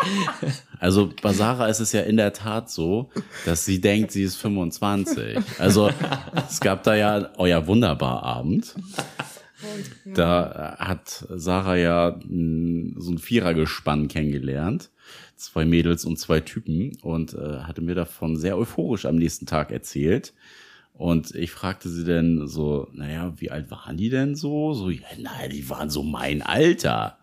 also 0.80 1.10
bei 1.22 1.32
Sarah 1.32 1.68
ist 1.68 1.80
es 1.80 1.94
ja 1.94 2.02
in 2.02 2.18
der 2.18 2.34
Tat 2.34 2.70
so, 2.70 3.10
dass 3.46 3.64
sie 3.64 3.80
denkt, 3.80 4.12
sie 4.12 4.24
ist 4.24 4.36
25. 4.36 5.38
Also 5.60 5.92
es 6.50 6.60
gab 6.60 6.84
da 6.84 6.94
ja 6.94 7.30
euer 7.38 7.66
wunderbar 7.68 8.24
Abend. 8.24 8.76
Da 10.14 10.76
hat 10.80 11.26
Sarah 11.30 11.76
ja 11.76 12.20
mh, 12.24 12.96
so 12.98 13.12
ein 13.12 13.18
Vierergespann 13.18 14.08
kennengelernt. 14.08 14.90
Zwei 15.36 15.66
Mädels 15.66 16.06
und 16.06 16.18
zwei 16.18 16.40
Typen 16.40 16.98
und 17.02 17.34
äh, 17.34 17.60
hatte 17.60 17.82
mir 17.82 17.96
davon 17.96 18.38
sehr 18.38 18.58
euphorisch 18.58 19.06
am 19.06 19.16
nächsten 19.18 19.46
Tag 19.46 19.72
erzählt. 19.72 20.34
Und 20.94 21.36
ich 21.36 21.52
fragte 21.52 21.90
sie 21.90 22.06
dann 22.06 22.48
so, 22.48 22.88
naja, 22.94 23.34
wie 23.38 23.52
alt 23.52 23.70
waren 23.70 23.98
die 23.98 24.10
denn 24.10 24.36
so? 24.36 24.74
So, 24.74 24.90
ja, 24.90 25.02
nein, 25.20 25.50
die 25.50 25.70
waren 25.70 25.90
so 25.90 26.04
mein 26.04 26.42
Alter. 26.42 27.18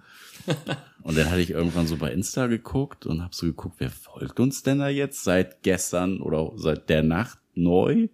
Und 1.03 1.17
dann 1.19 1.31
hatte 1.31 1.41
ich 1.41 1.51
irgendwann 1.51 1.87
so 1.87 1.97
bei 1.97 2.13
Insta 2.13 2.47
geguckt 2.47 3.07
und 3.07 3.23
habe 3.23 3.35
so 3.35 3.47
geguckt, 3.47 3.77
wer 3.79 3.91
folgt 3.91 4.39
uns 4.39 4.63
denn 4.63 4.79
da 4.79 4.89
jetzt 4.89 5.25
seit 5.25 5.63
gestern 5.63 6.21
oder 6.21 6.53
seit 6.55 6.89
der 6.89 7.03
Nacht 7.03 7.39
neu? 7.55 8.09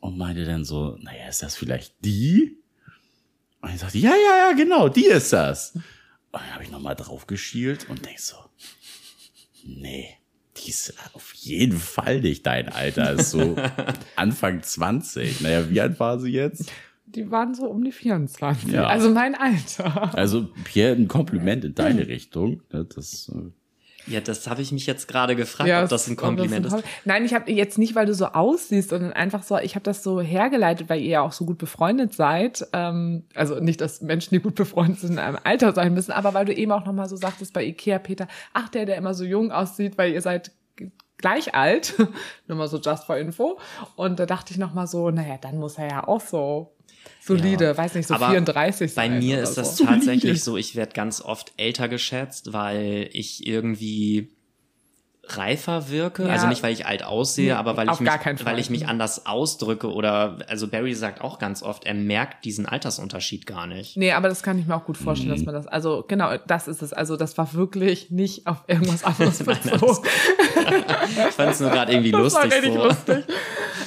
Und 0.00 0.18
meinte 0.18 0.44
dann 0.44 0.64
so, 0.64 0.98
naja, 1.00 1.28
ist 1.28 1.42
das 1.44 1.54
vielleicht 1.56 1.94
die? 2.04 2.58
Und 3.66 3.74
ich 3.74 3.80
sagte, 3.80 3.98
ja, 3.98 4.10
ja, 4.10 4.50
ja, 4.50 4.52
genau, 4.56 4.88
die 4.88 5.06
ist 5.06 5.32
das. 5.32 5.72
Und 5.74 5.82
dann 6.32 6.54
habe 6.54 6.62
ich 6.62 6.70
nochmal 6.70 6.94
drauf 6.94 7.26
geschielt 7.26 7.90
und 7.90 8.06
denk 8.06 8.20
so, 8.20 8.36
nee, 9.64 10.08
die 10.56 10.70
ist 10.70 10.94
auf 11.14 11.32
jeden 11.34 11.76
Fall 11.76 12.20
nicht 12.20 12.46
dein 12.46 12.68
Alter. 12.68 13.14
Ist 13.14 13.32
so 13.32 13.56
Anfang 14.16 14.62
20. 14.62 15.40
Naja, 15.40 15.68
wie 15.68 15.80
alt 15.80 15.98
war 15.98 16.20
sie 16.20 16.30
jetzt? 16.30 16.70
Die 17.06 17.28
waren 17.32 17.56
so 17.56 17.66
um 17.66 17.82
die 17.82 17.90
24. 17.90 18.70
Ja. 18.70 18.86
Also 18.86 19.10
mein 19.10 19.34
Alter. 19.34 20.14
Also, 20.14 20.48
Pierre, 20.62 20.94
ein 20.94 21.08
Kompliment 21.08 21.64
in 21.64 21.74
deine 21.74 22.06
Richtung. 22.06 22.62
ne, 22.72 22.84
Das, 22.84 23.32
äh, 23.34 23.50
Ja, 24.06 24.20
das 24.20 24.46
habe 24.48 24.62
ich 24.62 24.72
mich 24.72 24.86
jetzt 24.86 25.08
gerade 25.08 25.36
gefragt, 25.36 25.70
ob 25.70 25.88
das 25.88 26.06
ein 26.06 26.16
Kompliment 26.16 26.64
das 26.64 26.74
ein 26.74 26.80
ist. 26.80 26.88
Nein, 27.04 27.24
ich 27.24 27.34
habe 27.34 27.50
jetzt 27.50 27.78
nicht, 27.78 27.94
weil 27.94 28.06
du 28.06 28.14
so 28.14 28.26
aussiehst, 28.26 28.90
sondern 28.90 29.12
einfach 29.12 29.42
so, 29.42 29.58
ich 29.58 29.74
habe 29.74 29.82
das 29.82 30.02
so 30.02 30.20
hergeleitet, 30.20 30.88
weil 30.88 31.00
ihr 31.00 31.08
ja 31.08 31.20
auch 31.22 31.32
so 31.32 31.44
gut 31.44 31.58
befreundet 31.58 32.12
seid. 32.12 32.66
Ähm, 32.72 33.24
also 33.34 33.58
nicht, 33.60 33.80
dass 33.80 34.02
Menschen, 34.02 34.34
die 34.34 34.40
gut 34.40 34.54
befreundet 34.54 35.00
sind, 35.00 35.12
in 35.12 35.18
einem 35.18 35.38
Alter 35.42 35.72
sein 35.72 35.94
müssen, 35.94 36.12
aber 36.12 36.34
weil 36.34 36.44
du 36.44 36.54
eben 36.54 36.72
auch 36.72 36.84
nochmal 36.84 37.08
so 37.08 37.16
sagtest 37.16 37.52
bei 37.52 37.64
Ikea, 37.64 37.98
Peter, 37.98 38.28
ach, 38.52 38.68
der, 38.68 38.86
der 38.86 38.96
immer 38.96 39.14
so 39.14 39.24
jung 39.24 39.50
aussieht, 39.50 39.98
weil 39.98 40.12
ihr 40.12 40.22
seid 40.22 40.52
gleich 41.18 41.54
alt. 41.54 41.94
Nur 42.46 42.58
mal 42.58 42.68
so 42.68 42.78
just 42.78 43.04
for 43.04 43.16
info. 43.16 43.58
Und 43.96 44.20
da 44.20 44.26
dachte 44.26 44.52
ich 44.52 44.58
nochmal 44.58 44.86
so, 44.86 45.10
naja, 45.10 45.38
dann 45.40 45.58
muss 45.58 45.78
er 45.78 45.88
ja 45.88 46.06
auch 46.06 46.20
so 46.20 46.75
solide, 47.20 47.64
Ja. 47.66 47.76
weiß 47.76 47.94
nicht, 47.94 48.06
so 48.08 48.14
Aber 48.14 48.30
34 48.30 48.94
Bei 48.94 49.08
sein. 49.08 49.18
mir 49.18 49.34
oder 49.36 49.42
ist 49.44 49.54
das 49.54 49.76
so. 49.76 49.84
tatsächlich 49.84 50.42
so, 50.42 50.56
ich 50.56 50.76
werde 50.76 50.92
ganz 50.92 51.20
oft 51.20 51.52
älter 51.56 51.88
geschätzt, 51.88 52.52
weil 52.52 53.08
ich 53.12 53.46
irgendwie 53.46 54.30
reifer 55.28 55.90
wirke. 55.90 56.22
Ja. 56.22 56.28
Also 56.28 56.46
nicht, 56.46 56.62
weil 56.62 56.72
ich 56.72 56.86
alt 56.86 57.02
aussehe, 57.02 57.46
Nee, 57.46 57.50
aber 57.58 57.76
weil 57.76 57.90
ich, 57.90 57.98
mich, 57.98 58.10
weil 58.44 58.58
ich 58.60 58.70
mich 58.70 58.86
anders 58.86 59.26
ausdrücke 59.26 59.92
oder, 59.92 60.38
also 60.46 60.68
Barry 60.68 60.94
sagt 60.94 61.20
auch 61.20 61.40
ganz 61.40 61.64
oft, 61.64 61.84
er 61.84 61.94
merkt 61.94 62.44
diesen 62.44 62.64
Altersunterschied 62.64 63.44
gar 63.44 63.66
nicht. 63.66 63.96
Nee, 63.96 64.12
aber 64.12 64.28
das 64.28 64.44
kann 64.44 64.56
ich 64.56 64.66
mir 64.66 64.76
auch 64.76 64.84
gut 64.84 64.96
vorstellen, 64.96 65.30
dass 65.32 65.42
man 65.44 65.52
das, 65.52 65.66
also 65.66 66.04
genau, 66.06 66.36
das 66.46 66.68
ist 66.68 66.80
es. 66.80 66.92
Also 66.92 67.16
das 67.16 67.36
war 67.38 67.52
wirklich 67.54 68.12
nicht 68.12 68.46
auf 68.46 68.58
irgendwas 68.68 69.02
anderes 69.04 69.38
bezogen. 69.42 70.06
Ich 71.08 71.14
fand 71.34 71.50
es 71.52 71.58
nur 71.60 71.70
gerade 71.70 71.90
irgendwie 71.92 72.12
Das 72.12 72.32
war 72.34 72.44
lustig 72.44 72.52
richtig 72.62 72.74
so. 72.74 72.84
lustig. 72.84 73.24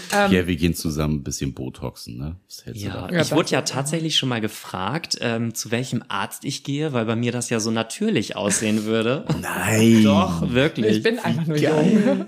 Pierre, 0.09 0.47
wir 0.47 0.55
gehen 0.55 0.73
zusammen 0.73 1.15
ein 1.15 1.23
bisschen 1.23 1.53
Botoxen, 1.53 2.17
ne? 2.17 2.35
Was 2.47 2.65
hältst 2.65 2.81
Ja, 2.81 3.07
du 3.07 3.13
Ja, 3.15 3.21
ich 3.21 3.31
wurde 3.31 3.49
ja 3.49 3.61
tatsächlich 3.61 4.17
schon 4.17 4.29
mal 4.29 4.41
gefragt, 4.41 5.17
ähm, 5.21 5.53
zu 5.53 5.71
welchem 5.71 6.03
Arzt 6.07 6.45
ich 6.45 6.63
gehe, 6.63 6.93
weil 6.93 7.05
bei 7.05 7.15
mir 7.15 7.31
das 7.31 7.49
ja 7.49 7.59
so 7.59 7.71
natürlich 7.71 8.35
aussehen 8.35 8.85
würde. 8.85 9.25
da? 9.27 9.35
Nein. 9.41 10.03
Doch, 10.03 10.49
wirklich. 10.51 10.97
Ich 10.97 11.03
bin 11.03 11.19
einfach 11.19 11.45
nur 11.45 11.57
jung. 11.57 12.25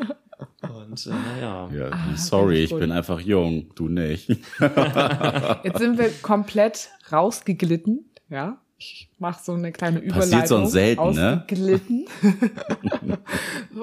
Und 0.62 1.06
äh, 1.08 1.10
naja. 1.10 1.70
Ja, 1.74 1.90
Ah, 1.92 2.16
sorry, 2.16 2.64
ich 2.64 2.76
bin 2.76 2.92
einfach 2.92 3.20
jung, 3.20 3.72
du 3.76 3.88
nicht. 3.88 4.30
Jetzt 4.30 5.80
sind 5.80 5.98
wir 5.98 6.10
komplett 6.22 6.90
rausgeglitten, 7.12 8.06
ja. 8.30 8.60
Ich 8.82 9.10
mache 9.20 9.44
so 9.44 9.54
eine 9.54 9.72
kleine 9.72 10.00
Überleitung. 10.00 10.32
Passiert 10.32 10.48
sonst 10.48 10.72
selten, 10.72 11.12
ne? 11.12 11.46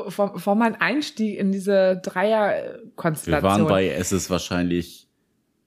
Vor, 0.09 0.39
vor 0.39 0.55
meinem 0.57 0.77
Einstieg 0.81 1.39
in 1.39 1.53
diese 1.53 1.73
Wir 1.73 1.97
Dreierkonstellation. 1.97 3.43
waren 3.43 3.67
bei, 3.69 3.89
es 3.89 4.11
ist 4.11 4.29
wahrscheinlich 4.29 5.09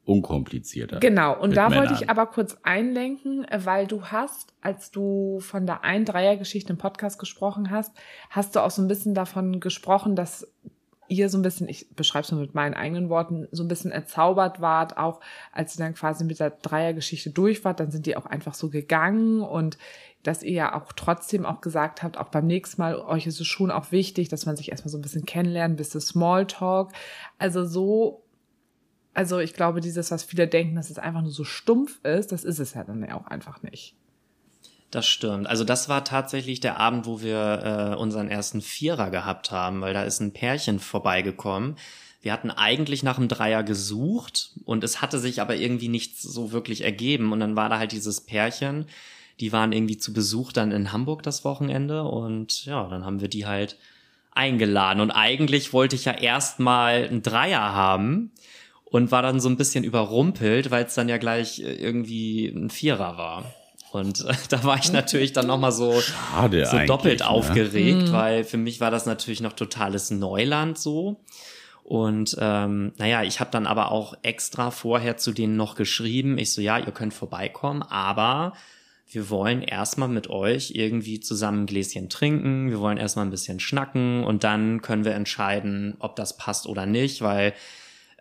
unkomplizierter. 0.03 0.99
Genau, 0.99 1.39
und 1.39 1.55
da 1.55 1.69
wollte 1.69 1.93
Männern. 1.93 1.97
ich 2.01 2.09
aber 2.09 2.25
kurz 2.25 2.57
einlenken, 2.63 3.47
weil 3.55 3.87
du 3.87 4.03
hast, 4.03 4.53
als 4.59 4.91
du 4.91 5.39
von 5.39 5.65
der 5.65 5.85
Ein-Dreier-Geschichte 5.85 6.73
im 6.73 6.77
Podcast 6.77 7.17
gesprochen 7.17 7.71
hast, 7.71 7.95
hast 8.29 8.55
du 8.55 8.59
auch 8.59 8.71
so 8.71 8.81
ein 8.81 8.89
bisschen 8.89 9.15
davon 9.15 9.61
gesprochen, 9.61 10.17
dass 10.17 10.51
ihr 11.11 11.29
so 11.29 11.37
ein 11.37 11.41
bisschen, 11.41 11.67
ich 11.67 11.89
beschreibe 11.95 12.23
es 12.23 12.31
nur 12.31 12.41
mit 12.41 12.55
meinen 12.55 12.73
eigenen 12.73 13.09
Worten, 13.09 13.47
so 13.51 13.63
ein 13.63 13.67
bisschen 13.67 13.91
erzaubert 13.91 14.61
wart, 14.61 14.97
auch 14.97 15.19
als 15.51 15.75
ihr 15.75 15.83
dann 15.83 15.93
quasi 15.93 16.23
mit 16.23 16.39
der 16.39 16.51
Dreiergeschichte 16.51 17.29
durch 17.29 17.63
wart, 17.65 17.79
dann 17.79 17.91
sind 17.91 18.05
die 18.05 18.17
auch 18.17 18.25
einfach 18.25 18.53
so 18.53 18.69
gegangen 18.69 19.41
und 19.41 19.77
dass 20.23 20.43
ihr 20.43 20.53
ja 20.53 20.79
auch 20.79 20.93
trotzdem 20.93 21.45
auch 21.45 21.61
gesagt 21.61 22.03
habt, 22.03 22.17
auch 22.17 22.29
beim 22.29 22.47
nächsten 22.47 22.81
Mal, 22.81 22.95
euch 22.95 23.27
ist 23.27 23.41
es 23.41 23.47
schon 23.47 23.71
auch 23.71 23.91
wichtig, 23.91 24.29
dass 24.29 24.45
man 24.45 24.55
sich 24.55 24.69
erstmal 24.71 24.91
so 24.91 24.97
ein 24.97 25.01
bisschen 25.01 25.25
kennenlernt, 25.25 25.73
ein 25.73 25.77
bisschen 25.77 26.01
Smalltalk. 26.01 26.91
Also 27.37 27.65
so 27.65 28.23
also 29.13 29.39
ich 29.39 29.53
glaube, 29.53 29.81
dieses, 29.81 30.11
was 30.11 30.23
viele 30.23 30.47
denken, 30.47 30.75
dass 30.75 30.89
es 30.89 30.97
einfach 30.97 31.21
nur 31.21 31.31
so 31.31 31.43
stumpf 31.43 31.99
ist, 32.05 32.31
das 32.31 32.43
ist 32.43 32.59
es 32.59 32.73
ja 32.73 32.83
dann 32.83 33.03
ja 33.03 33.15
auch 33.15 33.27
einfach 33.27 33.61
nicht. 33.61 33.95
Das 34.91 35.07
stimmt. 35.07 35.47
Also 35.47 35.63
das 35.63 35.87
war 35.87 36.03
tatsächlich 36.03 36.59
der 36.59 36.77
Abend, 36.77 37.05
wo 37.05 37.21
wir 37.21 37.93
äh, 37.93 37.95
unseren 37.95 38.27
ersten 38.27 38.61
Vierer 38.61 39.09
gehabt 39.09 39.49
haben, 39.49 39.79
weil 39.79 39.93
da 39.93 40.03
ist 40.03 40.19
ein 40.19 40.33
Pärchen 40.33 40.79
vorbeigekommen. 40.79 41.77
Wir 42.21 42.33
hatten 42.33 42.51
eigentlich 42.51 43.01
nach 43.01 43.17
einem 43.17 43.29
Dreier 43.29 43.63
gesucht 43.63 44.51
und 44.65 44.83
es 44.83 45.01
hatte 45.01 45.17
sich 45.17 45.41
aber 45.41 45.55
irgendwie 45.55 45.87
nichts 45.87 46.21
so 46.21 46.51
wirklich 46.51 46.83
ergeben. 46.83 47.31
Und 47.31 47.39
dann 47.39 47.55
war 47.55 47.69
da 47.69 47.79
halt 47.79 47.93
dieses 47.93 48.19
Pärchen, 48.19 48.85
die 49.39 49.53
waren 49.53 49.71
irgendwie 49.71 49.97
zu 49.97 50.11
Besuch 50.11 50.51
dann 50.51 50.73
in 50.73 50.91
Hamburg 50.91 51.23
das 51.23 51.45
Wochenende 51.45 52.03
und 52.03 52.65
ja, 52.65 52.87
dann 52.89 53.05
haben 53.05 53.21
wir 53.21 53.29
die 53.29 53.45
halt 53.45 53.77
eingeladen. 54.33 54.99
Und 54.99 55.11
eigentlich 55.11 55.71
wollte 55.71 55.95
ich 55.95 56.03
ja 56.03 56.11
erstmal 56.11 57.05
einen 57.05 57.23
Dreier 57.23 57.73
haben 57.73 58.31
und 58.83 59.09
war 59.11 59.21
dann 59.21 59.39
so 59.39 59.47
ein 59.47 59.57
bisschen 59.57 59.85
überrumpelt, 59.85 60.69
weil 60.69 60.83
es 60.83 60.95
dann 60.95 61.07
ja 61.07 61.17
gleich 61.17 61.61
äh, 61.61 61.73
irgendwie 61.75 62.47
ein 62.47 62.69
Vierer 62.69 63.17
war. 63.17 63.45
Und 63.91 64.25
äh, 64.25 64.33
da 64.49 64.63
war 64.63 64.77
ich 64.77 64.91
natürlich 64.91 65.33
dann 65.33 65.47
nochmal 65.47 65.71
so, 65.71 65.99
Schade 66.01 66.65
so 66.65 66.77
doppelt 66.85 67.19
ne? 67.19 67.27
aufgeregt, 67.27 68.11
weil 68.11 68.43
für 68.43 68.57
mich 68.57 68.79
war 68.79 68.91
das 68.91 69.05
natürlich 69.05 69.41
noch 69.41 69.53
totales 69.53 70.11
Neuland 70.11 70.77
so. 70.77 71.17
Und 71.83 72.37
ähm, 72.39 72.93
naja, 72.97 73.23
ich 73.23 73.39
habe 73.39 73.51
dann 73.51 73.67
aber 73.67 73.91
auch 73.91 74.13
extra 74.23 74.71
vorher 74.71 75.17
zu 75.17 75.33
denen 75.33 75.57
noch 75.57 75.75
geschrieben. 75.75 76.37
Ich 76.37 76.53
so, 76.53 76.61
ja, 76.61 76.77
ihr 76.77 76.91
könnt 76.91 77.13
vorbeikommen, 77.13 77.81
aber 77.81 78.53
wir 79.09 79.29
wollen 79.29 79.61
erstmal 79.61 80.07
mit 80.07 80.29
euch 80.29 80.71
irgendwie 80.73 81.19
zusammen 81.19 81.63
ein 81.63 81.65
Gläschen 81.65 82.07
trinken, 82.07 82.69
wir 82.69 82.79
wollen 82.79 82.97
erstmal 82.97 83.25
ein 83.25 83.31
bisschen 83.31 83.59
schnacken 83.59 84.23
und 84.23 84.45
dann 84.45 84.81
können 84.81 85.03
wir 85.03 85.13
entscheiden, 85.15 85.95
ob 85.99 86.15
das 86.15 86.37
passt 86.37 86.65
oder 86.65 86.85
nicht, 86.85 87.21
weil 87.21 87.53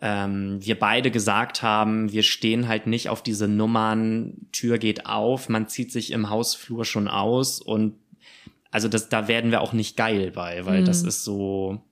ähm, 0.00 0.58
wir 0.60 0.78
beide 0.78 1.10
gesagt 1.10 1.62
haben, 1.62 2.10
wir 2.12 2.22
stehen 2.22 2.68
halt 2.68 2.86
nicht 2.86 3.08
auf 3.08 3.22
diese 3.22 3.48
Nummern, 3.48 4.46
Tür 4.52 4.78
geht 4.78 5.06
auf, 5.06 5.48
man 5.48 5.68
zieht 5.68 5.92
sich 5.92 6.12
im 6.12 6.30
Hausflur 6.30 6.84
schon 6.84 7.08
aus 7.08 7.60
und 7.60 7.96
also 8.70 8.88
das, 8.88 9.08
da 9.08 9.28
werden 9.28 9.50
wir 9.50 9.60
auch 9.60 9.72
nicht 9.72 9.96
geil 9.96 10.30
bei, 10.30 10.64
weil 10.64 10.82
mhm. 10.82 10.84
das 10.86 11.02
ist 11.02 11.24
so. 11.24 11.82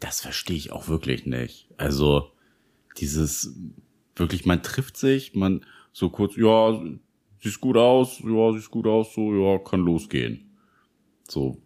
Das 0.00 0.20
verstehe 0.20 0.56
ich 0.56 0.70
auch 0.72 0.88
wirklich 0.88 1.24
nicht. 1.24 1.68
Also 1.78 2.30
dieses 2.98 3.56
wirklich, 4.14 4.44
man 4.44 4.62
trifft 4.62 4.96
sich, 4.96 5.34
man 5.34 5.64
so 5.92 6.10
kurz, 6.10 6.36
ja, 6.36 6.78
siehst 7.42 7.60
gut 7.60 7.76
aus, 7.76 8.20
ja, 8.22 8.52
siehst 8.52 8.70
gut 8.70 8.86
aus, 8.86 9.14
so, 9.14 9.32
ja, 9.32 9.58
kann 9.58 9.80
losgehen. 9.80 10.50
So, 11.28 11.62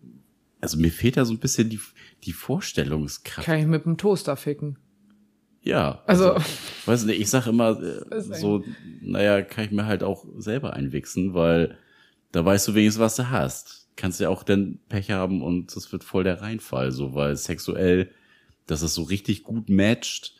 also 0.60 0.78
mir 0.78 0.92
fehlt 0.92 1.16
da 1.16 1.24
so 1.24 1.34
ein 1.34 1.40
bisschen 1.40 1.68
die, 1.68 1.80
die 2.24 2.32
Vorstellungskraft. 2.32 3.46
Kann 3.46 3.58
ich 3.58 3.66
mit 3.66 3.84
dem 3.84 3.96
Toaster 3.96 4.36
ficken? 4.36 4.78
Ja. 5.62 6.02
Also, 6.06 6.32
also 6.32 6.46
weiß 6.86 7.04
nicht, 7.04 7.20
ich 7.20 7.30
sag 7.30 7.46
immer 7.46 7.80
äh, 7.80 8.20
so, 8.20 8.64
naja, 9.00 9.42
kann 9.42 9.64
ich 9.64 9.70
mir 9.70 9.86
halt 9.86 10.02
auch 10.02 10.24
selber 10.38 10.72
einwichsen, 10.74 11.34
weil 11.34 11.76
da 12.32 12.44
weißt 12.44 12.68
du 12.68 12.74
wenigstens, 12.74 13.00
was 13.00 13.16
du 13.16 13.30
hast. 13.30 13.88
Kannst 13.96 14.20
ja 14.20 14.28
auch 14.28 14.42
dann 14.42 14.78
Pech 14.88 15.10
haben 15.10 15.42
und 15.42 15.74
das 15.76 15.92
wird 15.92 16.04
voll 16.04 16.24
der 16.24 16.40
Reinfall, 16.40 16.92
so, 16.92 17.14
weil 17.14 17.36
sexuell, 17.36 18.10
dass 18.66 18.82
es 18.82 18.94
so 18.94 19.02
richtig 19.02 19.42
gut 19.42 19.68
matcht, 19.68 20.34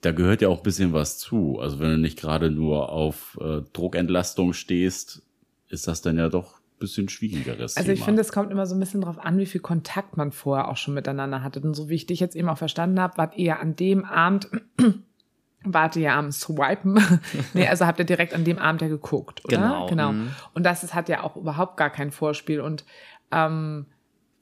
da 0.00 0.12
gehört 0.12 0.40
ja 0.42 0.48
auch 0.48 0.58
ein 0.58 0.62
bisschen 0.62 0.92
was 0.92 1.18
zu. 1.18 1.58
Also 1.58 1.78
wenn 1.78 1.90
du 1.90 1.98
nicht 1.98 2.18
gerade 2.18 2.50
nur 2.50 2.90
auf 2.90 3.38
äh, 3.40 3.60
Druckentlastung 3.72 4.54
stehst, 4.54 5.22
ist 5.68 5.86
das 5.86 6.02
dann 6.02 6.16
ja 6.16 6.28
doch 6.28 6.59
bisschen 6.80 7.08
schwierigeres. 7.08 7.76
Also 7.76 7.92
ich 7.92 8.02
finde, 8.02 8.20
es 8.22 8.32
kommt 8.32 8.50
immer 8.50 8.66
so 8.66 8.74
ein 8.74 8.80
bisschen 8.80 9.02
drauf 9.02 9.18
an, 9.18 9.38
wie 9.38 9.46
viel 9.46 9.60
Kontakt 9.60 10.16
man 10.16 10.32
vorher 10.32 10.68
auch 10.68 10.76
schon 10.76 10.94
miteinander 10.94 11.44
hatte. 11.44 11.60
Und 11.60 11.74
so 11.74 11.88
wie 11.88 11.94
ich 11.94 12.06
dich 12.06 12.18
jetzt 12.18 12.34
eben 12.34 12.48
auch 12.48 12.58
verstanden 12.58 13.00
habe, 13.00 13.16
wart 13.18 13.36
ihr 13.36 13.60
an 13.60 13.76
dem 13.76 14.04
Abend, 14.04 14.50
wart 15.64 15.94
ihr 15.94 16.12
am 16.12 16.32
Swipen. 16.32 17.00
nee, 17.54 17.68
also 17.68 17.86
habt 17.86 18.00
ihr 18.00 18.04
direkt 18.04 18.34
an 18.34 18.44
dem 18.44 18.58
Abend 18.58 18.82
ja 18.82 18.88
geguckt, 18.88 19.44
oder? 19.44 19.56
Genau. 19.56 19.86
genau. 19.86 20.12
Mhm. 20.12 20.30
Und 20.54 20.64
das 20.64 20.82
ist, 20.82 20.94
hat 20.94 21.08
ja 21.08 21.22
auch 21.22 21.36
überhaupt 21.36 21.76
gar 21.76 21.90
kein 21.90 22.10
Vorspiel. 22.10 22.60
Und 22.60 22.84
ähm, 23.30 23.86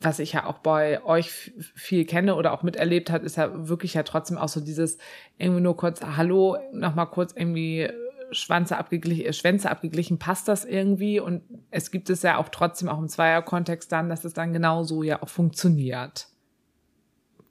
was 0.00 0.20
ich 0.20 0.32
ja 0.32 0.46
auch 0.46 0.58
bei 0.58 1.04
euch 1.04 1.52
viel 1.74 2.04
kenne 2.04 2.36
oder 2.36 2.52
auch 2.52 2.62
miterlebt 2.62 3.10
hat, 3.10 3.24
ist 3.24 3.36
ja 3.36 3.68
wirklich 3.68 3.94
ja 3.94 4.04
trotzdem 4.04 4.38
auch 4.38 4.48
so 4.48 4.60
dieses 4.60 4.96
irgendwie 5.38 5.60
nur 5.60 5.76
kurz 5.76 6.00
Hallo, 6.02 6.56
nochmal 6.72 7.08
kurz 7.08 7.34
irgendwie 7.36 7.90
Schwanze 8.30 8.76
abgeglichen, 8.76 9.26
äh, 9.26 9.32
Schwänze 9.32 9.70
abgeglichen, 9.70 10.18
passt 10.18 10.48
das 10.48 10.64
irgendwie? 10.64 11.20
Und 11.20 11.42
es 11.70 11.90
gibt 11.90 12.10
es 12.10 12.22
ja 12.22 12.38
auch 12.38 12.48
trotzdem 12.48 12.88
auch 12.88 12.98
im 12.98 13.08
Zweierkontext 13.08 13.90
dann, 13.90 14.08
dass 14.08 14.24
es 14.24 14.34
dann 14.34 14.52
genauso 14.52 15.02
ja 15.02 15.22
auch 15.22 15.28
funktioniert. 15.28 16.28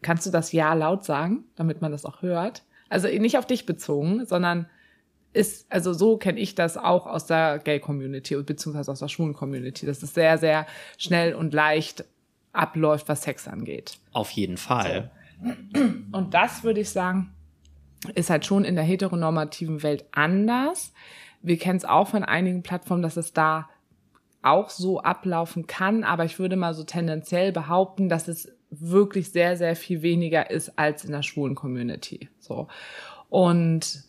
Kannst 0.01 0.25
du 0.25 0.31
das 0.31 0.51
Ja 0.51 0.73
laut 0.73 1.03
sagen, 1.03 1.45
damit 1.55 1.81
man 1.81 1.91
das 1.91 2.05
auch 2.05 2.21
hört? 2.21 2.63
Also 2.89 3.07
nicht 3.07 3.37
auf 3.37 3.45
dich 3.45 3.65
bezogen, 3.65 4.25
sondern 4.25 4.67
ist, 5.33 5.71
also 5.71 5.93
so 5.93 6.17
kenne 6.17 6.39
ich 6.39 6.55
das 6.55 6.77
auch 6.77 7.05
aus 7.05 7.25
der 7.25 7.59
Gay-Community 7.59 8.41
beziehungsweise 8.43 8.91
aus 8.91 8.99
der 8.99 9.07
schwulen 9.07 9.33
Community. 9.33 9.85
Das 9.85 10.03
ist 10.03 10.13
sehr, 10.13 10.37
sehr 10.37 10.65
schnell 10.97 11.33
und 11.33 11.53
leicht 11.53 12.05
abläuft, 12.53 13.09
was 13.09 13.23
Sex 13.23 13.47
angeht. 13.47 13.97
Auf 14.13 14.31
jeden 14.31 14.57
Fall. 14.57 15.11
So. 15.73 15.81
Und 16.11 16.33
das 16.33 16.63
würde 16.63 16.81
ich 16.81 16.89
sagen, 16.89 17.33
ist 18.15 18.29
halt 18.29 18.45
schon 18.45 18.63
in 18.63 18.75
der 18.75 18.83
heteronormativen 18.83 19.83
Welt 19.83 20.05
anders. 20.11 20.93
Wir 21.41 21.57
kennen 21.57 21.77
es 21.77 21.85
auch 21.85 22.07
von 22.07 22.23
einigen 22.23 22.63
Plattformen, 22.63 23.01
dass 23.01 23.17
es 23.17 23.33
da 23.33 23.69
auch 24.41 24.69
so 24.69 25.01
ablaufen 25.01 25.67
kann, 25.67 26.03
aber 26.03 26.25
ich 26.25 26.39
würde 26.39 26.55
mal 26.55 26.73
so 26.73 26.83
tendenziell 26.83 27.51
behaupten, 27.51 28.09
dass 28.09 28.27
es 28.27 28.51
wirklich 28.69 29.31
sehr, 29.31 29.57
sehr 29.57 29.75
viel 29.75 30.01
weniger 30.01 30.49
ist 30.49 30.77
als 30.77 31.05
in 31.05 31.11
der 31.11 31.23
schwulen 31.23 31.55
Community. 31.55 32.29
So. 32.39 32.67
Und 33.29 34.06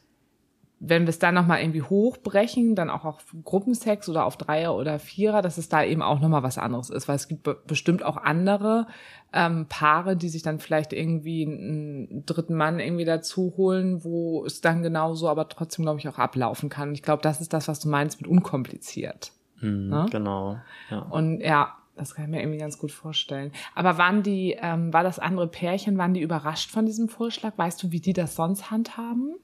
wenn 0.81 1.03
wir 1.03 1.11
es 1.11 1.19
dann 1.19 1.35
nochmal 1.35 1.61
irgendwie 1.61 1.83
hochbrechen, 1.83 2.77
dann 2.77 2.89
auch 2.89 3.05
auf 3.05 3.35
Gruppensex 3.45 4.09
oder 4.09 4.25
auf 4.25 4.37
Dreier 4.37 4.77
oder 4.77 4.99
Vierer, 4.99 5.43
dass 5.43 5.59
es 5.59 5.69
da 5.69 5.83
eben 5.83 6.03
auch 6.03 6.21
nochmal 6.21 6.45
was 6.45 6.57
anderes 6.57 6.91
ist, 6.91 7.09
weil 7.09 7.17
es 7.17 7.27
gibt 7.27 7.49
bestimmt 7.67 8.05
auch 8.05 8.17
andere 8.17 8.87
ähm, 9.33 9.67
Paare, 9.69 10.17
die 10.17 10.29
sich 10.29 10.43
dann 10.43 10.61
vielleicht 10.61 10.93
irgendwie 10.93 11.45
einen 11.45 12.25
dritten 12.27 12.55
Mann 12.55 12.79
irgendwie 12.79 13.05
dazu 13.05 13.55
holen, 13.57 14.05
wo 14.05 14.45
es 14.45 14.61
dann 14.61 14.83
genauso 14.83 15.29
aber 15.29 15.49
trotzdem, 15.49 15.85
glaube 15.85 15.99
ich, 15.99 16.09
auch 16.09 16.19
ablaufen 16.19 16.69
kann. 16.69 16.93
Ich 16.93 17.03
glaube, 17.03 17.23
das 17.23 17.41
ist 17.41 17.53
das, 17.53 17.67
was 17.67 17.81
du 17.81 17.89
meinst 17.89 18.21
mit 18.21 18.31
unkompliziert. 18.31 19.33
Mhm, 19.61 19.89
ne? 19.89 20.07
Genau. 20.11 20.59
Ja. 20.91 21.01
Und 21.01 21.41
ja, 21.41 21.75
das 21.97 22.15
kann 22.15 22.27
ich 22.27 22.31
mir 22.31 22.41
irgendwie 22.41 22.59
ganz 22.59 22.79
gut 22.79 22.93
vorstellen. 22.93 23.51
Aber 23.75 23.99
waren 23.99 24.23
die, 24.23 24.57
ähm, 24.61 24.93
war 24.93 25.03
das 25.03 25.19
andere 25.19 25.49
Pärchen, 25.49 25.99
waren 25.99 26.15
die 26.15 26.21
überrascht 26.21 26.71
von 26.71 26.87
diesem 26.87 27.09
Vorschlag? 27.09 27.55
Weißt 27.57 27.83
du, 27.83 27.91
wie 27.91 28.01
die 28.01 28.13
das 28.13 28.37
sonst 28.37 28.71
handhaben? 28.71 29.35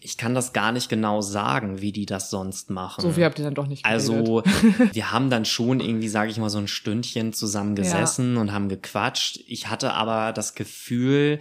Ich 0.00 0.16
kann 0.16 0.34
das 0.34 0.52
gar 0.52 0.72
nicht 0.72 0.88
genau 0.88 1.20
sagen, 1.20 1.80
wie 1.80 1.92
die 1.92 2.06
das 2.06 2.30
sonst 2.30 2.70
machen. 2.70 3.02
So 3.02 3.12
viel 3.12 3.24
habt 3.24 3.38
ihr 3.38 3.44
dann 3.44 3.54
doch 3.54 3.66
nicht 3.66 3.84
geredet. 3.84 4.00
Also, 4.00 4.42
wir 4.92 5.12
haben 5.12 5.30
dann 5.30 5.44
schon 5.44 5.80
irgendwie, 5.80 6.08
sage 6.08 6.30
ich 6.30 6.38
mal, 6.38 6.50
so 6.50 6.58
ein 6.58 6.68
Stündchen 6.68 7.32
zusammen 7.32 7.74
gesessen 7.74 8.34
ja. 8.34 8.40
und 8.40 8.52
haben 8.52 8.68
gequatscht. 8.68 9.40
Ich 9.46 9.68
hatte 9.68 9.92
aber 9.92 10.32
das 10.32 10.54
Gefühl, 10.54 11.40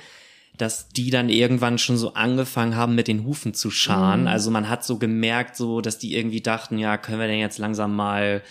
dass 0.57 0.89
die 0.89 1.09
dann 1.09 1.29
irgendwann 1.29 1.77
schon 1.77 1.97
so 1.97 2.13
angefangen 2.13 2.75
haben, 2.75 2.95
mit 2.95 3.07
den 3.07 3.25
Hufen 3.25 3.53
zu 3.53 3.71
scharen. 3.71 4.21
Mhm. 4.21 4.27
Also 4.27 4.51
man 4.51 4.69
hat 4.69 4.83
so 4.83 4.97
gemerkt, 4.97 5.55
so, 5.55 5.81
dass 5.81 5.97
die 5.97 6.15
irgendwie 6.15 6.41
dachten, 6.41 6.77
ja, 6.77 6.97
können 6.97 7.19
wir 7.19 7.27
denn 7.27 7.39
jetzt 7.39 7.57
langsam 7.57 7.95
mal 7.95 8.41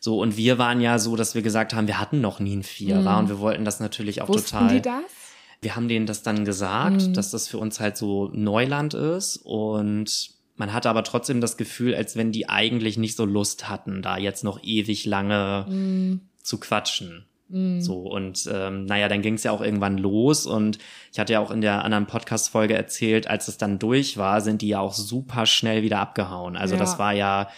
so, 0.00 0.20
und 0.20 0.36
wir 0.36 0.58
waren 0.58 0.80
ja 0.80 0.98
so, 0.98 1.16
dass 1.16 1.34
wir 1.34 1.42
gesagt 1.42 1.74
haben, 1.74 1.88
wir 1.88 1.98
hatten 1.98 2.20
noch 2.20 2.38
nie 2.38 2.52
einen 2.52 2.62
Vierer 2.62 3.12
mhm. 3.12 3.18
und 3.18 3.28
wir 3.28 3.38
wollten 3.40 3.64
das 3.64 3.80
natürlich 3.80 4.22
auch 4.22 4.28
Wussten 4.28 4.58
total. 4.58 4.74
Die 4.74 4.82
das? 4.82 5.27
Wir 5.60 5.74
haben 5.74 5.88
denen 5.88 6.06
das 6.06 6.22
dann 6.22 6.44
gesagt, 6.44 7.08
mhm. 7.08 7.14
dass 7.14 7.30
das 7.30 7.48
für 7.48 7.58
uns 7.58 7.80
halt 7.80 7.96
so 7.96 8.30
Neuland 8.32 8.94
ist 8.94 9.36
und 9.36 10.30
man 10.56 10.72
hatte 10.72 10.90
aber 10.90 11.04
trotzdem 11.04 11.40
das 11.40 11.56
Gefühl, 11.56 11.94
als 11.94 12.16
wenn 12.16 12.32
die 12.32 12.48
eigentlich 12.48 12.98
nicht 12.98 13.16
so 13.16 13.24
Lust 13.24 13.68
hatten, 13.68 14.02
da 14.02 14.18
jetzt 14.18 14.44
noch 14.44 14.62
ewig 14.62 15.04
lange 15.06 15.66
mhm. 15.68 16.20
zu 16.42 16.58
quatschen. 16.58 17.26
Mhm. 17.48 17.80
So, 17.80 18.00
und 18.00 18.48
ähm, 18.52 18.84
naja, 18.84 19.08
dann 19.08 19.22
ging 19.22 19.34
es 19.34 19.44
ja 19.44 19.52
auch 19.52 19.62
irgendwann 19.62 19.98
los 19.98 20.46
und 20.46 20.78
ich 21.12 21.18
hatte 21.18 21.32
ja 21.32 21.40
auch 21.40 21.50
in 21.50 21.60
der 21.60 21.84
anderen 21.84 22.06
Podcast-Folge 22.06 22.74
erzählt, 22.74 23.28
als 23.28 23.48
es 23.48 23.56
dann 23.56 23.78
durch 23.78 24.16
war, 24.16 24.40
sind 24.40 24.62
die 24.62 24.68
ja 24.68 24.80
auch 24.80 24.92
super 24.92 25.46
schnell 25.46 25.82
wieder 25.82 26.00
abgehauen. 26.00 26.56
Also 26.56 26.74
ja. 26.74 26.80
das 26.80 26.98
war 26.98 27.14
ja 27.14 27.48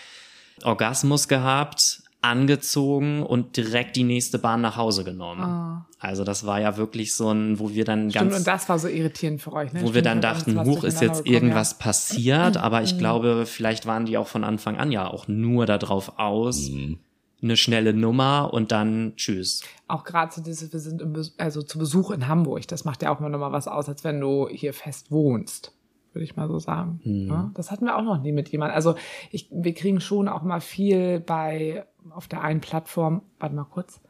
Orgasmus 0.63 1.27
gehabt, 1.27 2.00
angezogen 2.23 3.23
und 3.23 3.57
direkt 3.57 3.97
die 3.97 4.05
nächste 4.05 4.39
Bahn 4.39 4.61
nach 4.61 4.77
Hause 4.77 5.05
genommen. 5.05 5.43
Oh. 5.43 5.95
Also 5.99 6.25
das 6.25 6.47
war 6.47 6.61
ja 6.61 6.77
wirklich 6.77 7.15
so 7.15 7.31
ein, 7.31 7.59
wo 7.59 7.71
wir 7.71 7.85
dann 7.85 8.11
Stimmt, 8.11 8.31
ganz... 8.31 8.39
und 8.39 8.47
das 8.47 8.69
war 8.69 8.79
so 8.79 8.89
irritierend 8.89 9.41
für 9.41 9.53
euch, 9.53 9.73
ne? 9.73 9.81
Wo 9.81 9.85
Stimmt, 9.85 9.95
wir 9.95 10.03
dann 10.03 10.21
dachten, 10.21 10.65
huch, 10.65 10.85
ist 10.85 11.01
jetzt 11.01 11.27
irgendwas 11.27 11.73
ja. 11.73 11.85
passiert, 11.85 12.57
aber 12.59 12.83
ich 12.83 12.95
mhm. 12.95 12.99
glaube, 12.99 13.47
vielleicht 13.47 13.87
waren 13.87 14.07
die 14.07 14.19
auch 14.19 14.29
von 14.29 14.45
Anfang 14.45 14.77
an 14.77 14.93
ja 14.93 15.07
auch 15.07 15.29
nur 15.29 15.67
darauf 15.67 16.19
aus, 16.19 16.71
mhm. 16.71 16.99
eine 17.43 17.57
schnelle 17.57 17.95
Nummer 17.95 18.53
und 18.53 18.73
dann 18.73 19.15
tschüss. 19.17 19.63
Auch 19.89 20.05
gerade 20.05 20.33
so 20.33 20.43
diese, 20.43 20.73
wir 20.73 20.81
sind 20.81 21.01
im, 21.01 21.15
also 21.39 21.63
zu 21.63 21.79
Besuch 21.79 22.11
in 22.11 22.29
Hamburg, 22.29 22.69
das 22.69 22.85
macht 22.85 23.03
ja 23.03 23.15
auch 23.15 23.21
immer 23.21 23.31
noch 23.31 23.39
mal 23.39 23.53
was 23.53 23.69
aus, 23.69 23.89
als 23.89 24.05
wenn 24.05 24.21
du 24.21 24.49
hier 24.49 24.75
fest 24.75 25.11
wohnst 25.11 25.73
würde 26.13 26.25
ich 26.25 26.35
mal 26.35 26.49
so 26.49 26.59
sagen. 26.59 27.01
Mhm. 27.05 27.29
Ja, 27.29 27.51
das 27.55 27.71
hatten 27.71 27.85
wir 27.85 27.97
auch 27.97 28.03
noch 28.03 28.21
nie 28.21 28.33
mit 28.33 28.49
jemandem. 28.49 28.75
Also 28.75 28.97
ich, 29.31 29.49
wir 29.53 29.75
kriegen 29.75 30.01
schon 30.01 30.29
auch 30.29 30.43
mal 30.43 30.61
viel 30.61 31.21
bei 31.21 31.85
auf 32.13 32.29
der 32.29 32.43
einen 32.43 32.61
Plattform, 32.61 33.23
warte 33.39 33.55
mal 33.55 33.65
kurz. 33.65 34.01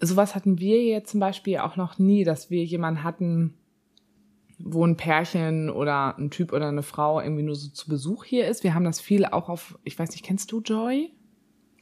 Sowas 0.00 0.34
hatten 0.34 0.58
wir 0.58 0.84
jetzt 0.84 1.10
zum 1.10 1.20
Beispiel 1.20 1.58
auch 1.58 1.76
noch 1.76 1.98
nie, 1.98 2.24
dass 2.24 2.50
wir 2.50 2.64
jemanden 2.64 3.02
hatten, 3.02 3.54
wo 4.58 4.84
ein 4.86 4.96
Pärchen 4.96 5.70
oder 5.70 6.16
ein 6.18 6.30
Typ 6.30 6.52
oder 6.52 6.68
eine 6.68 6.82
Frau 6.82 7.20
irgendwie 7.20 7.42
nur 7.42 7.54
so 7.54 7.68
zu 7.68 7.88
Besuch 7.88 8.24
hier 8.24 8.46
ist. 8.46 8.64
Wir 8.64 8.74
haben 8.74 8.84
das 8.84 9.00
viel 9.00 9.24
auch 9.24 9.48
auf, 9.48 9.78
ich 9.84 9.98
weiß 9.98 10.10
nicht, 10.10 10.24
kennst 10.24 10.50
du 10.52 10.60
Joy? 10.60 11.12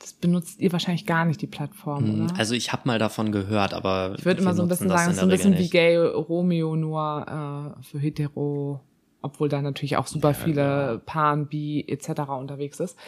Das 0.01 0.13
benutzt 0.13 0.61
ihr 0.61 0.73
wahrscheinlich 0.73 1.07
gar 1.07 1.25
nicht, 1.25 1.41
die 1.41 1.47
Plattform, 1.47 2.05
hm, 2.05 2.25
oder? 2.25 2.39
Also 2.39 2.55
ich 2.55 2.73
habe 2.73 2.83
mal 2.87 2.99
davon 2.99 3.33
gehört, 3.33 3.73
aber 3.73 4.15
ich 4.19 4.25
würde 4.25 4.43
immer 4.43 4.55
so 4.55 4.63
ein 4.63 4.69
bisschen 4.69 4.89
sagen, 4.89 5.11
es 5.11 5.17
ist 5.17 5.23
ein 5.23 5.29
bisschen 5.29 5.57
wie 5.57 5.71
Gay 5.71 5.97
Romeo, 5.97 6.77
nur 6.77 7.77
äh, 7.79 7.83
für 7.83 7.99
hetero, 7.99 8.81
obwohl 9.23 9.49
da 9.49 9.63
natürlich 9.63 9.97
auch 9.97 10.07
super 10.07 10.31
ja, 10.31 10.35
viele 10.35 10.61
ja. 10.61 11.01
Pan, 11.07 11.47
Bi 11.47 11.85
etc. 11.87 12.29
unterwegs 12.29 12.81
ist. 12.81 12.99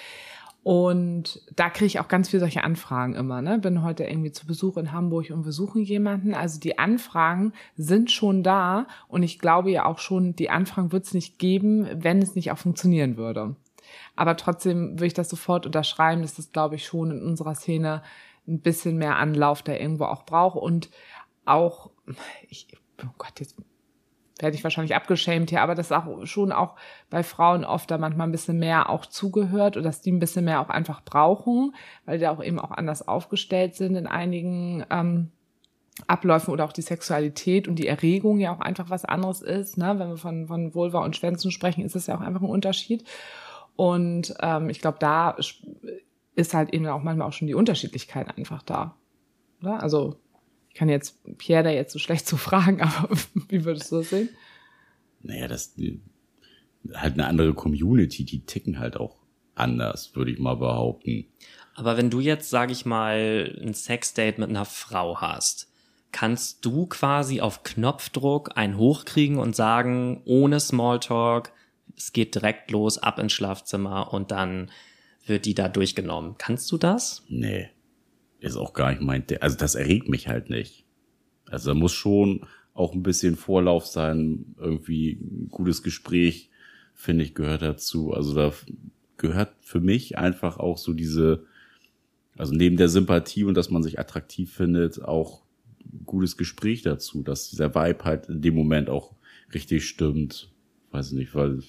Und 0.66 1.42
da 1.54 1.70
kriege 1.70 1.86
ich 1.86 2.00
auch 2.00 2.08
ganz 2.08 2.30
viele 2.30 2.40
solche 2.40 2.64
Anfragen 2.64 3.14
immer. 3.14 3.40
Ne? 3.40 3.60
Bin 3.60 3.84
heute 3.84 4.02
irgendwie 4.02 4.32
zu 4.32 4.48
Besuch 4.48 4.78
in 4.78 4.90
Hamburg 4.90 5.30
und 5.30 5.44
wir 5.44 5.52
suchen 5.52 5.80
jemanden. 5.80 6.34
Also 6.34 6.58
die 6.58 6.76
Anfragen 6.76 7.52
sind 7.76 8.10
schon 8.10 8.42
da 8.42 8.88
und 9.06 9.22
ich 9.22 9.38
glaube 9.38 9.70
ja 9.70 9.84
auch 9.84 10.00
schon, 10.00 10.34
die 10.34 10.50
Anfragen 10.50 10.90
wird 10.90 11.04
es 11.04 11.14
nicht 11.14 11.38
geben, 11.38 11.86
wenn 11.94 12.20
es 12.20 12.34
nicht 12.34 12.50
auch 12.50 12.58
funktionieren 12.58 13.16
würde. 13.16 13.54
Aber 14.16 14.36
trotzdem 14.36 14.94
würde 14.94 15.06
ich 15.06 15.14
das 15.14 15.28
sofort 15.28 15.66
unterschreiben, 15.66 16.22
dass 16.22 16.34
das, 16.34 16.50
glaube 16.50 16.74
ich, 16.74 16.84
schon 16.84 17.12
in 17.12 17.22
unserer 17.22 17.54
Szene 17.54 18.02
ein 18.48 18.58
bisschen 18.58 18.96
mehr 18.96 19.18
Anlauf 19.18 19.62
da 19.62 19.72
irgendwo 19.72 20.06
auch 20.06 20.24
braucht 20.26 20.56
und 20.56 20.90
auch, 21.44 21.90
ich, 22.48 22.66
oh 23.04 23.14
Gott, 23.18 23.38
jetzt 23.38 23.54
werde 24.38 24.56
ich 24.56 24.64
wahrscheinlich 24.64 24.94
abgeschämt 24.94 25.50
hier, 25.50 25.62
aber 25.62 25.74
das 25.74 25.92
auch 25.92 26.26
schon 26.26 26.52
auch 26.52 26.74
bei 27.08 27.22
Frauen 27.22 27.64
oft 27.64 27.90
da 27.90 27.98
manchmal 27.98 28.26
ein 28.26 28.32
bisschen 28.32 28.58
mehr 28.58 28.90
auch 28.90 29.06
zugehört 29.06 29.76
oder 29.76 29.84
dass 29.84 30.02
die 30.02 30.12
ein 30.12 30.18
bisschen 30.18 30.44
mehr 30.44 30.60
auch 30.60 30.68
einfach 30.68 31.02
brauchen, 31.02 31.74
weil 32.04 32.18
die 32.18 32.28
auch 32.28 32.42
eben 32.42 32.58
auch 32.58 32.70
anders 32.70 33.06
aufgestellt 33.06 33.74
sind 33.74 33.96
in 33.96 34.06
einigen 34.06 34.84
ähm, 34.90 35.30
Abläufen 36.06 36.52
oder 36.52 36.64
auch 36.64 36.72
die 36.72 36.82
Sexualität 36.82 37.66
und 37.66 37.76
die 37.76 37.86
Erregung 37.86 38.38
ja 38.38 38.54
auch 38.54 38.60
einfach 38.60 38.90
was 38.90 39.06
anderes 39.06 39.40
ist. 39.40 39.78
Ne? 39.78 39.98
Wenn 39.98 40.10
wir 40.10 40.18
von, 40.18 40.46
von 40.46 40.74
Vulva 40.74 41.02
und 41.02 41.16
Schwänzen 41.16 41.50
sprechen, 41.50 41.84
ist 41.84 41.96
es 41.96 42.06
ja 42.06 42.16
auch 42.16 42.20
einfach 42.20 42.42
ein 42.42 42.50
Unterschied. 42.50 43.04
Und 43.76 44.34
ähm, 44.40 44.68
ich 44.68 44.80
glaube, 44.80 44.98
da 45.00 45.36
ist 46.34 46.52
halt 46.52 46.74
eben 46.74 46.86
auch 46.86 47.02
manchmal 47.02 47.28
auch 47.28 47.32
schon 47.32 47.48
die 47.48 47.54
Unterschiedlichkeit 47.54 48.36
einfach 48.36 48.62
da. 48.62 48.94
Oder? 49.62 49.82
Also 49.82 50.16
ich 50.25 50.25
kann 50.76 50.88
jetzt 50.88 51.18
Pierre 51.38 51.64
da 51.64 51.70
jetzt 51.70 51.92
so 51.92 51.98
schlecht 51.98 52.26
zu 52.26 52.36
fragen, 52.36 52.80
aber 52.82 53.16
wie 53.48 53.64
würdest 53.64 53.90
du 53.90 53.96
das 53.96 54.10
sehen? 54.10 54.28
Naja, 55.22 55.48
das 55.48 55.74
halt 56.94 57.14
eine 57.14 57.26
andere 57.26 57.54
Community, 57.54 58.24
die 58.24 58.44
ticken 58.44 58.78
halt 58.78 58.96
auch 58.96 59.16
anders, 59.54 60.14
würde 60.14 60.30
ich 60.30 60.38
mal 60.38 60.56
behaupten. 60.56 61.26
Aber 61.74 61.96
wenn 61.96 62.10
du 62.10 62.20
jetzt, 62.20 62.50
sag 62.50 62.70
ich 62.70 62.86
mal, 62.86 63.58
ein 63.60 63.74
Sexdate 63.74 64.40
mit 64.40 64.50
einer 64.50 64.64
Frau 64.64 65.20
hast, 65.20 65.70
kannst 66.12 66.64
du 66.64 66.86
quasi 66.86 67.40
auf 67.40 67.62
Knopfdruck 67.62 68.56
einen 68.56 68.78
hochkriegen 68.78 69.38
und 69.38 69.56
sagen, 69.56 70.22
ohne 70.24 70.60
Smalltalk, 70.60 71.52
es 71.96 72.12
geht 72.12 72.34
direkt 72.34 72.70
los, 72.70 72.98
ab 72.98 73.18
ins 73.18 73.32
Schlafzimmer 73.32 74.12
und 74.12 74.30
dann 74.30 74.70
wird 75.26 75.44
die 75.44 75.54
da 75.54 75.68
durchgenommen. 75.68 76.36
Kannst 76.38 76.70
du 76.72 76.78
das? 76.78 77.24
Nee. 77.28 77.68
Ist 78.40 78.56
auch 78.56 78.74
gar 78.74 78.90
nicht 78.90 79.02
mein, 79.02 79.24
also 79.40 79.56
das 79.56 79.74
erregt 79.74 80.08
mich 80.08 80.28
halt 80.28 80.50
nicht. 80.50 80.84
Also 81.48 81.70
da 81.70 81.74
muss 81.74 81.92
schon 81.92 82.46
auch 82.74 82.92
ein 82.92 83.02
bisschen 83.02 83.36
Vorlauf 83.36 83.86
sein, 83.86 84.54
irgendwie 84.58 85.12
ein 85.12 85.48
gutes 85.50 85.82
Gespräch, 85.82 86.50
finde 86.94 87.24
ich, 87.24 87.34
gehört 87.34 87.62
dazu. 87.62 88.12
Also 88.12 88.34
da 88.34 88.52
gehört 89.16 89.54
für 89.60 89.80
mich 89.80 90.18
einfach 90.18 90.58
auch 90.58 90.76
so 90.76 90.92
diese, 90.92 91.44
also 92.36 92.54
neben 92.54 92.76
der 92.76 92.88
Sympathie 92.88 93.44
und 93.44 93.54
dass 93.54 93.70
man 93.70 93.82
sich 93.82 93.98
attraktiv 93.98 94.52
findet, 94.52 95.02
auch 95.02 95.42
gutes 96.04 96.36
Gespräch 96.36 96.82
dazu, 96.82 97.22
dass 97.22 97.50
dieser 97.50 97.74
Vibe 97.74 98.04
halt 98.04 98.28
in 98.28 98.42
dem 98.42 98.54
Moment 98.54 98.90
auch 98.90 99.14
richtig 99.54 99.88
stimmt. 99.88 100.52
Weiß 100.90 101.12
nicht, 101.12 101.34
weil 101.34 101.62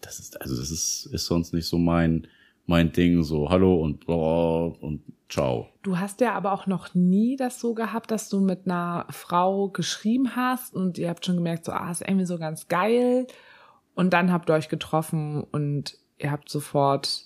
das 0.00 0.18
ist, 0.18 0.40
also 0.40 0.56
das 0.56 0.70
ist, 0.70 1.06
ist 1.12 1.26
sonst 1.26 1.52
nicht 1.52 1.66
so 1.66 1.78
mein, 1.78 2.26
mein 2.70 2.92
Ding, 2.92 3.24
so 3.24 3.50
Hallo 3.50 3.74
und 3.82 4.08
oh, 4.08 4.76
und 4.80 5.02
ciao. 5.28 5.68
Du 5.82 5.98
hast 5.98 6.20
ja 6.20 6.34
aber 6.34 6.52
auch 6.52 6.66
noch 6.66 6.94
nie 6.94 7.36
das 7.36 7.60
so 7.60 7.74
gehabt, 7.74 8.12
dass 8.12 8.28
du 8.28 8.40
mit 8.40 8.64
einer 8.64 9.06
Frau 9.10 9.68
geschrieben 9.68 10.36
hast 10.36 10.74
und 10.74 10.96
ihr 10.96 11.10
habt 11.10 11.26
schon 11.26 11.34
gemerkt, 11.34 11.64
so, 11.64 11.72
ah, 11.72 11.90
ist 11.90 12.00
irgendwie 12.00 12.26
so 12.26 12.38
ganz 12.38 12.68
geil. 12.68 13.26
Und 13.94 14.12
dann 14.12 14.32
habt 14.32 14.48
ihr 14.48 14.54
euch 14.54 14.68
getroffen 14.68 15.42
und 15.42 15.98
ihr 16.16 16.30
habt 16.30 16.48
sofort 16.48 17.24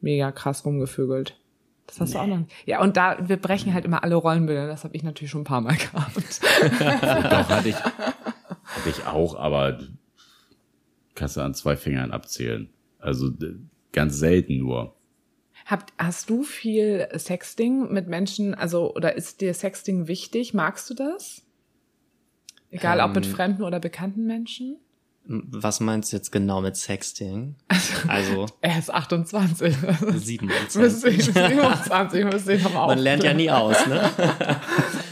mega 0.00 0.30
krass 0.30 0.64
rumgevögelt. 0.64 1.40
Das 1.88 2.00
hast 2.00 2.10
nee. 2.10 2.14
du 2.14 2.20
auch 2.20 2.26
noch 2.28 2.38
nicht. 2.38 2.52
Ja, 2.64 2.80
und 2.80 2.96
da, 2.96 3.18
wir 3.28 3.36
brechen 3.36 3.74
halt 3.74 3.84
immer 3.84 4.04
alle 4.04 4.14
Rollenbilder. 4.14 4.68
Das 4.68 4.84
habe 4.84 4.94
ich 4.94 5.02
natürlich 5.02 5.32
schon 5.32 5.40
ein 5.40 5.44
paar 5.44 5.60
Mal 5.60 5.76
gehabt. 5.76 6.40
Doch, 6.40 7.48
hatte 7.48 7.68
ich, 7.68 7.74
hatte 7.74 8.88
ich 8.88 9.04
auch, 9.06 9.34
aber 9.34 9.80
kannst 11.16 11.36
du 11.36 11.40
an 11.40 11.52
zwei 11.52 11.76
Fingern 11.76 12.12
abzählen. 12.12 12.70
Also 13.00 13.28
ganz 13.94 14.18
selten 14.18 14.58
nur. 14.58 14.94
Habt, 15.66 15.94
hast 15.96 16.28
du 16.28 16.42
viel 16.42 17.08
Sexting 17.14 17.90
mit 17.90 18.06
Menschen, 18.06 18.54
also, 18.54 18.94
oder 18.94 19.16
ist 19.16 19.40
dir 19.40 19.54
Sexting 19.54 20.08
wichtig? 20.08 20.52
Magst 20.52 20.90
du 20.90 20.94
das? 20.94 21.42
Egal 22.70 22.98
ähm, 22.98 23.04
ob 23.06 23.14
mit 23.14 23.26
ähm. 23.26 23.32
fremden 23.32 23.62
oder 23.62 23.80
bekannten 23.80 24.26
Menschen? 24.26 24.76
Was 25.26 25.80
meinst 25.80 26.12
du 26.12 26.16
jetzt 26.16 26.32
genau 26.32 26.60
mit 26.60 26.76
Sexting? 26.76 27.56
Also. 28.08 28.44
er 28.60 28.78
ist 28.78 28.92
28. 28.92 29.74
27. 30.14 31.24
27, 31.24 32.24
wir 32.24 32.38
sehen 32.38 32.66
aber 32.66 32.82
auch. 32.82 32.88
Man 32.88 32.98
lernt 32.98 33.24
ja 33.24 33.32
nie 33.32 33.50
aus, 33.50 33.86
ne? 33.86 34.10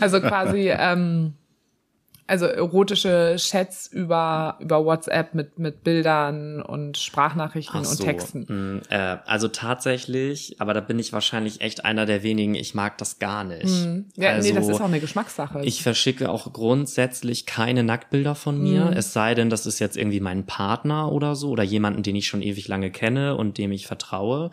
also 0.01 0.21
quasi, 0.21 0.69
ähm, 0.69 1.33
also 2.27 2.47
erotische 2.47 3.37
Chats 3.37 3.87
über, 3.87 4.57
über 4.61 4.85
WhatsApp 4.85 5.35
mit, 5.35 5.59
mit 5.59 5.85
Bildern 5.85 6.63
und 6.63 6.97
Sprachnachrichten 6.97 7.85
so, 7.85 7.91
und 7.91 8.01
Texten. 8.01 8.83
Mh, 8.89 8.97
äh, 8.97 9.19
also 9.27 9.49
tatsächlich, 9.49 10.61
aber 10.61 10.73
da 10.73 10.81
bin 10.81 10.99
ich 10.99 11.13
wahrscheinlich 11.13 11.61
echt 11.61 11.85
einer 11.85 12.07
der 12.07 12.23
wenigen, 12.23 12.55
ich 12.55 12.75
mag 12.75 12.97
das 12.99 13.19
gar 13.19 13.45
nicht. 13.45 13.67
Mhm. 13.67 14.07
Ja, 14.17 14.31
also, 14.31 14.49
nee, 14.49 14.55
das 14.55 14.69
ist 14.69 14.81
auch 14.81 14.87
eine 14.87 15.01
Geschmackssache. 15.01 15.63
Ich 15.65 15.83
verschicke 15.83 16.31
auch 16.31 16.53
grundsätzlich 16.53 17.47
keine 17.47 17.83
Nacktbilder 17.83 18.35
von 18.35 18.63
mir, 18.63 18.87
mhm. 18.87 18.93
es 18.93 19.13
sei 19.13 19.35
denn, 19.35 19.51
das 19.51 19.67
ist 19.67 19.79
jetzt 19.79 19.97
irgendwie 19.97 20.21
mein 20.21 20.47
Partner 20.47 21.11
oder 21.11 21.35
so 21.35 21.51
oder 21.51 21.63
jemanden, 21.63 22.03
den 22.03 22.17
ich 22.17 22.29
schon 22.29 22.43
ewig 22.43 22.69
lange 22.69 22.91
kenne 22.91 23.37
und 23.37 23.59
dem 23.59 23.73
ich 23.73 23.87
vertraue. 23.87 24.51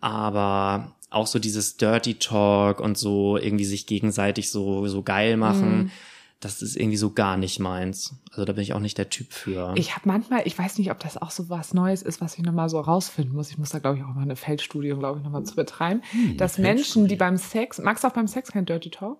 Aber 0.00 0.92
auch 1.10 1.26
so 1.26 1.38
dieses 1.38 1.76
Dirty 1.76 2.14
Talk 2.14 2.80
und 2.80 2.98
so 2.98 3.38
irgendwie 3.38 3.64
sich 3.64 3.86
gegenseitig 3.86 4.50
so, 4.50 4.86
so 4.86 5.02
geil 5.02 5.36
machen. 5.36 5.90
Das 6.46 6.62
ist 6.62 6.76
irgendwie 6.76 6.96
so 6.96 7.10
gar 7.10 7.36
nicht 7.36 7.58
meins. 7.58 8.14
Also 8.30 8.44
da 8.44 8.52
bin 8.52 8.62
ich 8.62 8.72
auch 8.72 8.80
nicht 8.80 8.98
der 8.98 9.10
Typ 9.10 9.32
für. 9.32 9.74
Ich 9.76 9.96
habe 9.96 10.08
manchmal, 10.08 10.42
ich 10.44 10.56
weiß 10.56 10.78
nicht, 10.78 10.90
ob 10.90 11.00
das 11.00 11.16
auch 11.16 11.30
so 11.30 11.48
was 11.48 11.74
Neues 11.74 12.02
ist, 12.02 12.20
was 12.20 12.38
ich 12.38 12.44
nochmal 12.44 12.68
so 12.68 12.80
rausfinden 12.80 13.34
muss. 13.34 13.50
Ich 13.50 13.58
muss 13.58 13.70
da, 13.70 13.80
glaube 13.80 13.98
ich, 13.98 14.04
auch 14.04 14.14
mal 14.14 14.22
eine 14.22 14.36
Feldstudie, 14.36 14.90
glaube 14.90 15.18
ich, 15.18 15.24
nochmal 15.24 15.44
zu 15.44 15.56
betreiben. 15.56 16.02
Hm, 16.12 16.36
dass 16.36 16.58
Menschen, 16.58 17.08
die 17.08 17.16
beim 17.16 17.36
Sex, 17.36 17.78
magst 17.78 18.04
du 18.04 18.08
auch 18.08 18.12
beim 18.12 18.28
Sex 18.28 18.52
kein 18.52 18.64
Dirty 18.64 18.90
Talk? 18.90 19.18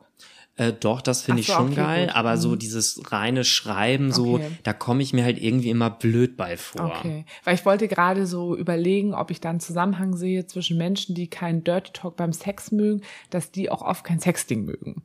Äh, 0.57 0.73
doch, 0.73 1.03
das 1.03 1.23
finde 1.23 1.41
ich 1.41 1.49
schon 1.49 1.67
okay, 1.67 1.75
geil, 1.75 2.07
gut. 2.07 2.17
aber 2.17 2.39
so 2.39 2.51
mhm. 2.51 2.59
dieses 2.59 3.13
reine 3.13 3.45
Schreiben, 3.45 4.11
so, 4.11 4.37
okay. 4.37 4.51
da 4.63 4.73
komme 4.73 5.03
ich 5.03 5.13
mir 5.13 5.23
halt 5.23 5.43
irgendwie 5.43 5.69
immer 5.69 5.91
blöd 5.91 6.37
bei 6.37 6.57
vor. 6.57 6.97
Okay, 6.97 7.27
weil 7.45 7.55
ich 7.55 7.67
wollte 7.67 7.89
gerade 7.89 8.27
so 8.27 8.57
überlegen, 8.57 9.15
ob 9.15 9.31
ich 9.31 9.41
da 9.41 9.51
einen 9.51 9.61
Zusammenhang 9.61 10.17
sehe 10.17 10.47
zwischen 10.47 10.79
Menschen, 10.79 11.15
die 11.15 11.29
keinen 11.29 11.63
Dirty 11.63 11.93
Talk 11.93 12.17
beim 12.17 12.33
Sex 12.33 12.73
mögen, 12.73 13.03
dass 13.29 13.51
die 13.51 13.71
auch 13.71 13.83
oft 13.83 14.05
kein 14.05 14.19
Sexting 14.19 14.65
mögen. 14.65 15.03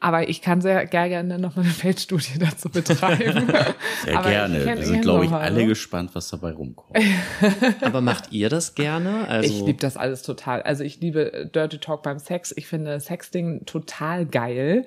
Aber 0.00 0.28
ich 0.28 0.42
kann 0.42 0.60
sehr 0.60 0.86
gerne 0.86 1.40
noch 1.40 1.56
mal 1.56 1.62
eine 1.62 1.70
Feldstudie 1.72 2.38
dazu 2.38 2.68
betreiben. 2.68 3.48
Sehr 4.04 4.18
Aber 4.18 4.30
gerne. 4.30 4.64
Wir 4.64 4.84
sind, 4.84 5.02
glaube 5.02 5.24
ich, 5.24 5.32
alle 5.32 5.66
gespannt, 5.66 6.10
was 6.14 6.28
dabei 6.28 6.52
rumkommt. 6.52 6.96
Aber 7.80 8.00
macht 8.00 8.30
ihr 8.30 8.48
das 8.48 8.76
gerne? 8.76 9.26
Also 9.26 9.52
ich 9.52 9.66
liebe 9.66 9.80
das 9.80 9.96
alles 9.96 10.22
total. 10.22 10.62
Also 10.62 10.84
ich 10.84 11.00
liebe 11.00 11.50
Dirty 11.52 11.78
Talk 11.78 12.04
beim 12.04 12.20
Sex. 12.20 12.54
Ich 12.56 12.68
finde 12.68 13.00
Sexting 13.00 13.66
total 13.66 14.24
geil. 14.24 14.86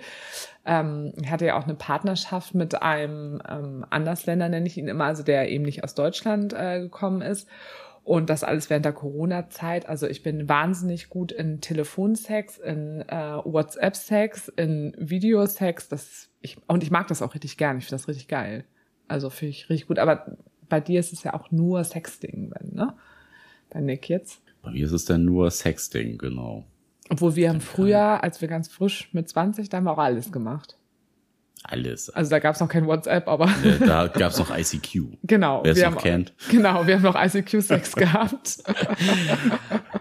Ähm, 0.66 1.12
ich 1.22 1.30
hatte 1.30 1.46
ja 1.46 1.58
auch 1.60 1.64
eine 1.64 1.76
Partnerschaft 1.76 2.54
mit 2.54 2.82
einem 2.82 3.42
ähm, 3.50 3.86
Andersländer, 3.90 4.48
nenne 4.48 4.68
ich 4.68 4.78
ihn 4.78 4.88
immer, 4.88 5.06
also 5.06 5.24
der 5.24 5.50
eben 5.50 5.66
nicht 5.66 5.84
aus 5.84 5.96
Deutschland 5.96 6.54
äh, 6.54 6.80
gekommen 6.80 7.22
ist. 7.22 7.50
Und 8.04 8.30
das 8.30 8.44
alles 8.44 8.70
während 8.70 8.86
der 8.86 8.94
Corona-Zeit. 8.94 9.88
Also 9.88 10.08
ich 10.08 10.24
bin 10.24 10.50
wahnsinnig 10.50 11.10
gut 11.10 11.32
in 11.32 11.62
Telefonsex, 11.62 12.58
in 12.58 13.02
äh, 13.02 13.38
WhatsApp-Sex, 13.44 14.50
in 14.50 14.96
Videosex. 14.98 15.88
Das 15.88 16.30
ich, 16.42 16.58
und 16.68 16.84
ich 16.84 16.90
mag 16.90 17.08
das 17.08 17.22
auch 17.22 17.36
richtig 17.36 17.58
gern. 17.58 17.78
Ich 17.78 17.86
finde 17.86 18.02
das 18.02 18.08
richtig 18.08 18.28
geil. 18.28 18.66
Also 19.08 19.30
finde 19.30 19.52
ich 19.52 19.70
richtig 19.70 19.88
gut. 19.88 20.00
Aber 20.00 20.36
bei 20.68 20.80
dir 20.80 21.00
ist 21.00 21.14
es 21.14 21.24
ja 21.24 21.34
auch 21.36 21.52
nur 21.52 21.84
Sexting, 21.84 22.52
wenn, 22.56 22.74
ne? 22.74 22.96
Bei 23.70 23.82
Nick 23.82 24.10
jetzt. 24.10 24.42
Bei 24.64 24.72
mir 24.72 24.86
ist 24.86 24.92
es 24.92 25.06
dann 25.06 25.24
nur 25.24 25.52
Sexting, 25.52 26.18
genau. 26.18 26.66
Obwohl 27.10 27.36
wir 27.36 27.50
haben 27.50 27.62
früher, 27.62 28.24
als 28.24 28.42
wir 28.42 28.48
ganz 28.48 28.68
frisch 28.68 29.14
mit 29.14 29.30
20, 29.30 29.70
da 29.70 29.78
haben 29.78 29.84
wir 29.84 29.92
auch 29.92 29.98
alles 29.98 30.32
gemacht 30.32 30.78
alles. 31.64 32.10
Also 32.10 32.30
da 32.32 32.40
gab 32.40 32.56
es 32.56 32.62
noch 32.62 32.68
kein 32.68 32.88
WhatsApp, 32.88 33.28
aber. 33.28 33.50
Ja, 33.64 33.78
da 33.78 34.08
gab 34.08 34.32
es 34.32 34.40
noch 34.40 34.56
ICQ. 34.56 35.18
Genau. 35.24 35.62
Wer 35.64 35.74
es 35.74 35.82
noch 35.82 36.02
kennt. 36.02 36.34
Genau, 36.50 36.86
wir 36.88 36.96
haben 36.96 37.04
noch 37.04 37.16
ICQ-Sex 37.16 37.96
gehabt. 37.96 38.58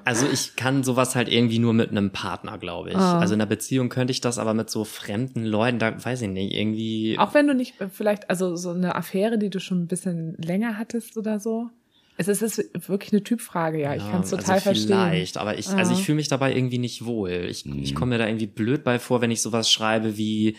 Also 0.04 0.26
ich 0.32 0.56
kann 0.56 0.82
sowas 0.82 1.14
halt 1.14 1.28
irgendwie 1.28 1.58
nur 1.58 1.72
mit 1.72 1.90
einem 1.90 2.11
Partner, 2.11 2.58
glaube 2.58 2.90
ich. 2.90 2.96
Ah. 2.96 3.18
Also 3.18 3.34
in 3.34 3.40
einer 3.40 3.48
Beziehung 3.48 3.88
könnte 3.88 4.11
ich 4.11 4.20
das, 4.20 4.38
aber 4.38 4.54
mit 4.54 4.70
so 4.70 4.84
fremden 4.84 5.44
Leuten, 5.44 5.78
da 5.78 6.04
weiß 6.04 6.22
ich 6.22 6.28
nicht, 6.28 6.54
irgendwie. 6.54 7.16
Auch 7.18 7.34
wenn 7.34 7.46
du 7.46 7.54
nicht 7.54 7.80
äh, 7.80 7.88
vielleicht, 7.88 8.28
also 8.30 8.56
so 8.56 8.70
eine 8.70 8.94
Affäre, 8.94 9.38
die 9.38 9.50
du 9.50 9.61
schon 9.61 9.82
ein 9.82 9.86
bisschen 9.86 10.34
länger 10.38 10.78
hattest 10.78 11.16
oder 11.16 11.38
so. 11.38 11.68
Es 12.16 12.28
ist, 12.28 12.42
es 12.42 12.58
ist 12.58 12.88
wirklich 12.88 13.12
eine 13.12 13.22
Typfrage, 13.22 13.80
ja. 13.80 13.94
Ich 13.94 14.11
kann 14.11 14.22
es 14.22 14.30
total 14.30 14.56
also 14.56 14.62
vielleicht, 14.62 14.64
verstehen. 14.64 15.11
Vielleicht, 15.11 15.36
aber 15.38 15.58
ich, 15.58 15.68
also 15.70 15.94
ich 15.94 16.02
fühle 16.02 16.16
mich 16.16 16.28
dabei 16.28 16.54
irgendwie 16.54 16.78
nicht 16.78 17.06
wohl. 17.06 17.46
Ich, 17.48 17.64
mhm. 17.64 17.82
ich 17.82 17.94
komme 17.94 18.11
mir 18.11 18.18
da 18.18 18.26
irgendwie 18.26 18.46
blöd 18.46 18.84
bei 18.84 18.98
vor, 18.98 19.22
wenn 19.22 19.30
ich 19.30 19.40
sowas 19.40 19.70
schreibe 19.70 20.18
wie, 20.18 20.56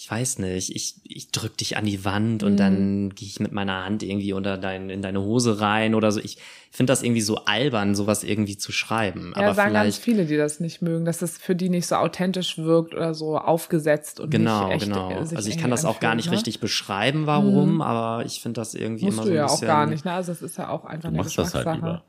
ich 0.00 0.08
weiß 0.08 0.38
nicht, 0.38 0.70
ich, 0.76 0.94
ich 1.02 1.32
drück 1.32 1.56
dich 1.56 1.76
an 1.76 1.84
die 1.84 2.04
Wand 2.04 2.44
und 2.44 2.52
mhm. 2.52 2.56
dann 2.56 3.14
gehe 3.16 3.26
ich 3.26 3.40
mit 3.40 3.50
meiner 3.50 3.84
Hand 3.84 4.04
irgendwie 4.04 4.32
unter 4.32 4.56
dein, 4.56 4.90
in 4.90 5.02
deine 5.02 5.20
Hose 5.20 5.60
rein 5.60 5.96
oder 5.96 6.12
so. 6.12 6.20
Ich 6.20 6.38
finde 6.70 6.92
das 6.92 7.02
irgendwie 7.02 7.20
so 7.20 7.38
albern, 7.46 7.96
sowas 7.96 8.22
irgendwie 8.22 8.56
zu 8.56 8.70
schreiben. 8.70 9.32
Ja, 9.34 9.42
Aber 9.42 9.54
sagen 9.54 9.74
ganz 9.74 9.98
viele, 9.98 10.26
die 10.26 10.36
das 10.36 10.60
nicht 10.60 10.82
mögen, 10.82 11.04
dass 11.04 11.20
es 11.20 11.36
für 11.36 11.56
die 11.56 11.68
nicht 11.68 11.88
so 11.88 11.96
authentisch 11.96 12.58
wirkt 12.58 12.94
oder 12.94 13.12
so 13.12 13.38
aufgesetzt 13.38 14.20
und 14.20 14.30
genau, 14.30 14.66
nicht 14.68 14.76
echt 14.76 14.84
genau. 14.84 15.08
Also 15.08 15.50
ich 15.50 15.58
kann 15.58 15.72
das 15.72 15.84
auch 15.84 15.98
gar 15.98 16.14
nicht 16.14 16.26
ne? 16.26 16.32
richtig 16.32 16.60
beschreiben, 16.60 17.26
warum, 17.26 17.74
mhm. 17.74 17.82
aber 17.82 18.24
ich 18.24 18.40
finde 18.40 18.60
das 18.60 18.74
irgendwie 18.74 19.06
Musst 19.06 19.18
immer 19.18 19.26
so 19.26 19.32
ein 19.32 19.36
ja 19.36 19.46
bisschen. 19.46 19.68
auch 19.68 19.74
gar 19.74 19.86
nicht, 19.86 20.04
ne? 20.04 20.12
Also 20.12 20.30
es 20.30 20.42
ist 20.42 20.58
ja 20.58 20.68
auch 20.68 20.84
einfach 20.84 21.02
du 21.02 21.08
eine 21.08 21.16
machst 21.16 21.36
das 21.36 21.54
halt 21.56 21.74
lieber. 21.74 22.04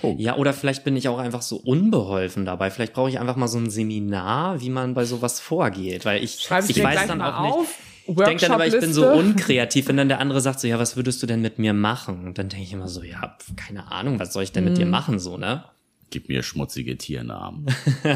Punkt. 0.00 0.20
Ja, 0.20 0.36
oder 0.36 0.52
vielleicht 0.52 0.84
bin 0.84 0.96
ich 0.96 1.08
auch 1.08 1.18
einfach 1.18 1.42
so 1.42 1.56
unbeholfen 1.56 2.44
dabei. 2.44 2.70
Vielleicht 2.70 2.92
brauche 2.92 3.08
ich 3.08 3.18
einfach 3.18 3.36
mal 3.36 3.48
so 3.48 3.58
ein 3.58 3.70
Seminar, 3.70 4.60
wie 4.60 4.70
man 4.70 4.94
bei 4.94 5.04
sowas 5.04 5.40
vorgeht, 5.40 6.04
weil 6.04 6.22
ich, 6.22 6.40
Schreib 6.40 6.68
ich 6.68 6.82
weiß 6.82 7.06
dann 7.06 7.22
auch 7.22 7.38
auf. 7.38 7.60
nicht. 7.60 7.70
Ich 8.06 8.16
denke 8.16 8.42
dann 8.42 8.52
aber, 8.52 8.66
ich 8.66 8.78
bin 8.78 8.92
so 8.92 9.08
unkreativ, 9.08 9.88
wenn 9.88 9.96
dann 9.96 10.08
der 10.08 10.20
andere 10.20 10.40
sagt 10.42 10.60
so, 10.60 10.68
ja, 10.68 10.78
was 10.78 10.96
würdest 10.96 11.22
du 11.22 11.26
denn 11.26 11.40
mit 11.40 11.58
mir 11.58 11.72
machen? 11.72 12.26
Und 12.26 12.36
dann 12.36 12.50
denke 12.50 12.64
ich 12.64 12.72
immer 12.72 12.88
so, 12.88 13.02
ja, 13.02 13.36
keine 13.56 13.90
Ahnung, 13.90 14.18
was 14.18 14.34
soll 14.34 14.42
ich 14.42 14.52
denn 14.52 14.64
mit 14.64 14.76
dir 14.76 14.84
mhm. 14.84 14.90
machen, 14.90 15.18
so, 15.18 15.38
ne? 15.38 15.64
Gib 16.10 16.28
mir 16.28 16.42
schmutzige 16.42 16.98
Tiernamen. 16.98 17.64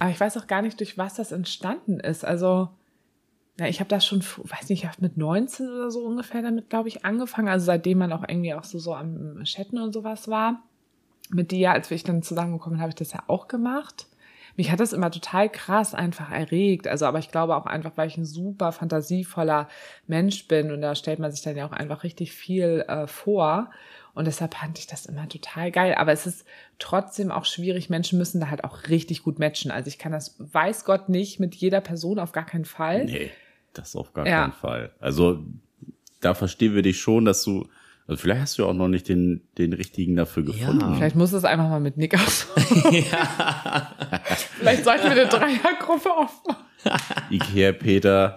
aber 0.00 0.10
ich 0.10 0.18
weiß 0.18 0.36
auch 0.36 0.48
gar 0.48 0.62
nicht, 0.62 0.80
durch 0.80 0.98
was 0.98 1.14
das 1.14 1.30
entstanden 1.30 2.00
ist. 2.00 2.24
Also, 2.24 2.70
Ja, 3.62 3.68
ich 3.68 3.78
habe 3.78 3.88
das 3.88 4.04
schon, 4.04 4.24
weiß 4.24 4.70
nicht, 4.70 4.82
ich 4.82 4.98
mit 4.98 5.16
19 5.16 5.68
oder 5.68 5.88
so 5.92 6.00
ungefähr 6.04 6.42
damit, 6.42 6.68
glaube 6.68 6.88
ich, 6.88 7.04
angefangen. 7.04 7.46
Also 7.46 7.66
seitdem 7.66 7.98
man 7.98 8.12
auch 8.12 8.24
irgendwie 8.26 8.54
auch 8.54 8.64
so, 8.64 8.80
so 8.80 8.92
am 8.92 9.40
Chatten 9.44 9.78
und 9.78 9.92
sowas 9.92 10.26
war. 10.26 10.64
Mit 11.30 11.52
dir, 11.52 11.70
als 11.70 11.88
wir 11.88 11.94
ich 11.94 12.02
dann 12.02 12.24
zusammengekommen 12.24 12.80
habe 12.80 12.88
ich 12.88 12.96
das 12.96 13.12
ja 13.12 13.22
auch 13.28 13.46
gemacht. 13.46 14.08
Mich 14.56 14.72
hat 14.72 14.80
das 14.80 14.92
immer 14.92 15.12
total 15.12 15.48
krass 15.48 15.94
einfach 15.94 16.32
erregt. 16.32 16.88
Also, 16.88 17.06
aber 17.06 17.20
ich 17.20 17.30
glaube 17.30 17.54
auch 17.54 17.66
einfach, 17.66 17.92
weil 17.94 18.08
ich 18.08 18.16
ein 18.16 18.24
super 18.24 18.72
fantasievoller 18.72 19.68
Mensch 20.08 20.48
bin 20.48 20.72
und 20.72 20.80
da 20.80 20.96
stellt 20.96 21.20
man 21.20 21.30
sich 21.30 21.42
dann 21.42 21.56
ja 21.56 21.64
auch 21.64 21.72
einfach 21.72 22.02
richtig 22.02 22.32
viel 22.32 22.84
äh, 22.88 23.06
vor. 23.06 23.70
Und 24.12 24.26
deshalb 24.26 24.54
fand 24.54 24.76
ich 24.80 24.88
das 24.88 25.06
immer 25.06 25.28
total 25.28 25.70
geil. 25.70 25.94
Aber 25.94 26.10
es 26.10 26.26
ist 26.26 26.44
trotzdem 26.80 27.30
auch 27.30 27.44
schwierig. 27.44 27.90
Menschen 27.90 28.18
müssen 28.18 28.40
da 28.40 28.50
halt 28.50 28.64
auch 28.64 28.88
richtig 28.88 29.22
gut 29.22 29.38
matchen. 29.38 29.70
Also 29.70 29.86
ich 29.86 30.00
kann 30.00 30.10
das, 30.10 30.34
weiß 30.40 30.84
Gott 30.84 31.08
nicht, 31.08 31.38
mit 31.38 31.54
jeder 31.54 31.80
Person 31.80 32.18
auf 32.18 32.32
gar 32.32 32.44
keinen 32.44 32.64
Fall. 32.64 33.04
Nee, 33.04 33.30
das 33.74 33.96
auf 33.96 34.12
gar 34.12 34.26
ja. 34.26 34.42
keinen 34.42 34.52
Fall. 34.52 34.92
Also 35.00 35.44
da 36.20 36.34
verstehen 36.34 36.74
wir 36.74 36.82
dich 36.82 37.00
schon, 37.00 37.24
dass 37.24 37.42
du, 37.44 37.68
also 38.06 38.20
vielleicht 38.20 38.40
hast 38.40 38.58
du 38.58 38.62
ja 38.62 38.68
auch 38.68 38.74
noch 38.74 38.88
nicht 38.88 39.08
den, 39.08 39.42
den 39.58 39.72
richtigen 39.72 40.16
dafür 40.16 40.44
gefunden. 40.44 40.80
Ja. 40.80 40.94
Vielleicht 40.94 41.16
muss 41.16 41.32
es 41.32 41.44
einfach 41.44 41.68
mal 41.68 41.80
mit 41.80 41.96
Nick 41.96 42.14
aus. 42.14 42.46
ja. 42.90 43.92
vielleicht 44.58 44.84
sollten 44.84 45.04
wir 45.04 45.12
eine 45.12 45.26
Dreiergruppe 45.26 46.10
aufmachen. 46.10 46.64
Ikea, 47.30 47.72
Peter, 47.72 48.34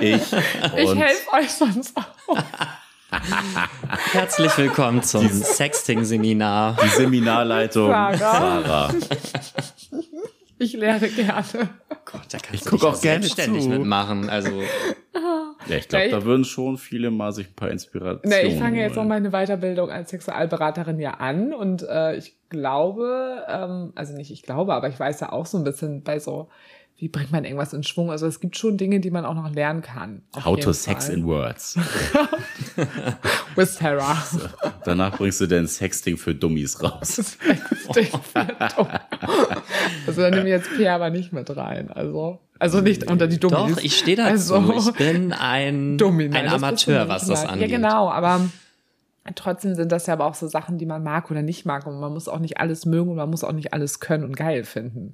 ich. 0.00 0.32
ich 0.32 0.94
helfe 0.94 1.32
euch 1.32 1.50
sonst 1.50 1.96
auch. 1.96 2.36
Herzlich 4.12 4.58
willkommen 4.58 5.02
zum 5.02 5.28
Sexting-Seminar. 5.28 6.76
Die 6.82 6.88
Seminarleitung 6.88 7.88
Sarah. 7.88 8.16
Sarah. 8.16 8.94
Ich 10.58 10.72
lehre 10.72 11.08
gerne. 11.08 11.44
Gott, 12.04 12.22
da 12.30 12.38
kannst 12.38 12.54
ich 12.54 12.64
gucke 12.64 12.88
auch 12.88 13.00
gerne 13.00 13.24
ständig 13.24 13.64
zu. 13.64 13.68
mitmachen. 13.68 14.30
Also 14.30 14.62
ja, 15.68 15.76
ich 15.76 15.88
glaube, 15.88 16.08
da 16.10 16.24
würden 16.24 16.44
schon 16.44 16.78
viele 16.78 17.10
mal 17.10 17.32
sich 17.32 17.48
ein 17.48 17.54
paar 17.54 17.70
Inspirationen. 17.70 18.22
Nee, 18.28 18.48
ich 18.48 18.58
fange 18.58 18.80
jetzt 18.80 18.96
auch 18.96 19.04
meine 19.04 19.30
Weiterbildung 19.30 19.90
als 19.90 20.10
Sexualberaterin 20.10 20.98
ja 20.98 21.12
an 21.12 21.52
und 21.52 21.82
äh, 21.82 22.16
ich 22.16 22.36
glaube, 22.48 23.44
ähm, 23.48 23.92
also 23.94 24.14
nicht 24.14 24.30
ich 24.30 24.42
glaube, 24.42 24.74
aber 24.74 24.88
ich 24.88 24.98
weiß 24.98 25.20
ja 25.20 25.32
auch 25.32 25.46
so 25.46 25.58
ein 25.58 25.64
bisschen 25.64 26.02
bei 26.02 26.18
so 26.18 26.48
wie 26.98 27.08
bringt 27.08 27.30
man 27.30 27.44
irgendwas 27.44 27.74
in 27.74 27.82
Schwung? 27.82 28.10
Also 28.10 28.26
es 28.26 28.40
gibt 28.40 28.56
schon 28.56 28.78
Dinge, 28.78 29.00
die 29.00 29.10
man 29.10 29.26
auch 29.26 29.34
noch 29.34 29.52
lernen 29.52 29.82
kann. 29.82 30.22
How 30.42 30.58
to 30.58 30.72
Sex 30.72 31.10
in 31.10 31.26
Words. 31.26 31.76
With 33.54 33.74
Sarah. 33.74 34.16
So, 34.30 34.40
danach 34.84 35.18
bringst 35.18 35.40
du 35.42 35.46
dein 35.46 35.66
Sexting 35.66 36.16
für 36.16 36.34
Dummies 36.34 36.82
raus. 36.82 37.16
Sexting 37.16 38.20
für 38.22 38.44
Dummies. 38.76 39.00
Also 40.06 40.22
dann 40.22 40.30
nehme 40.32 40.44
ich 40.44 40.54
jetzt 40.54 40.70
P 40.74 40.88
aber 40.88 41.10
nicht 41.10 41.34
mit 41.34 41.54
rein. 41.54 41.90
Also, 41.90 42.40
also 42.58 42.80
nicht 42.80 43.10
unter 43.10 43.26
die 43.26 43.38
Dummies. 43.38 43.76
Doch, 43.76 43.82
ich 43.82 43.98
stehe 43.98 44.16
dazu. 44.16 44.54
Also, 44.54 44.90
ich 44.90 44.96
bin 44.96 45.34
ein, 45.34 45.98
Dummi, 45.98 46.30
ein 46.32 46.48
Amateur, 46.48 47.08
was 47.08 47.26
das 47.26 47.44
angeht. 47.44 47.70
Ja, 47.70 47.76
genau, 47.76 48.08
aber 48.08 48.48
trotzdem 49.34 49.74
sind 49.74 49.92
das 49.92 50.06
ja 50.06 50.14
aber 50.14 50.24
auch 50.24 50.34
so 50.34 50.48
Sachen, 50.48 50.78
die 50.78 50.86
man 50.86 51.02
mag 51.02 51.30
oder 51.30 51.42
nicht 51.42 51.66
mag. 51.66 51.86
Und 51.86 52.00
man 52.00 52.14
muss 52.14 52.26
auch 52.26 52.38
nicht 52.38 52.58
alles 52.58 52.86
mögen 52.86 53.10
und 53.10 53.16
man 53.16 53.28
muss 53.28 53.44
auch 53.44 53.52
nicht 53.52 53.74
alles 53.74 54.00
können 54.00 54.24
und 54.24 54.34
geil 54.34 54.64
finden. 54.64 55.12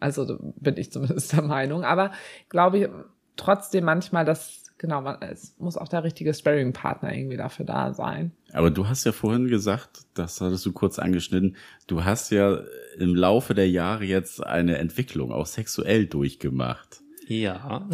Also 0.00 0.38
bin 0.56 0.76
ich 0.76 0.90
zumindest 0.90 1.32
der 1.32 1.42
Meinung. 1.42 1.84
Aber 1.84 2.12
glaube 2.48 2.78
ich 2.78 2.88
trotzdem 3.36 3.84
manchmal, 3.84 4.24
dass, 4.24 4.64
genau, 4.78 5.00
man, 5.00 5.20
es 5.22 5.54
muss 5.58 5.76
auch 5.76 5.88
der 5.88 6.04
richtige 6.04 6.34
Sparring-Partner 6.34 7.14
irgendwie 7.14 7.36
dafür 7.36 7.64
da 7.64 7.94
sein. 7.94 8.32
Aber 8.52 8.70
du 8.70 8.88
hast 8.88 9.04
ja 9.04 9.12
vorhin 9.12 9.48
gesagt, 9.48 10.02
das 10.14 10.40
hattest 10.40 10.66
du 10.66 10.72
kurz 10.72 10.98
angeschnitten, 10.98 11.56
du 11.86 12.04
hast 12.04 12.30
ja 12.30 12.60
im 12.98 13.14
Laufe 13.14 13.54
der 13.54 13.68
Jahre 13.68 14.04
jetzt 14.04 14.44
eine 14.44 14.78
Entwicklung 14.78 15.32
auch 15.32 15.46
sexuell 15.46 16.06
durchgemacht. 16.06 17.00
Ja. 17.28 17.88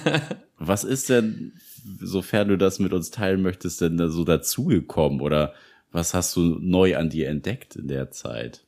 Was 0.58 0.84
ist 0.84 1.08
denn, 1.08 1.52
sofern 2.00 2.48
du 2.48 2.58
das 2.58 2.78
mit 2.78 2.92
uns 2.92 3.10
teilen 3.10 3.42
möchtest, 3.42 3.80
denn 3.80 3.96
da 3.96 4.08
so 4.08 4.24
dazugekommen 4.24 5.20
oder 5.20 5.54
was 5.90 6.12
hast 6.12 6.34
du 6.34 6.58
neu 6.60 6.96
an 6.96 7.08
dir 7.08 7.28
entdeckt 7.28 7.76
in 7.76 7.86
der 7.86 8.10
Zeit? 8.10 8.63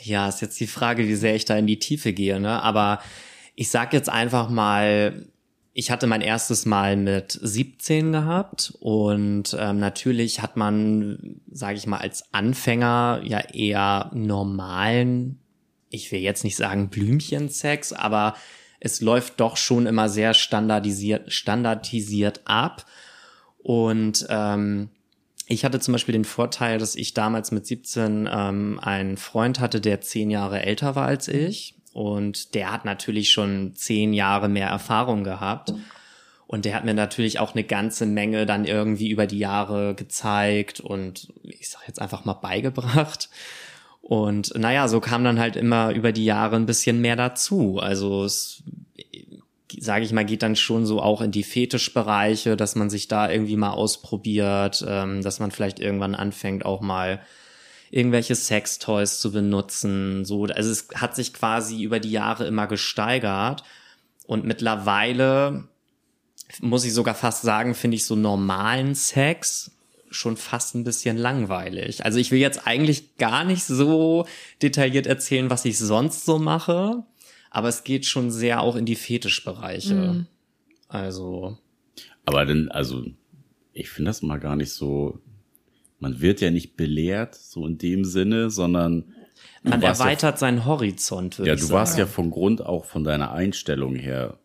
Ja, 0.00 0.28
ist 0.28 0.42
jetzt 0.42 0.60
die 0.60 0.66
Frage, 0.66 1.06
wie 1.08 1.14
sehr 1.14 1.34
ich 1.34 1.44
da 1.44 1.56
in 1.56 1.66
die 1.66 1.78
Tiefe 1.78 2.12
gehe, 2.12 2.38
ne? 2.38 2.62
Aber 2.62 3.00
ich 3.54 3.70
sag 3.70 3.92
jetzt 3.92 4.08
einfach 4.08 4.50
mal, 4.50 5.26
ich 5.72 5.90
hatte 5.90 6.06
mein 6.06 6.20
erstes 6.20 6.66
Mal 6.66 6.96
mit 6.96 7.38
17 7.42 8.12
gehabt 8.12 8.74
und 8.80 9.56
ähm, 9.58 9.78
natürlich 9.78 10.40
hat 10.40 10.56
man, 10.56 11.40
sage 11.50 11.76
ich 11.76 11.86
mal, 11.86 11.98
als 11.98 12.32
Anfänger 12.32 13.20
ja 13.24 13.40
eher 13.40 14.10
normalen, 14.14 15.38
ich 15.90 16.12
will 16.12 16.20
jetzt 16.20 16.44
nicht 16.44 16.56
sagen 16.56 16.88
Blümchensex, 16.88 17.92
aber 17.92 18.34
es 18.80 19.00
läuft 19.00 19.40
doch 19.40 19.56
schon 19.56 19.86
immer 19.86 20.08
sehr 20.08 20.34
standardisiert, 20.34 21.32
standardisiert 21.32 22.42
ab. 22.44 22.86
Und 23.58 24.26
ähm, 24.28 24.90
ich 25.48 25.64
hatte 25.64 25.78
zum 25.78 25.92
Beispiel 25.92 26.12
den 26.12 26.24
Vorteil, 26.24 26.78
dass 26.78 26.96
ich 26.96 27.14
damals 27.14 27.52
mit 27.52 27.66
17 27.66 28.28
ähm, 28.30 28.80
einen 28.82 29.16
Freund 29.16 29.60
hatte, 29.60 29.80
der 29.80 30.00
zehn 30.00 30.30
Jahre 30.30 30.62
älter 30.62 30.96
war 30.96 31.06
als 31.06 31.28
ich. 31.28 31.76
Und 31.92 32.54
der 32.54 32.72
hat 32.72 32.84
natürlich 32.84 33.30
schon 33.30 33.74
zehn 33.74 34.12
Jahre 34.12 34.48
mehr 34.48 34.68
Erfahrung 34.68 35.24
gehabt. 35.24 35.72
Und 36.48 36.64
der 36.64 36.74
hat 36.74 36.84
mir 36.84 36.94
natürlich 36.94 37.38
auch 37.38 37.54
eine 37.54 37.64
ganze 37.64 38.06
Menge 38.06 38.44
dann 38.44 38.64
irgendwie 38.64 39.08
über 39.08 39.26
die 39.26 39.38
Jahre 39.38 39.94
gezeigt 39.94 40.78
und 40.78 41.32
ich 41.42 41.70
sag 41.70 41.86
jetzt 41.88 42.00
einfach 42.00 42.24
mal 42.24 42.34
beigebracht. 42.34 43.28
Und 44.00 44.56
naja, 44.56 44.86
so 44.86 45.00
kam 45.00 45.24
dann 45.24 45.40
halt 45.40 45.56
immer 45.56 45.90
über 45.90 46.12
die 46.12 46.24
Jahre 46.24 46.54
ein 46.56 46.66
bisschen 46.66 47.00
mehr 47.00 47.16
dazu. 47.16 47.80
Also 47.80 48.24
es 48.24 48.62
sage 49.78 50.04
ich 50.04 50.12
mal, 50.12 50.24
geht 50.24 50.42
dann 50.42 50.56
schon 50.56 50.86
so 50.86 51.00
auch 51.00 51.20
in 51.20 51.30
die 51.30 51.42
Fetischbereiche, 51.42 52.56
dass 52.56 52.76
man 52.76 52.90
sich 52.90 53.08
da 53.08 53.30
irgendwie 53.30 53.56
mal 53.56 53.70
ausprobiert, 53.70 54.84
ähm, 54.86 55.22
dass 55.22 55.40
man 55.40 55.50
vielleicht 55.50 55.80
irgendwann 55.80 56.14
anfängt 56.14 56.64
auch 56.64 56.80
mal 56.80 57.20
irgendwelche 57.90 58.34
Sextoys 58.34 59.20
zu 59.20 59.32
benutzen. 59.32 60.24
So, 60.24 60.44
also 60.44 60.70
es 60.70 60.88
hat 60.94 61.16
sich 61.16 61.32
quasi 61.32 61.82
über 61.82 62.00
die 62.00 62.10
Jahre 62.10 62.46
immer 62.46 62.66
gesteigert 62.66 63.62
und 64.26 64.44
mittlerweile 64.44 65.68
muss 66.60 66.84
ich 66.84 66.94
sogar 66.94 67.14
fast 67.14 67.42
sagen, 67.42 67.74
finde 67.74 67.96
ich 67.96 68.06
so 68.06 68.14
normalen 68.14 68.94
Sex 68.94 69.72
schon 70.10 70.36
fast 70.36 70.74
ein 70.74 70.84
bisschen 70.84 71.16
langweilig. 71.16 72.04
Also 72.04 72.18
ich 72.18 72.30
will 72.30 72.38
jetzt 72.38 72.66
eigentlich 72.66 73.16
gar 73.18 73.44
nicht 73.44 73.64
so 73.64 74.26
detailliert 74.62 75.06
erzählen, 75.06 75.50
was 75.50 75.64
ich 75.64 75.78
sonst 75.78 76.24
so 76.24 76.38
mache 76.38 77.04
aber 77.56 77.68
es 77.70 77.84
geht 77.84 78.04
schon 78.04 78.30
sehr 78.30 78.60
auch 78.60 78.76
in 78.76 78.84
die 78.84 78.96
Fetischbereiche. 78.96 79.94
Mhm. 79.94 80.26
Also. 80.88 81.56
Aber 82.26 82.44
denn, 82.44 82.70
also, 82.70 83.06
ich 83.72 83.88
finde 83.88 84.10
das 84.10 84.20
mal 84.20 84.36
gar 84.36 84.56
nicht 84.56 84.72
so. 84.72 85.20
Man 85.98 86.20
wird 86.20 86.42
ja 86.42 86.50
nicht 86.50 86.76
belehrt, 86.76 87.34
so 87.34 87.66
in 87.66 87.78
dem 87.78 88.04
Sinne, 88.04 88.50
sondern. 88.50 89.14
Man 89.62 89.80
erweitert 89.80 90.34
ja, 90.34 90.38
seinen 90.38 90.66
Horizont, 90.66 91.38
würde 91.38 91.48
Ja, 91.48 91.56
du 91.56 91.62
sagen. 91.62 91.72
warst 91.72 91.98
ja 91.98 92.04
von 92.04 92.30
Grund 92.30 92.60
auch 92.60 92.84
von 92.84 93.04
deiner 93.04 93.32
Einstellung 93.32 93.94
her, 93.96 94.38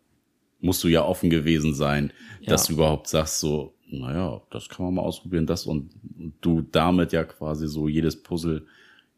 musst 0.60 0.82
du 0.82 0.88
ja 0.88 1.04
offen 1.04 1.28
gewesen 1.28 1.74
sein, 1.74 2.14
ja. 2.40 2.48
dass 2.48 2.68
du 2.68 2.72
überhaupt 2.72 3.08
sagst, 3.08 3.40
so, 3.40 3.74
naja, 3.90 4.40
das 4.50 4.70
kann 4.70 4.86
man 4.86 4.94
mal 4.94 5.02
ausprobieren, 5.02 5.46
das 5.46 5.66
und, 5.66 5.90
und 6.18 6.32
du 6.40 6.62
damit 6.62 7.12
ja 7.12 7.24
quasi 7.24 7.68
so 7.68 7.88
jedes 7.88 8.22
Puzzle 8.22 8.66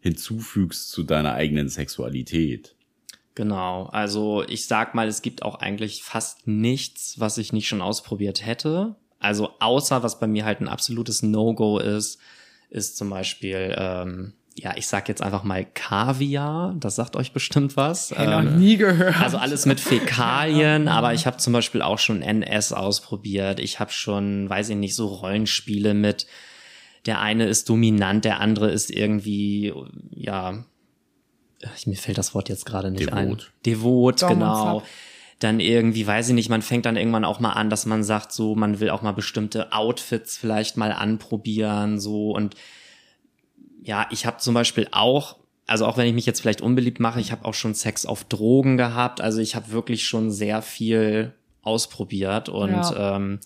hinzufügst 0.00 0.90
zu 0.90 1.04
deiner 1.04 1.34
eigenen 1.34 1.68
Sexualität. 1.68 2.73
Genau, 3.34 3.86
also 3.86 4.44
ich 4.46 4.66
sag 4.66 4.94
mal, 4.94 5.08
es 5.08 5.20
gibt 5.20 5.42
auch 5.42 5.56
eigentlich 5.56 6.04
fast 6.04 6.46
nichts, 6.46 7.18
was 7.18 7.36
ich 7.38 7.52
nicht 7.52 7.66
schon 7.66 7.82
ausprobiert 7.82 8.46
hätte. 8.46 8.94
Also 9.18 9.50
außer 9.58 10.02
was 10.02 10.20
bei 10.20 10.26
mir 10.26 10.44
halt 10.44 10.60
ein 10.60 10.68
absolutes 10.68 11.22
No-Go 11.22 11.78
ist, 11.78 12.20
ist 12.70 12.96
zum 12.96 13.10
Beispiel, 13.10 13.74
ähm, 13.76 14.34
ja, 14.56 14.76
ich 14.76 14.86
sag 14.86 15.08
jetzt 15.08 15.22
einfach 15.22 15.42
mal 15.42 15.64
Kaviar. 15.64 16.76
Das 16.78 16.94
sagt 16.94 17.16
euch 17.16 17.32
bestimmt 17.32 17.76
was. 17.76 18.12
Ich 18.12 18.18
ähm, 18.18 18.30
noch 18.30 18.42
nie 18.42 18.76
gehört. 18.76 19.20
Also 19.20 19.38
alles 19.38 19.66
mit 19.66 19.80
Fäkalien, 19.80 20.86
aber 20.88 21.12
ich 21.12 21.26
habe 21.26 21.38
zum 21.38 21.52
Beispiel 21.52 21.82
auch 21.82 21.98
schon 21.98 22.22
NS 22.22 22.72
ausprobiert. 22.72 23.58
Ich 23.58 23.80
habe 23.80 23.90
schon, 23.90 24.48
weiß 24.48 24.68
ich 24.68 24.76
nicht, 24.76 24.94
so 24.94 25.06
Rollenspiele 25.06 25.94
mit. 25.94 26.26
Der 27.06 27.20
eine 27.20 27.46
ist 27.46 27.68
dominant, 27.68 28.24
der 28.24 28.40
andere 28.40 28.70
ist 28.70 28.90
irgendwie, 28.90 29.72
ja, 30.10 30.64
mir 31.86 31.96
fällt 31.96 32.18
das 32.18 32.34
Wort 32.34 32.48
jetzt 32.48 32.66
gerade 32.66 32.90
nicht 32.90 33.08
Devot. 33.10 33.16
ein. 33.16 33.42
Devot, 33.66 34.22
Dom 34.22 34.28
genau. 34.30 34.82
Dann 35.40 35.60
irgendwie, 35.60 36.06
weiß 36.06 36.28
ich 36.28 36.34
nicht, 36.34 36.48
man 36.48 36.62
fängt 36.62 36.86
dann 36.86 36.96
irgendwann 36.96 37.24
auch 37.24 37.40
mal 37.40 37.52
an, 37.52 37.68
dass 37.68 37.86
man 37.86 38.04
sagt, 38.04 38.32
so, 38.32 38.54
man 38.54 38.80
will 38.80 38.90
auch 38.90 39.02
mal 39.02 39.12
bestimmte 39.12 39.72
Outfits 39.72 40.36
vielleicht 40.36 40.76
mal 40.76 40.92
anprobieren, 40.92 41.98
so 41.98 42.30
und 42.30 42.54
ja, 43.82 44.06
ich 44.10 44.24
habe 44.24 44.38
zum 44.38 44.54
Beispiel 44.54 44.88
auch, 44.92 45.36
also 45.66 45.86
auch 45.86 45.96
wenn 45.96 46.06
ich 46.06 46.14
mich 46.14 46.24
jetzt 46.24 46.40
vielleicht 46.40 46.62
unbeliebt 46.62 47.00
mache, 47.00 47.20
ich 47.20 47.32
habe 47.32 47.44
auch 47.44 47.52
schon 47.52 47.74
Sex 47.74 48.06
auf 48.06 48.24
Drogen 48.24 48.76
gehabt, 48.76 49.20
also 49.20 49.40
ich 49.40 49.54
habe 49.54 49.70
wirklich 49.72 50.06
schon 50.06 50.30
sehr 50.30 50.62
viel 50.62 51.34
ausprobiert 51.62 52.48
und 52.48 52.70
ja. 52.70 53.16
ähm, 53.16 53.40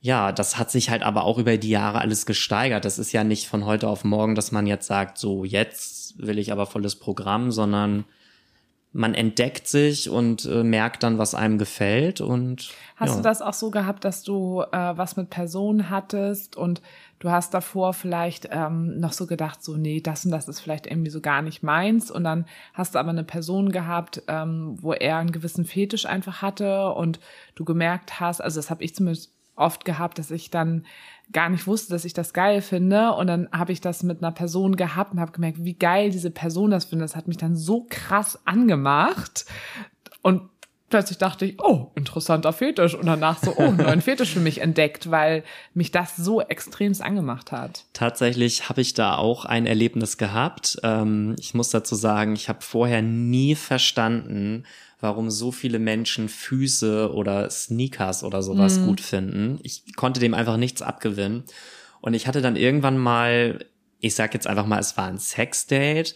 ja, 0.00 0.32
das 0.32 0.58
hat 0.58 0.70
sich 0.70 0.90
halt 0.90 1.02
aber 1.02 1.24
auch 1.24 1.38
über 1.38 1.56
die 1.56 1.70
Jahre 1.70 2.00
alles 2.00 2.24
gesteigert. 2.24 2.84
Das 2.84 2.98
ist 2.98 3.12
ja 3.12 3.24
nicht 3.24 3.48
von 3.48 3.64
heute 3.64 3.88
auf 3.88 4.04
morgen, 4.04 4.34
dass 4.34 4.52
man 4.52 4.66
jetzt 4.66 4.86
sagt, 4.86 5.18
so 5.18 5.44
jetzt 5.44 6.18
will 6.18 6.38
ich 6.38 6.52
aber 6.52 6.66
volles 6.66 6.96
Programm, 6.96 7.50
sondern 7.50 8.04
man 8.92 9.14
entdeckt 9.14 9.68
sich 9.68 10.08
und 10.08 10.44
äh, 10.46 10.62
merkt 10.64 11.02
dann, 11.02 11.18
was 11.18 11.34
einem 11.34 11.58
gefällt 11.58 12.20
und 12.20 12.70
Hast 12.96 13.10
ja. 13.10 13.16
du 13.16 13.22
das 13.22 13.42
auch 13.42 13.52
so 13.52 13.70
gehabt, 13.70 14.04
dass 14.04 14.24
du 14.24 14.62
äh, 14.72 14.96
was 14.96 15.16
mit 15.16 15.30
Personen 15.30 15.88
hattest 15.88 16.56
und 16.56 16.82
du 17.20 17.30
hast 17.30 17.54
davor 17.54 17.92
vielleicht 17.92 18.48
ähm, 18.50 18.98
noch 18.98 19.12
so 19.12 19.26
gedacht, 19.26 19.62
so, 19.62 19.76
nee, 19.76 20.00
das 20.00 20.24
und 20.24 20.32
das 20.32 20.48
ist 20.48 20.60
vielleicht 20.60 20.86
irgendwie 20.86 21.10
so 21.10 21.20
gar 21.20 21.42
nicht 21.42 21.62
meins. 21.62 22.10
Und 22.10 22.24
dann 22.24 22.46
hast 22.74 22.94
du 22.94 22.98
aber 22.98 23.10
eine 23.10 23.24
Person 23.24 23.70
gehabt, 23.70 24.22
ähm, 24.26 24.76
wo 24.80 24.92
er 24.92 25.18
einen 25.18 25.32
gewissen 25.32 25.64
Fetisch 25.64 26.06
einfach 26.06 26.42
hatte 26.42 26.92
und 26.92 27.20
du 27.54 27.64
gemerkt 27.64 28.18
hast, 28.18 28.40
also 28.40 28.58
das 28.58 28.70
habe 28.70 28.82
ich 28.82 28.94
zumindest 28.94 29.37
oft 29.58 29.84
gehabt, 29.84 30.18
dass 30.18 30.30
ich 30.30 30.50
dann 30.50 30.84
gar 31.32 31.48
nicht 31.48 31.66
wusste, 31.66 31.92
dass 31.92 32.04
ich 32.04 32.14
das 32.14 32.32
geil 32.32 32.62
finde. 32.62 33.12
Und 33.12 33.26
dann 33.26 33.48
habe 33.52 33.72
ich 33.72 33.80
das 33.80 34.02
mit 34.02 34.22
einer 34.22 34.32
Person 34.32 34.76
gehabt 34.76 35.12
und 35.12 35.20
habe 35.20 35.32
gemerkt, 35.32 35.64
wie 35.64 35.74
geil 35.74 36.10
diese 36.10 36.30
Person 36.30 36.70
das 36.70 36.86
findet. 36.86 37.10
Das 37.10 37.16
hat 37.16 37.28
mich 37.28 37.36
dann 37.36 37.56
so 37.56 37.86
krass 37.88 38.38
angemacht. 38.46 39.44
Und 40.22 40.42
plötzlich 40.88 41.18
dachte 41.18 41.44
ich, 41.44 41.60
oh, 41.62 41.90
interessanter 41.94 42.52
Fetisch. 42.52 42.94
Und 42.94 43.06
danach 43.06 43.38
so, 43.38 43.54
oh, 43.56 43.70
neuen 43.70 44.00
Fetisch 44.02 44.32
für 44.32 44.40
mich 44.40 44.60
entdeckt, 44.60 45.10
weil 45.10 45.44
mich 45.74 45.90
das 45.90 46.16
so 46.16 46.40
extremst 46.40 47.02
angemacht 47.02 47.52
hat. 47.52 47.84
Tatsächlich 47.92 48.68
habe 48.68 48.80
ich 48.80 48.94
da 48.94 49.16
auch 49.16 49.44
ein 49.44 49.66
Erlebnis 49.66 50.16
gehabt. 50.18 50.78
Ähm, 50.82 51.36
ich 51.38 51.54
muss 51.54 51.70
dazu 51.70 51.94
sagen, 51.94 52.34
ich 52.34 52.48
habe 52.48 52.62
vorher 52.62 53.02
nie 53.02 53.54
verstanden, 53.54 54.64
warum 55.00 55.30
so 55.30 55.52
viele 55.52 55.78
Menschen 55.78 56.28
Füße 56.28 57.12
oder 57.12 57.50
Sneakers 57.50 58.24
oder 58.24 58.42
sowas 58.42 58.78
mhm. 58.78 58.86
gut 58.86 59.00
finden. 59.00 59.58
Ich 59.62 59.94
konnte 59.94 60.20
dem 60.20 60.34
einfach 60.34 60.56
nichts 60.56 60.82
abgewinnen. 60.82 61.44
Und 62.00 62.14
ich 62.14 62.26
hatte 62.26 62.42
dann 62.42 62.56
irgendwann 62.56 62.98
mal, 62.98 63.64
ich 64.00 64.14
sag 64.14 64.34
jetzt 64.34 64.46
einfach 64.46 64.66
mal, 64.66 64.78
es 64.78 64.96
war 64.96 65.06
ein 65.06 65.18
Sexdate. 65.18 66.14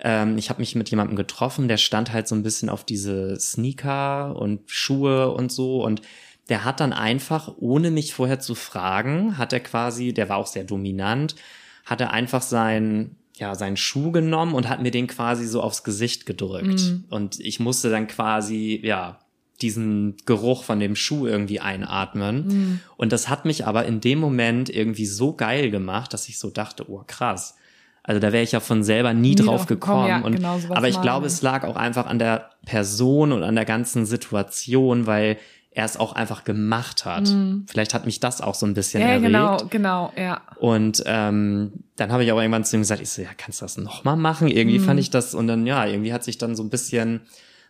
Ähm, 0.00 0.38
ich 0.38 0.48
habe 0.48 0.60
mich 0.60 0.74
mit 0.74 0.90
jemandem 0.90 1.16
getroffen, 1.16 1.68
der 1.68 1.76
stand 1.76 2.12
halt 2.12 2.28
so 2.28 2.34
ein 2.34 2.42
bisschen 2.42 2.68
auf 2.68 2.84
diese 2.84 3.38
Sneaker 3.38 4.36
und 4.36 4.70
Schuhe 4.70 5.32
und 5.32 5.52
so 5.52 5.84
und 5.84 6.02
der 6.48 6.64
hat 6.64 6.80
dann 6.80 6.92
einfach, 6.92 7.52
ohne 7.58 7.92
mich 7.92 8.12
vorher 8.12 8.40
zu 8.40 8.56
fragen, 8.56 9.38
hat 9.38 9.52
er 9.52 9.60
quasi, 9.60 10.12
der 10.12 10.28
war 10.28 10.36
auch 10.36 10.48
sehr 10.48 10.64
dominant, 10.64 11.36
hat 11.84 12.00
er 12.00 12.12
einfach 12.12 12.42
sein 12.42 13.16
ja, 13.40 13.54
seinen 13.54 13.78
Schuh 13.78 14.12
genommen 14.12 14.54
und 14.54 14.68
hat 14.68 14.82
mir 14.82 14.90
den 14.90 15.06
quasi 15.06 15.46
so 15.46 15.62
aufs 15.62 15.82
Gesicht 15.82 16.26
gedrückt. 16.26 16.80
Mhm. 16.80 17.04
Und 17.08 17.40
ich 17.40 17.58
musste 17.58 17.88
dann 17.90 18.06
quasi, 18.06 18.78
ja, 18.84 19.18
diesen 19.62 20.16
Geruch 20.26 20.62
von 20.62 20.78
dem 20.78 20.94
Schuh 20.94 21.26
irgendwie 21.26 21.58
einatmen. 21.60 22.46
Mhm. 22.46 22.80
Und 22.98 23.12
das 23.12 23.28
hat 23.28 23.46
mich 23.46 23.66
aber 23.66 23.86
in 23.86 24.00
dem 24.00 24.18
Moment 24.18 24.68
irgendwie 24.68 25.06
so 25.06 25.34
geil 25.34 25.70
gemacht, 25.70 26.12
dass 26.12 26.28
ich 26.28 26.38
so 26.38 26.50
dachte, 26.50 26.90
oh 26.90 27.02
krass. 27.06 27.56
Also 28.02 28.20
da 28.20 28.32
wäre 28.32 28.42
ich 28.42 28.52
ja 28.52 28.60
von 28.60 28.82
selber 28.82 29.14
nie, 29.14 29.30
nie 29.30 29.34
drauf 29.36 29.66
gekommen. 29.66 30.08
Ja, 30.08 30.20
und, 30.20 30.36
genau 30.36 30.58
aber 30.68 30.88
ich 30.88 31.00
glaube, 31.00 31.26
es 31.26 31.40
lag 31.40 31.64
auch 31.64 31.76
einfach 31.76 32.06
an 32.06 32.18
der 32.18 32.50
Person 32.66 33.32
und 33.32 33.42
an 33.42 33.54
der 33.54 33.66
ganzen 33.66 34.04
Situation, 34.04 35.06
weil 35.06 35.38
er 35.72 35.84
es 35.84 35.96
auch 35.96 36.12
einfach 36.12 36.44
gemacht 36.44 37.04
hat. 37.04 37.28
Mhm. 37.28 37.64
Vielleicht 37.68 37.94
hat 37.94 38.04
mich 38.04 38.18
das 38.18 38.40
auch 38.40 38.54
so 38.54 38.66
ein 38.66 38.74
bisschen 38.74 39.00
ja, 39.00 39.08
erregt. 39.08 39.26
genau, 39.26 39.56
genau, 39.70 40.12
ja. 40.16 40.42
Und 40.56 41.02
ähm, 41.06 41.72
dann 41.96 42.10
habe 42.10 42.24
ich 42.24 42.30
aber 42.32 42.42
irgendwann 42.42 42.64
zu 42.64 42.76
ihm 42.76 42.80
gesagt, 42.80 43.00
ich 43.00 43.10
so, 43.10 43.22
ja, 43.22 43.28
kannst 43.36 43.60
du 43.60 43.64
das 43.64 43.76
nochmal 43.76 44.16
machen? 44.16 44.48
Irgendwie 44.48 44.80
mhm. 44.80 44.84
fand 44.84 44.98
ich 45.00 45.10
das 45.10 45.34
und 45.34 45.46
dann, 45.46 45.66
ja, 45.66 45.86
irgendwie 45.86 46.12
hat 46.12 46.24
sich 46.24 46.38
dann 46.38 46.56
so 46.56 46.64
ein 46.64 46.70
bisschen, 46.70 47.20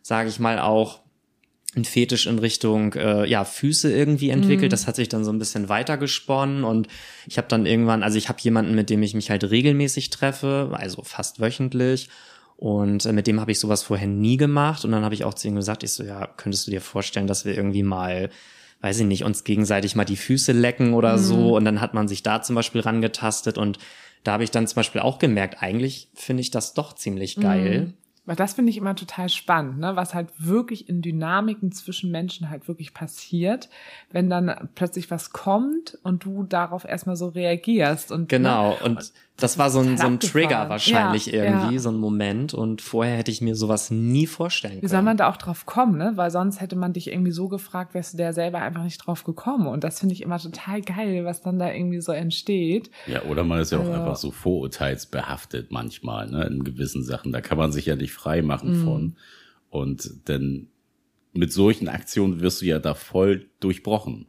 sage 0.03 0.30
ich 0.30 0.40
mal, 0.40 0.59
auch 0.59 1.01
ein 1.76 1.84
Fetisch 1.84 2.26
in 2.26 2.38
Richtung 2.38 2.94
äh, 2.94 3.28
ja 3.28 3.44
Füße 3.44 3.92
irgendwie 3.92 4.30
entwickelt. 4.30 4.70
Mhm. 4.70 4.70
Das 4.70 4.86
hat 4.86 4.96
sich 4.96 5.09
dann 5.09 5.24
so 5.24 5.32
ein 5.32 5.38
bisschen 5.38 5.68
weitergesponnen 5.68 6.64
und 6.64 6.88
ich 7.26 7.38
habe 7.38 7.48
dann 7.48 7.66
irgendwann, 7.66 8.03
also 8.03 8.18
ich 8.18 8.28
habe 8.28 8.40
jemanden, 8.40 8.74
mit 8.74 8.90
dem 8.90 9.03
ich 9.03 9.14
mich 9.14 9.30
halt 9.30 9.48
regelmäßig 9.48 10.11
treffe, 10.11 10.70
also 10.72 11.03
fast 11.05 11.38
wöchentlich 11.38 12.09
und 12.61 13.06
äh, 13.06 13.12
mit 13.14 13.26
dem 13.26 13.40
habe 13.40 13.52
ich 13.52 13.58
sowas 13.58 13.82
vorher 13.82 14.06
nie 14.06 14.36
gemacht. 14.36 14.84
Und 14.84 14.92
dann 14.92 15.02
habe 15.02 15.14
ich 15.14 15.24
auch 15.24 15.32
zu 15.32 15.48
ihm 15.48 15.56
gesagt, 15.56 15.82
ich 15.82 15.94
so, 15.94 16.04
ja, 16.04 16.26
könntest 16.26 16.66
du 16.66 16.70
dir 16.70 16.82
vorstellen, 16.82 17.26
dass 17.26 17.46
wir 17.46 17.56
irgendwie 17.56 17.82
mal, 17.82 18.28
weiß 18.82 19.00
ich 19.00 19.06
nicht, 19.06 19.24
uns 19.24 19.44
gegenseitig 19.44 19.96
mal 19.96 20.04
die 20.04 20.18
Füße 20.18 20.52
lecken 20.52 20.92
oder 20.92 21.16
mhm. 21.16 21.22
so. 21.22 21.56
Und 21.56 21.64
dann 21.64 21.80
hat 21.80 21.94
man 21.94 22.06
sich 22.06 22.22
da 22.22 22.42
zum 22.42 22.56
Beispiel 22.56 22.82
rangetastet. 22.82 23.56
Und 23.56 23.78
da 24.24 24.32
habe 24.32 24.44
ich 24.44 24.50
dann 24.50 24.66
zum 24.66 24.76
Beispiel 24.76 25.00
auch 25.00 25.18
gemerkt, 25.18 25.62
eigentlich 25.62 26.11
finde 26.12 26.42
ich 26.42 26.50
das 26.50 26.74
doch 26.74 26.94
ziemlich 26.94 27.36
geil. 27.36 27.80
Mhm. 27.80 27.94
Weil 28.31 28.37
das 28.37 28.53
finde 28.53 28.70
ich 28.70 28.76
immer 28.76 28.95
total 28.95 29.28
spannend, 29.28 29.81
ne? 29.81 29.97
was 29.97 30.14
halt 30.14 30.28
wirklich 30.39 30.89
in 30.89 31.03
Dynamiken 31.03 31.72
zwischen 31.72 32.12
Menschen 32.12 32.49
halt 32.49 32.68
wirklich 32.68 32.95
passiert, 32.95 33.68
wenn 34.12 34.31
dann 34.31 34.68
plötzlich 34.76 35.11
was 35.11 35.33
kommt 35.33 35.99
und 36.05 36.24
du 36.24 36.45
darauf 36.45 36.85
erstmal 36.85 37.16
so 37.16 37.26
reagierst. 37.26 38.12
Und, 38.12 38.28
genau, 38.28 38.70
ne? 38.70 38.76
und 38.85 39.12
das 39.41 39.59
war 39.59 39.70
so 39.70 39.81
ein, 39.81 39.97
so 39.97 40.07
ein 40.07 40.20
Trigger 40.20 40.68
wahrscheinlich 40.68 41.26
ja, 41.26 41.45
irgendwie, 41.45 41.74
ja. 41.74 41.81
so 41.81 41.91
ein 41.91 41.97
Moment. 41.97 42.55
Und 42.55 42.83
vorher 42.83 43.16
hätte 43.16 43.31
ich 43.31 43.41
mir 43.41 43.55
sowas 43.57 43.91
nie 43.91 44.26
vorstellen 44.26 44.74
können. 44.74 44.83
Wie 44.83 44.89
soll 44.89 45.03
man 45.03 45.16
da 45.16 45.28
auch 45.31 45.37
drauf 45.37 45.66
kommen, 45.66 45.99
ne? 45.99 46.12
Weil 46.16 46.31
sonst 46.31 46.61
hätte 46.61 46.76
man 46.76 46.93
dich 46.93 47.11
irgendwie 47.11 47.31
so 47.33 47.49
gefragt, 47.49 47.95
wärst 47.95 48.12
du 48.12 48.18
der 48.18 48.33
selber 48.33 48.59
einfach 48.61 48.85
nicht 48.85 48.99
drauf 48.99 49.24
gekommen. 49.24 49.66
Und 49.66 49.85
das 49.85 50.01
finde 50.01 50.14
ich 50.14 50.22
immer 50.22 50.39
total 50.39 50.83
geil, 50.83 51.24
was 51.24 51.43
dann 51.43 51.59
da 51.59 51.72
irgendwie 51.72 52.01
so 52.01 52.12
entsteht. 52.12 52.91
Ja, 53.07 53.22
oder 53.22 53.45
man 53.45 53.61
ist 53.61 53.72
ja 53.72 53.78
auch 53.78 53.83
also, 53.83 53.93
einfach 53.93 54.16
so 54.16 54.31
vorurteilsbehaftet 54.31 55.70
manchmal, 55.70 56.31
ne? 56.31 56.45
In 56.45 56.64
gewissen 56.64 57.03
Sachen. 57.03 57.33
Da 57.33 57.41
kann 57.41 57.59
man 57.59 57.72
sich 57.72 57.87
ja 57.87 57.97
nicht 57.97 58.12
frei 58.20 58.42
machen 58.42 58.80
mhm. 58.80 58.84
von. 58.84 59.16
Und 59.70 60.28
denn 60.28 60.68
mit 61.32 61.52
solchen 61.52 61.88
Aktionen 61.88 62.40
wirst 62.40 62.60
du 62.60 62.66
ja 62.66 62.78
da 62.78 62.94
voll 62.94 63.48
durchbrochen. 63.60 64.26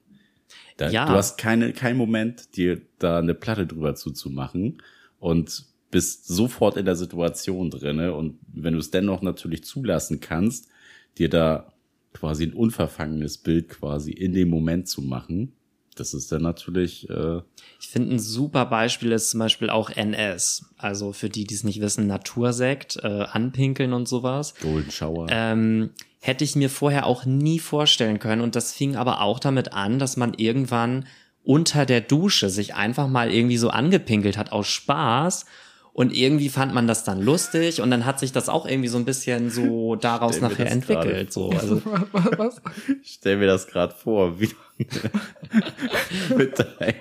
Da, 0.78 0.90
ja. 0.90 1.06
Du 1.06 1.14
hast 1.14 1.38
keine, 1.38 1.74
keinen 1.74 1.98
Moment, 1.98 2.56
dir 2.56 2.82
da 3.00 3.20
eine 3.20 3.34
Platte 3.34 3.68
drüber 3.68 3.96
zuzumachen 3.96 4.82
und 5.20 5.66
bist 5.90 6.28
sofort 6.28 6.78
in 6.78 6.86
der 6.86 6.96
Situation 6.96 7.70
drinne 7.70 8.14
und 8.14 8.40
wenn 8.48 8.74
du 8.74 8.80
es 8.80 8.92
dennoch 8.92 9.22
natürlich 9.22 9.64
zulassen 9.64 10.22
kannst, 10.22 10.70
dir 11.18 11.30
da 11.30 11.74
quasi 12.14 12.46
ein 12.46 12.54
unverfangenes 12.54 13.38
Bild 13.38 13.70
quasi 13.70 14.12
in 14.12 14.34
dem 14.34 14.50
Moment 14.50 14.88
zu 14.88 15.02
machen, 15.02 15.54
das 15.96 16.14
ist 16.14 16.32
dann 16.32 16.42
natürlich. 16.42 17.10
Äh 17.10 17.42
ich 17.80 17.88
finde 17.88 18.16
ein 18.16 18.20
super 18.20 18.66
Beispiel 18.66 19.12
ist 19.12 19.32
zum 19.32 19.40
Beispiel 19.40 19.70
auch 19.70 19.90
NS. 19.90 20.66
Also 20.78 21.14
für 21.14 21.30
die, 21.30 21.46
die 21.46 21.56
es 21.56 21.64
nicht 21.64 21.82
wissen, 21.82 22.08
Natursekt, 22.08 22.98
äh, 23.04 23.26
Anpinkeln 23.32 23.94
und 23.94 24.08
sowas. 24.08 24.54
Golden 24.62 24.92
Shower. 24.92 25.28
Ähm, 25.30 25.92
hätte 26.20 26.44
ich 26.44 26.56
mir 26.56 26.70
vorher 26.70 27.06
auch 27.06 27.26
nie 27.26 27.60
vorstellen 27.60 28.20
können. 28.20 28.42
Und 28.42 28.56
das 28.56 28.72
fing 28.72 28.96
aber 28.96 29.22
auch 29.22 29.40
damit 29.40 29.74
an, 29.74 30.00
dass 30.00 30.18
man 30.18 30.34
irgendwann 30.36 31.06
unter 31.44 31.86
der 31.86 32.02
Dusche 32.02 32.50
sich 32.50 32.76
einfach 32.76 33.08
mal 33.08 33.32
irgendwie 33.32 33.58
so 33.58 33.70
angepinkelt 33.70 34.38
hat 34.38 34.52
aus 34.52 34.68
Spaß. 34.68 35.46
Und 35.94 36.16
irgendwie 36.16 36.48
fand 36.48 36.74
man 36.74 36.88
das 36.88 37.04
dann 37.04 37.22
lustig 37.22 37.82
und 37.82 37.92
dann 37.92 38.06
hat 38.06 38.18
sich 38.18 38.32
das 38.32 38.48
auch 38.48 38.66
irgendwie 38.66 38.88
so 38.88 38.98
ein 38.98 39.04
bisschen 39.04 39.50
so 39.50 39.96
daraus 40.02 40.40
nachher 40.40 40.72
entwickelt. 40.72 41.34
So, 41.34 41.50
also 41.50 41.82
was? 42.38 42.62
Ich 43.04 43.16
stell 43.20 43.36
mir 43.38 43.48
das 43.48 43.68
gerade 43.68 43.94
vor, 43.94 44.40
wie 44.40 44.50
mit 46.38 46.60
deinem 46.60 46.96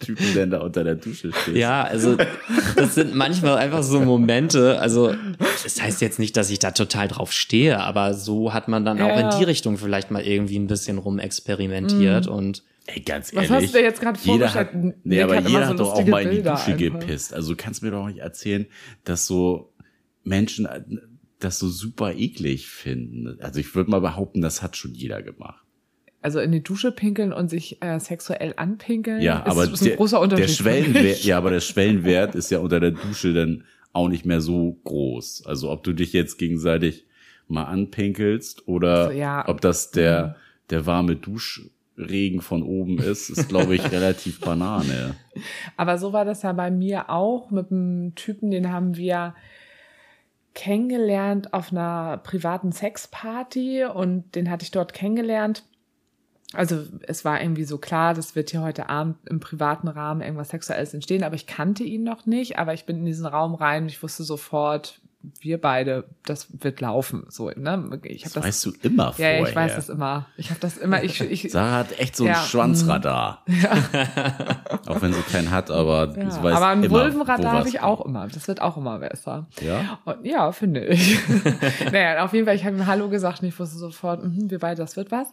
Typen, 0.00 0.34
der 0.34 0.46
da 0.46 0.60
unter 0.60 0.84
der 0.84 0.96
Dusche 0.96 1.32
steht. 1.32 1.56
Ja, 1.56 1.82
also 1.82 2.16
das 2.76 2.94
sind 2.94 3.14
manchmal 3.14 3.56
einfach 3.56 3.82
so 3.82 4.00
Momente. 4.00 4.78
Also 4.78 5.14
das 5.62 5.80
heißt 5.80 6.02
jetzt 6.02 6.18
nicht, 6.18 6.36
dass 6.36 6.50
ich 6.50 6.58
da 6.58 6.72
total 6.72 7.08
drauf 7.08 7.32
stehe, 7.32 7.80
aber 7.80 8.14
so 8.14 8.52
hat 8.52 8.68
man 8.68 8.84
dann 8.84 8.98
ja, 8.98 9.06
auch 9.06 9.18
in 9.18 9.38
die 9.38 9.44
Richtung 9.44 9.78
vielleicht 9.78 10.10
mal 10.10 10.22
irgendwie 10.22 10.58
ein 10.58 10.66
bisschen 10.66 10.98
rumexperimentiert 10.98 12.26
mhm. 12.26 12.32
und 12.32 12.62
Ey, 12.88 13.00
ganz 13.00 13.32
ehrlich. 13.32 13.50
Was 13.50 13.64
hast 13.64 13.74
du 13.74 13.82
jetzt 13.82 14.00
gerade 14.00 14.18
vorgestellt? 14.18 14.68
Hat, 14.72 14.74
nee, 15.02 15.20
aber 15.20 15.36
hat 15.36 15.48
jeder 15.48 15.66
hat 15.66 15.80
doch 15.80 15.94
auch 15.94 16.06
mal 16.06 16.22
in 16.22 16.30
die 16.30 16.42
Dusche 16.42 16.72
einfach. 16.72 16.76
gepisst. 16.76 17.34
Also 17.34 17.54
du 17.54 17.56
kannst 17.56 17.82
mir 17.82 17.90
doch 17.90 18.06
nicht 18.06 18.18
erzählen, 18.18 18.66
dass 19.02 19.26
so 19.26 19.72
Menschen 20.22 20.68
das 21.40 21.58
so 21.58 21.68
super 21.68 22.14
eklig 22.14 22.68
finden. 22.68 23.40
Also 23.40 23.58
ich 23.58 23.74
würde 23.74 23.90
mal 23.90 24.00
behaupten, 24.00 24.40
das 24.40 24.62
hat 24.62 24.76
schon 24.76 24.94
jeder 24.94 25.22
gemacht. 25.22 25.65
Also 26.22 26.40
in 26.40 26.50
die 26.50 26.62
Dusche 26.62 26.92
pinkeln 26.92 27.32
und 27.32 27.50
sich 27.50 27.82
äh, 27.82 28.00
sexuell 28.00 28.54
anpinkeln. 28.56 29.20
Ja, 29.20 29.40
ist, 29.40 29.50
aber 29.50 29.64
ist 29.64 29.80
ein 29.80 29.88
der, 29.88 29.96
großer 29.96 30.20
Unterschied. 30.20 30.48
Der 30.48 30.52
Schwellenwert, 30.52 31.24
ja, 31.24 31.38
aber 31.38 31.50
der 31.50 31.60
Schwellenwert 31.60 32.34
ist 32.34 32.50
ja 32.50 32.58
unter 32.58 32.80
der 32.80 32.92
Dusche 32.92 33.32
dann 33.32 33.64
auch 33.92 34.08
nicht 34.08 34.26
mehr 34.26 34.40
so 34.40 34.78
groß. 34.84 35.46
Also 35.46 35.70
ob 35.70 35.84
du 35.84 35.92
dich 35.92 36.12
jetzt 36.12 36.38
gegenseitig 36.38 37.06
mal 37.48 37.64
anpinkelst 37.64 38.66
oder 38.66 39.06
also, 39.06 39.18
ja. 39.18 39.48
ob 39.48 39.60
das 39.60 39.90
der, 39.90 40.26
mhm. 40.26 40.34
der 40.70 40.86
warme 40.86 41.16
Dusch 41.16 41.70
Regen 41.98 42.42
von 42.42 42.62
oben 42.62 42.98
ist, 42.98 43.30
ist, 43.30 43.48
glaube 43.48 43.74
ich, 43.74 43.82
relativ 43.92 44.40
Banane. 44.40 45.14
Aber 45.76 45.98
so 45.98 46.12
war 46.12 46.24
das 46.24 46.42
ja 46.42 46.52
bei 46.52 46.70
mir 46.70 47.10
auch 47.10 47.50
mit 47.50 47.70
einem 47.70 48.14
Typen, 48.14 48.50
den 48.50 48.70
haben 48.70 48.96
wir 48.96 49.34
kennengelernt 50.54 51.52
auf 51.52 51.70
einer 51.70 52.18
privaten 52.18 52.72
Sexparty 52.72 53.84
und 53.84 54.34
den 54.34 54.50
hatte 54.50 54.64
ich 54.64 54.70
dort 54.70 54.94
kennengelernt. 54.94 55.64
Also 56.52 56.84
es 57.02 57.24
war 57.24 57.40
irgendwie 57.42 57.64
so 57.64 57.78
klar, 57.78 58.14
das 58.14 58.36
wird 58.36 58.50
hier 58.50 58.62
heute 58.62 58.88
Abend 58.88 59.16
im 59.28 59.40
privaten 59.40 59.88
Rahmen 59.88 60.20
irgendwas 60.20 60.50
Sexuelles 60.50 60.94
entstehen, 60.94 61.24
aber 61.24 61.34
ich 61.34 61.46
kannte 61.46 61.82
ihn 61.82 62.04
noch 62.04 62.24
nicht, 62.24 62.58
aber 62.58 62.72
ich 62.72 62.86
bin 62.86 62.98
in 62.98 63.04
diesen 63.04 63.26
Raum 63.26 63.54
rein 63.54 63.84
und 63.84 63.88
ich 63.88 64.02
wusste 64.02 64.22
sofort, 64.22 65.00
wir 65.40 65.60
beide, 65.60 66.04
das 66.24 66.48
wird 66.62 66.80
laufen. 66.80 67.24
So, 67.28 67.50
ne? 67.50 68.00
Ich 68.04 68.24
hab 68.24 68.32
das, 68.32 68.34
das 68.34 68.44
weißt 68.44 68.66
du 68.66 68.72
immer 68.82 69.12
vorher. 69.12 69.40
Ja, 69.40 69.48
ich 69.48 69.56
weiß 69.56 69.74
das 69.74 69.88
immer. 69.88 70.26
Ich 70.36 70.50
habe 70.50 70.60
das 70.60 70.76
immer. 70.76 71.02
Ich, 71.02 71.20
ich, 71.20 71.42
Sarah 71.50 71.78
hat 71.78 71.98
echt 71.98 72.16
so 72.16 72.24
ein 72.24 72.30
ja, 72.30 72.42
Schwanzradar. 72.42 73.42
Ja. 73.46 73.72
auch 74.86 75.02
wenn 75.02 75.12
sie 75.12 75.22
keinen 75.22 75.50
hat, 75.50 75.70
aber 75.70 76.16
ja, 76.16 76.30
sie 76.30 76.42
weiß 76.42 76.56
Aber 76.56 76.68
ein 76.68 76.82
immer, 76.82 77.04
Vulvenradar 77.04 77.52
habe 77.52 77.68
ich 77.68 77.80
auch 77.80 78.04
immer. 78.04 78.28
Das 78.28 78.46
wird 78.48 78.60
auch 78.60 78.76
immer 78.76 78.98
besser. 78.98 79.46
Ja. 79.60 79.98
Und, 80.04 80.24
ja, 80.24 80.52
finde 80.52 80.84
ich. 80.86 81.18
naja, 81.92 82.24
auf 82.24 82.32
jeden 82.32 82.46
Fall. 82.46 82.54
Ich 82.54 82.64
habe 82.64 82.76
ihm 82.76 82.86
Hallo 82.86 83.08
gesagt 83.08 83.42
und 83.42 83.48
ich 83.48 83.58
wusste 83.58 83.78
sofort, 83.78 84.22
mh, 84.22 84.50
wir 84.50 84.58
beide, 84.58 84.76
das 84.76 84.96
wird 84.96 85.10
was. 85.10 85.28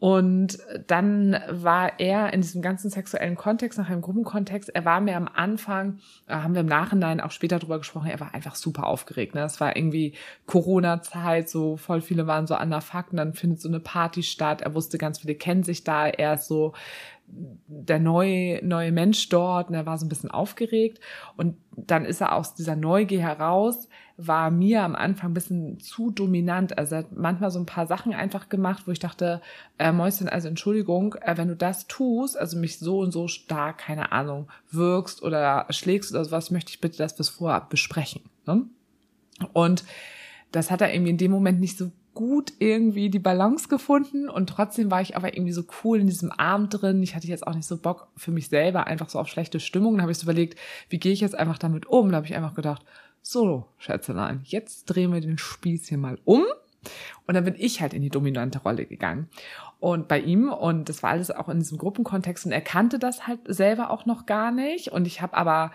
Und 0.00 0.58
dann 0.86 1.36
war 1.50 1.98
er 1.98 2.32
in 2.32 2.40
diesem 2.40 2.62
ganzen 2.62 2.88
sexuellen 2.88 3.34
Kontext, 3.34 3.78
nach 3.78 3.90
einem 3.90 4.00
Gruppenkontext, 4.00 4.68
er 4.68 4.84
war 4.84 5.00
mir 5.00 5.16
am 5.16 5.28
Anfang, 5.28 5.98
äh, 6.28 6.34
haben 6.34 6.54
wir 6.54 6.60
im 6.60 6.68
Nachhinein 6.68 7.20
auch 7.20 7.32
später 7.32 7.58
drüber 7.58 7.78
gesprochen, 7.78 8.08
er 8.08 8.20
war 8.20 8.32
einfach 8.32 8.54
super 8.54 8.86
aufgeregt. 8.86 9.34
Ne? 9.34 9.42
Es 9.42 9.60
war 9.60 9.76
irgendwie 9.76 10.14
Corona-Zeit, 10.46 11.48
so 11.48 11.76
voll 11.76 12.00
viele 12.00 12.28
waren 12.28 12.46
so 12.46 12.54
an 12.54 12.70
der 12.70 12.80
Fakten, 12.80 13.16
dann 13.16 13.34
findet 13.34 13.60
so 13.60 13.68
eine 13.68 13.80
Party 13.80 14.22
statt. 14.22 14.62
Er 14.62 14.74
wusste, 14.74 14.98
ganz 14.98 15.18
viele 15.20 15.34
kennen 15.34 15.64
sich 15.64 15.82
da. 15.82 16.06
Er 16.06 16.34
ist 16.34 16.46
so 16.46 16.74
der 17.30 17.98
neue, 17.98 18.64
neue 18.64 18.92
Mensch 18.92 19.28
dort 19.28 19.68
und 19.68 19.74
er 19.74 19.86
war 19.86 19.98
so 19.98 20.06
ein 20.06 20.08
bisschen 20.08 20.30
aufgeregt. 20.30 21.00
Und 21.36 21.56
dann 21.76 22.04
ist 22.04 22.20
er 22.20 22.34
aus 22.34 22.54
dieser 22.54 22.76
Neugier 22.76 23.20
heraus, 23.20 23.88
war 24.16 24.50
mir 24.50 24.82
am 24.82 24.96
Anfang 24.96 25.30
ein 25.30 25.34
bisschen 25.34 25.78
zu 25.78 26.10
dominant. 26.10 26.76
Also 26.76 26.96
er 26.96 26.98
hat 27.00 27.12
manchmal 27.12 27.50
so 27.50 27.58
ein 27.58 27.66
paar 27.66 27.86
Sachen 27.86 28.12
einfach 28.12 28.48
gemacht, 28.48 28.84
wo 28.86 28.90
ich 28.90 28.98
dachte, 28.98 29.40
äh, 29.78 29.92
Mäuschen, 29.92 30.28
also 30.28 30.48
Entschuldigung, 30.48 31.14
äh, 31.20 31.36
wenn 31.36 31.48
du 31.48 31.56
das 31.56 31.86
tust, 31.86 32.36
also 32.36 32.58
mich 32.58 32.78
so 32.78 33.00
und 33.00 33.12
so 33.12 33.28
stark, 33.28 33.78
keine 33.78 34.10
Ahnung, 34.12 34.48
wirkst 34.70 35.22
oder 35.22 35.66
schlägst 35.70 36.10
oder 36.12 36.24
sowas, 36.24 36.50
möchte 36.50 36.70
ich 36.70 36.80
bitte 36.80 36.98
das 36.98 37.14
bis 37.14 37.28
vorab 37.28 37.70
besprechen. 37.70 38.22
Ne? 38.46 38.64
Und 39.52 39.84
das 40.50 40.70
hat 40.70 40.80
er 40.80 40.92
irgendwie 40.92 41.10
in 41.10 41.18
dem 41.18 41.30
Moment 41.30 41.60
nicht 41.60 41.76
so 41.76 41.92
gut 42.18 42.52
irgendwie 42.58 43.10
die 43.10 43.20
Balance 43.20 43.68
gefunden 43.68 44.28
und 44.28 44.48
trotzdem 44.48 44.90
war 44.90 45.00
ich 45.00 45.16
aber 45.16 45.36
irgendwie 45.36 45.52
so 45.52 45.62
cool 45.84 46.00
in 46.00 46.08
diesem 46.08 46.32
Abend 46.32 46.82
drin. 46.82 47.00
Ich 47.00 47.14
hatte 47.14 47.28
jetzt 47.28 47.46
auch 47.46 47.54
nicht 47.54 47.68
so 47.68 47.76
Bock 47.76 48.08
für 48.16 48.32
mich 48.32 48.48
selber 48.48 48.88
einfach 48.88 49.08
so 49.08 49.20
auf 49.20 49.28
schlechte 49.28 49.60
Stimmung. 49.60 49.94
Dann 49.94 50.02
habe 50.02 50.10
ich 50.10 50.18
so 50.18 50.24
überlegt, 50.24 50.58
wie 50.88 50.98
gehe 50.98 51.12
ich 51.12 51.20
jetzt 51.20 51.38
einfach 51.38 51.58
damit 51.58 51.86
um? 51.86 52.10
Da 52.10 52.16
habe 52.16 52.26
ich 52.26 52.34
einfach 52.34 52.54
gedacht, 52.54 52.84
so, 53.22 53.66
Schätzelein, 53.78 54.40
jetzt 54.42 54.86
drehen 54.86 55.12
wir 55.12 55.20
den 55.20 55.38
Spieß 55.38 55.86
hier 55.86 55.98
mal 55.98 56.18
um. 56.24 56.42
Und 57.28 57.34
dann 57.34 57.44
bin 57.44 57.54
ich 57.56 57.80
halt 57.80 57.94
in 57.94 58.02
die 58.02 58.10
dominante 58.10 58.58
Rolle 58.58 58.84
gegangen. 58.84 59.28
Und 59.78 60.08
bei 60.08 60.18
ihm, 60.18 60.50
und 60.50 60.88
das 60.88 61.04
war 61.04 61.10
alles 61.10 61.30
auch 61.30 61.48
in 61.48 61.60
diesem 61.60 61.78
Gruppenkontext, 61.78 62.46
und 62.46 62.52
er 62.52 62.62
kannte 62.62 62.98
das 62.98 63.28
halt 63.28 63.38
selber 63.46 63.90
auch 63.90 64.06
noch 64.06 64.26
gar 64.26 64.50
nicht. 64.50 64.88
Und 64.88 65.06
ich 65.06 65.22
habe 65.22 65.36
aber 65.36 65.70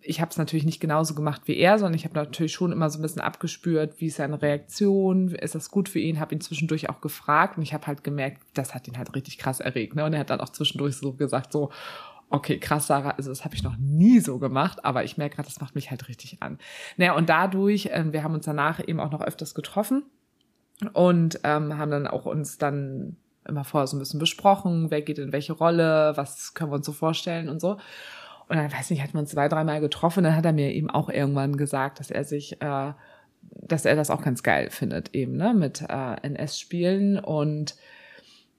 ich 0.00 0.20
habe 0.20 0.30
es 0.30 0.38
natürlich 0.38 0.64
nicht 0.64 0.80
genauso 0.80 1.14
gemacht 1.14 1.42
wie 1.46 1.56
er, 1.56 1.78
sondern 1.78 1.94
ich 1.94 2.04
habe 2.04 2.14
natürlich 2.14 2.52
schon 2.52 2.72
immer 2.72 2.90
so 2.90 2.98
ein 2.98 3.02
bisschen 3.02 3.22
abgespürt, 3.22 4.00
wie 4.00 4.06
ist 4.06 4.16
seine 4.16 4.40
Reaktion, 4.40 5.28
ist 5.28 5.54
das 5.54 5.70
gut 5.70 5.88
für 5.88 5.98
ihn, 5.98 6.20
habe 6.20 6.34
ihn 6.34 6.40
zwischendurch 6.40 6.88
auch 6.88 7.00
gefragt 7.00 7.56
und 7.56 7.62
ich 7.62 7.74
habe 7.74 7.86
halt 7.86 8.04
gemerkt, 8.04 8.42
das 8.54 8.74
hat 8.74 8.86
ihn 8.86 8.98
halt 8.98 9.14
richtig 9.14 9.38
krass 9.38 9.60
erregt. 9.60 9.96
Ne? 9.96 10.04
Und 10.04 10.12
er 10.12 10.20
hat 10.20 10.30
dann 10.30 10.40
auch 10.40 10.50
zwischendurch 10.50 10.96
so 10.96 11.12
gesagt, 11.14 11.52
so, 11.52 11.70
okay, 12.30 12.58
krass, 12.58 12.86
Sarah, 12.86 13.10
also 13.10 13.30
das 13.30 13.44
habe 13.44 13.54
ich 13.54 13.62
noch 13.62 13.76
nie 13.76 14.20
so 14.20 14.38
gemacht, 14.38 14.84
aber 14.84 15.04
ich 15.04 15.16
merke 15.16 15.36
gerade, 15.36 15.48
das 15.48 15.60
macht 15.60 15.74
mich 15.74 15.90
halt 15.90 16.08
richtig 16.08 16.38
an. 16.40 16.58
Naja, 16.96 17.14
und 17.14 17.28
dadurch, 17.28 17.86
äh, 17.86 18.12
wir 18.12 18.22
haben 18.22 18.34
uns 18.34 18.44
danach 18.44 18.80
eben 18.86 19.00
auch 19.00 19.10
noch 19.10 19.22
öfters 19.22 19.54
getroffen 19.54 20.04
und 20.92 21.40
ähm, 21.44 21.76
haben 21.76 21.90
dann 21.90 22.06
auch 22.06 22.26
uns 22.26 22.58
dann 22.58 23.16
immer 23.46 23.64
vorher 23.64 23.86
so 23.86 23.96
ein 23.96 24.00
bisschen 24.00 24.20
besprochen, 24.20 24.90
wer 24.90 25.02
geht 25.02 25.18
in 25.18 25.32
welche 25.32 25.52
Rolle, 25.52 26.12
was 26.16 26.54
können 26.54 26.70
wir 26.70 26.76
uns 26.76 26.86
so 26.86 26.92
vorstellen 26.92 27.48
und 27.48 27.60
so. 27.60 27.78
Und 28.48 28.56
dann 28.56 28.72
weiß 28.72 28.90
nicht, 28.90 29.02
hatten 29.02 29.14
wir 29.14 29.20
uns 29.20 29.30
zwei, 29.30 29.48
dreimal 29.48 29.80
getroffen. 29.80 30.24
Dann 30.24 30.36
hat 30.36 30.44
er 30.44 30.52
mir 30.52 30.72
eben 30.72 30.90
auch 30.90 31.08
irgendwann 31.08 31.56
gesagt, 31.56 32.00
dass 32.00 32.10
er 32.10 32.24
sich, 32.24 32.60
äh, 32.60 32.92
dass 33.42 33.84
er 33.84 33.96
das 33.96 34.10
auch 34.10 34.22
ganz 34.22 34.42
geil 34.42 34.70
findet, 34.70 35.14
eben, 35.14 35.36
ne, 35.36 35.54
mit 35.54 35.82
äh, 35.82 36.16
NS-Spielen 36.22 37.18
und 37.18 37.76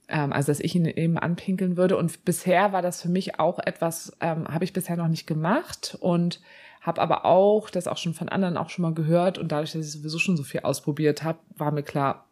ähm, 0.08 0.34
also 0.34 0.52
dass 0.52 0.60
ich 0.60 0.76
ihn 0.76 0.86
eben 0.86 1.18
anpinkeln 1.18 1.78
würde. 1.78 1.98
Und 1.98 2.26
bisher 2.26 2.74
war 2.74 2.82
das 2.82 3.02
für 3.02 3.10
mich 3.10 3.40
auch 3.40 3.60
etwas, 3.60 4.16
ähm, 4.22 4.48
habe 4.48 4.64
ich 4.64 4.74
bisher 4.74 4.98
noch 4.98 5.08
nicht 5.08 5.28
gemacht 5.28 5.98
und 6.00 6.42
habe 6.82 7.02
aber 7.02 7.26
auch 7.26 7.70
das 7.70 7.88
auch 7.88 7.98
schon 7.98 8.14
von 8.14 8.30
anderen 8.30 8.58
auch 8.58 8.70
schon 8.70 8.84
mal 8.84 8.94
gehört 8.94 9.38
und 9.40 9.52
dadurch, 9.52 9.72
dass 9.72 9.86
ich 9.86 9.92
sowieso 9.92 10.20
schon 10.20 10.38
so 10.38 10.44
viel 10.44 10.62
ausprobiert 10.62 11.24
habe, 11.24 11.40
war 11.58 11.72
mir 11.72 11.82
klar, 11.82 12.26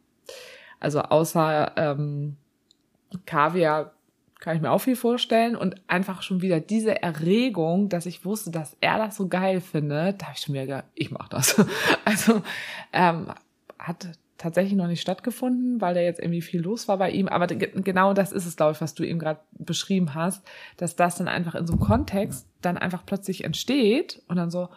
also 0.79 1.01
außer 1.01 1.71
ähm, 1.75 2.37
Kaviar 3.25 3.93
kann 4.43 4.57
ich 4.57 4.61
mir 4.61 4.71
auch 4.71 4.79
viel 4.79 4.97
vorstellen. 4.97 5.55
Und 5.55 5.75
einfach 5.87 6.21
schon 6.21 6.41
wieder 6.41 6.59
diese 6.59 7.01
Erregung, 7.01 7.87
dass 7.87 8.05
ich 8.05 8.25
wusste, 8.25 8.51
dass 8.51 8.75
er 8.81 8.97
das 8.97 9.15
so 9.15 9.29
geil 9.29 9.61
findet, 9.61 10.21
da 10.21 10.25
habe 10.25 10.35
ich 10.35 10.43
schon 10.43 10.53
wieder 10.53 10.65
gedacht, 10.65 10.85
ich 10.95 11.11
mach 11.11 11.29
das. 11.29 11.55
Also 12.05 12.41
ähm, 12.91 13.27
hat 13.79 14.09
tatsächlich 14.37 14.73
noch 14.73 14.87
nicht 14.87 14.99
stattgefunden, 14.99 15.79
weil 15.79 15.93
da 15.93 16.01
jetzt 16.01 16.19
irgendwie 16.19 16.41
viel 16.41 16.61
los 16.61 16.89
war 16.89 16.97
bei 16.97 17.11
ihm. 17.11 17.29
Aber 17.29 17.47
genau 17.47 18.13
das 18.13 18.33
ist 18.33 18.45
es, 18.45 18.57
glaube 18.57 18.73
ich, 18.73 18.81
was 18.81 18.93
du 18.93 19.05
eben 19.05 19.17
gerade 19.17 19.39
beschrieben 19.53 20.13
hast, 20.13 20.45
dass 20.75 20.97
das 20.97 21.15
dann 21.15 21.29
einfach 21.29 21.55
in 21.55 21.65
so 21.65 21.73
einem 21.73 21.81
Kontext 21.81 22.45
dann 22.61 22.77
einfach 22.77 23.05
plötzlich 23.05 23.45
entsteht 23.45 24.21
und 24.27 24.35
dann 24.35 24.51
so, 24.51 24.67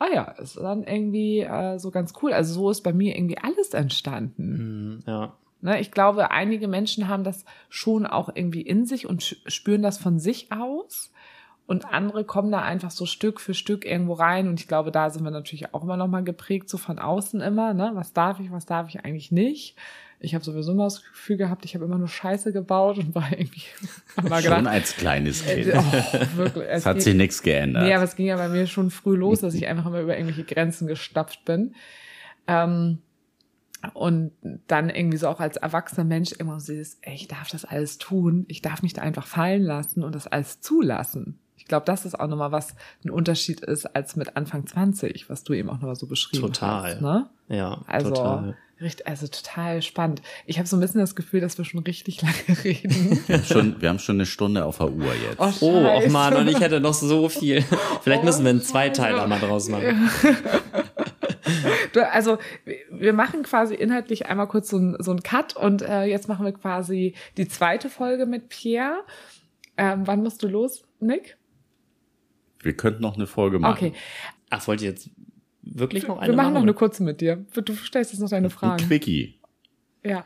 ah 0.00 0.08
ja, 0.12 0.24
ist 0.32 0.56
dann 0.56 0.82
irgendwie 0.82 1.40
äh, 1.40 1.78
so 1.78 1.92
ganz 1.92 2.12
cool. 2.22 2.32
Also 2.32 2.54
so 2.54 2.70
ist 2.70 2.80
bei 2.80 2.92
mir 2.92 3.16
irgendwie 3.16 3.38
alles 3.38 3.72
entstanden. 3.72 4.96
Mhm, 4.96 5.04
ja. 5.06 5.32
Ne, 5.62 5.80
ich 5.80 5.92
glaube, 5.92 6.32
einige 6.32 6.66
Menschen 6.66 7.06
haben 7.06 7.22
das 7.22 7.44
schon 7.68 8.04
auch 8.04 8.30
irgendwie 8.34 8.62
in 8.62 8.84
sich 8.84 9.06
und 9.06 9.22
spüren 9.46 9.82
das 9.82 9.96
von 9.96 10.18
sich 10.18 10.50
aus. 10.50 11.12
Und 11.66 11.86
andere 11.86 12.24
kommen 12.24 12.50
da 12.50 12.60
einfach 12.60 12.90
so 12.90 13.06
Stück 13.06 13.40
für 13.40 13.54
Stück 13.54 13.84
irgendwo 13.84 14.14
rein. 14.14 14.48
Und 14.48 14.58
ich 14.58 14.66
glaube, 14.66 14.90
da 14.90 15.08
sind 15.08 15.22
wir 15.22 15.30
natürlich 15.30 15.72
auch 15.72 15.84
immer 15.84 15.96
noch 15.96 16.08
mal 16.08 16.24
geprägt, 16.24 16.68
so 16.68 16.78
von 16.78 16.98
außen 16.98 17.40
immer. 17.40 17.74
Ne? 17.74 17.92
Was 17.94 18.12
darf 18.12 18.40
ich, 18.40 18.50
was 18.50 18.66
darf 18.66 18.88
ich 18.88 19.04
eigentlich 19.04 19.30
nicht? 19.30 19.76
Ich 20.18 20.34
habe 20.34 20.44
sowieso 20.44 20.72
immer 20.72 20.84
das 20.84 21.02
Gefühl 21.02 21.36
gehabt, 21.36 21.64
ich 21.64 21.76
habe 21.76 21.84
immer 21.84 21.98
nur 21.98 22.08
Scheiße 22.08 22.52
gebaut 22.52 22.98
und 22.98 23.14
war 23.14 23.30
irgendwie 23.30 23.62
gedacht, 24.16 24.44
Schon 24.44 24.66
als 24.66 24.96
kleines 24.96 25.44
Kind. 25.44 25.68
Äh, 25.68 25.76
oh, 25.78 26.36
wirklich, 26.36 26.64
es, 26.64 26.80
es 26.80 26.86
hat 26.86 27.02
sich 27.02 27.14
nichts 27.14 27.42
geändert. 27.42 27.84
Nee, 27.84 27.94
aber 27.94 28.04
es 28.04 28.16
ging 28.16 28.26
ja 28.26 28.36
bei 28.36 28.48
mir 28.48 28.66
schon 28.66 28.90
früh 28.90 29.14
los, 29.14 29.40
dass 29.40 29.54
ich 29.54 29.66
einfach 29.68 29.86
immer 29.86 30.00
über 30.00 30.16
irgendwelche 30.16 30.44
Grenzen 30.44 30.88
gestapft 30.88 31.44
bin. 31.44 31.74
Ähm, 32.48 32.98
und 33.94 34.32
dann 34.66 34.90
irgendwie 34.90 35.18
so 35.18 35.28
auch 35.28 35.40
als 35.40 35.56
erwachsener 35.56 36.04
Mensch 36.04 36.32
immer 36.32 36.60
so 36.60 36.72
dieses, 36.72 36.98
ey, 37.02 37.14
ich 37.14 37.28
darf 37.28 37.48
das 37.48 37.64
alles 37.64 37.98
tun, 37.98 38.44
ich 38.48 38.62
darf 38.62 38.82
mich 38.82 38.92
da 38.92 39.02
einfach 39.02 39.26
fallen 39.26 39.62
lassen 39.62 40.04
und 40.04 40.14
das 40.14 40.26
alles 40.26 40.60
zulassen. 40.60 41.38
Ich 41.56 41.66
glaube, 41.66 41.86
das 41.86 42.04
ist 42.04 42.18
auch 42.18 42.26
nochmal 42.26 42.52
was 42.52 42.74
ein 43.04 43.10
Unterschied 43.10 43.60
ist 43.60 43.86
als 43.86 44.16
mit 44.16 44.36
Anfang 44.36 44.66
20, 44.66 45.30
was 45.30 45.44
du 45.44 45.52
eben 45.52 45.70
auch 45.70 45.74
nochmal 45.74 45.96
so 45.96 46.06
beschrieben 46.06 46.42
total. 46.42 46.94
hast. 46.94 47.00
Ne? 47.00 47.30
Ja, 47.48 47.82
also, 47.86 48.10
total. 48.10 48.56
Richtig, 48.82 49.06
also 49.06 49.28
total 49.28 49.80
spannend. 49.80 50.22
Ich 50.44 50.58
habe 50.58 50.66
so 50.66 50.76
ein 50.76 50.80
bisschen 50.80 51.00
das 51.00 51.14
Gefühl, 51.14 51.40
dass 51.40 51.56
wir 51.56 51.64
schon 51.64 51.80
richtig 51.80 52.20
lange 52.22 52.64
reden. 52.64 53.20
Wir 53.26 53.36
haben 53.36 53.44
schon, 53.44 53.80
wir 53.80 53.88
haben 53.88 54.00
schon 54.00 54.16
eine 54.16 54.26
Stunde 54.26 54.64
auf 54.64 54.78
der 54.78 54.90
Uhr 54.90 55.14
jetzt. 55.14 55.38
Oh, 55.38 55.52
oh 55.60 55.86
ach 55.86 56.10
man, 56.10 56.34
und 56.34 56.48
ich 56.48 56.58
hätte 56.58 56.80
noch 56.80 56.94
so 56.94 57.28
viel. 57.28 57.64
Vielleicht 58.02 58.24
müssen 58.24 58.42
wir 58.44 58.50
einen 58.50 58.62
Zweiteiler 58.62 59.26
mal 59.28 59.38
draus 59.38 59.68
machen. 59.68 60.10
also 62.10 62.38
wir 62.90 63.12
machen 63.12 63.42
quasi 63.42 63.74
inhaltlich 63.74 64.26
einmal 64.26 64.48
kurz 64.48 64.70
so 64.70 64.78
ein, 64.78 64.96
so 64.98 65.10
ein 65.10 65.22
Cut 65.22 65.56
und 65.56 65.82
äh, 65.82 66.04
jetzt 66.04 66.28
machen 66.28 66.44
wir 66.44 66.52
quasi 66.52 67.14
die 67.36 67.48
zweite 67.48 67.88
Folge 67.88 68.26
mit 68.26 68.48
Pierre. 68.48 69.04
Ähm, 69.76 70.06
wann 70.06 70.22
musst 70.22 70.42
du 70.42 70.48
los, 70.48 70.84
Nick? 71.00 71.36
Wir 72.60 72.76
könnten 72.76 73.02
noch 73.02 73.16
eine 73.16 73.26
Folge 73.26 73.58
machen. 73.58 73.88
Okay. 73.88 73.96
Ach, 74.50 74.66
wollt 74.68 74.82
ihr 74.82 74.90
jetzt 74.90 75.10
wirklich 75.62 76.06
noch 76.06 76.18
eine 76.18 76.28
Wir 76.28 76.36
machen, 76.36 76.46
machen 76.46 76.54
noch 76.54 76.62
eine 76.62 76.74
kurze 76.74 77.02
mit 77.02 77.20
dir. 77.20 77.44
Du 77.54 77.74
stellst 77.74 78.12
jetzt 78.12 78.20
noch 78.20 78.30
deine 78.30 78.50
Fragen. 78.50 78.82
Ein 78.82 78.88
Quickie. 78.88 79.40
Ja. 80.04 80.24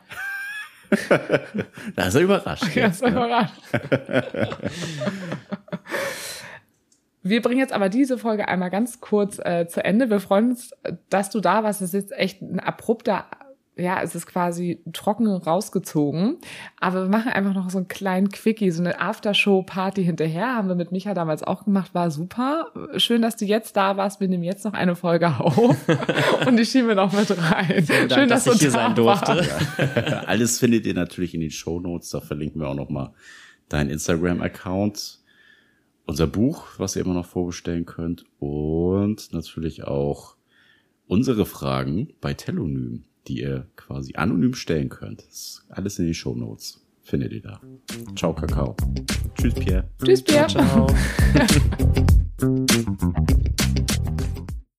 da 1.95 2.07
ist 2.07 2.15
er 2.15 2.21
überrascht. 2.21 2.63
Ja, 2.75 2.87
ist 2.87 3.01
er 3.01 3.11
überrascht. 3.11 3.53
Wir 7.29 7.41
bringen 7.41 7.59
jetzt 7.59 7.73
aber 7.73 7.89
diese 7.89 8.17
Folge 8.17 8.47
einmal 8.47 8.69
ganz 8.69 9.01
kurz 9.01 9.39
äh, 9.39 9.67
zu 9.67 9.83
Ende. 9.83 10.09
Wir 10.09 10.19
freuen 10.19 10.51
uns, 10.51 10.71
dass 11.09 11.29
du 11.29 11.39
da 11.39 11.63
warst. 11.63 11.81
Es 11.81 11.93
ist 11.93 12.01
jetzt 12.01 12.11
echt 12.17 12.41
ein 12.41 12.59
abrupter, 12.59 13.25
ja, 13.75 14.01
es 14.01 14.15
ist 14.15 14.25
quasi 14.25 14.81
trocken 14.91 15.27
rausgezogen. 15.27 16.37
Aber 16.79 17.03
wir 17.03 17.09
machen 17.09 17.31
einfach 17.31 17.53
noch 17.53 17.69
so 17.69 17.77
einen 17.77 17.87
kleinen 17.87 18.29
Quickie, 18.29 18.71
so 18.71 18.81
eine 18.81 18.99
Aftershow-Party 18.99 20.03
hinterher. 20.03 20.55
Haben 20.55 20.67
wir 20.67 20.75
mit 20.75 20.91
Micha 20.91 21.13
damals 21.13 21.43
auch 21.43 21.65
gemacht, 21.65 21.93
war 21.93 22.09
super. 22.09 22.71
Schön, 22.97 23.21
dass 23.21 23.35
du 23.35 23.45
jetzt 23.45 23.77
da 23.77 23.97
warst. 23.97 24.19
Wir 24.19 24.27
nehmen 24.27 24.43
jetzt 24.43 24.65
noch 24.65 24.73
eine 24.73 24.95
Folge 24.95 25.27
auf 25.39 25.75
und 26.47 26.57
die 26.57 26.65
schieben 26.65 26.87
wir 26.87 26.95
noch 26.95 27.13
mit 27.13 27.29
rein. 27.29 27.85
Dank, 27.87 28.13
Schön, 28.13 28.29
dass, 28.29 28.45
dass 28.45 28.55
ich 28.55 28.61
hier 28.61 28.71
sein 28.71 28.95
durfte. 28.95 29.45
Ja. 29.77 30.23
Alles 30.25 30.59
findet 30.59 30.85
ihr 30.85 30.93
natürlich 30.93 31.33
in 31.33 31.41
den 31.41 31.51
Show 31.51 31.79
Notes. 31.79 32.09
Da 32.09 32.19
verlinken 32.19 32.61
wir 32.61 32.69
auch 32.69 32.75
noch 32.75 32.89
mal 32.89 33.13
deinen 33.69 33.89
Instagram-Account 33.89 35.19
unser 36.07 36.25
Buch, 36.25 36.65
was 36.77 36.95
ihr 36.95 37.03
immer 37.03 37.13
noch 37.13 37.25
vorbestellen 37.25 37.85
könnt 37.85 38.23
und 38.39 39.31
natürlich 39.33 39.83
auch 39.83 40.35
unsere 41.05 41.45
Fragen 41.45 42.13
bei 42.21 42.33
Telonym, 42.33 43.03
die 43.27 43.41
ihr 43.41 43.67
quasi 43.75 44.15
anonym 44.15 44.53
stellen 44.55 44.89
könnt. 44.89 45.19
Das 45.27 45.27
ist 45.27 45.65
alles 45.69 45.99
in 45.99 46.05
den 46.05 46.13
Show 46.13 46.33
Notes. 46.33 46.83
Findet 47.03 47.31
ihr 47.33 47.41
da. 47.41 47.61
Ciao, 48.15 48.33
Kakao. 48.33 48.75
Tschüss, 49.35 49.53
Pierre. 49.53 49.89
Tschüss, 50.03 50.23
Pierre. 50.23 50.47
Ciao. 50.47 50.87
ciao. 50.87 50.95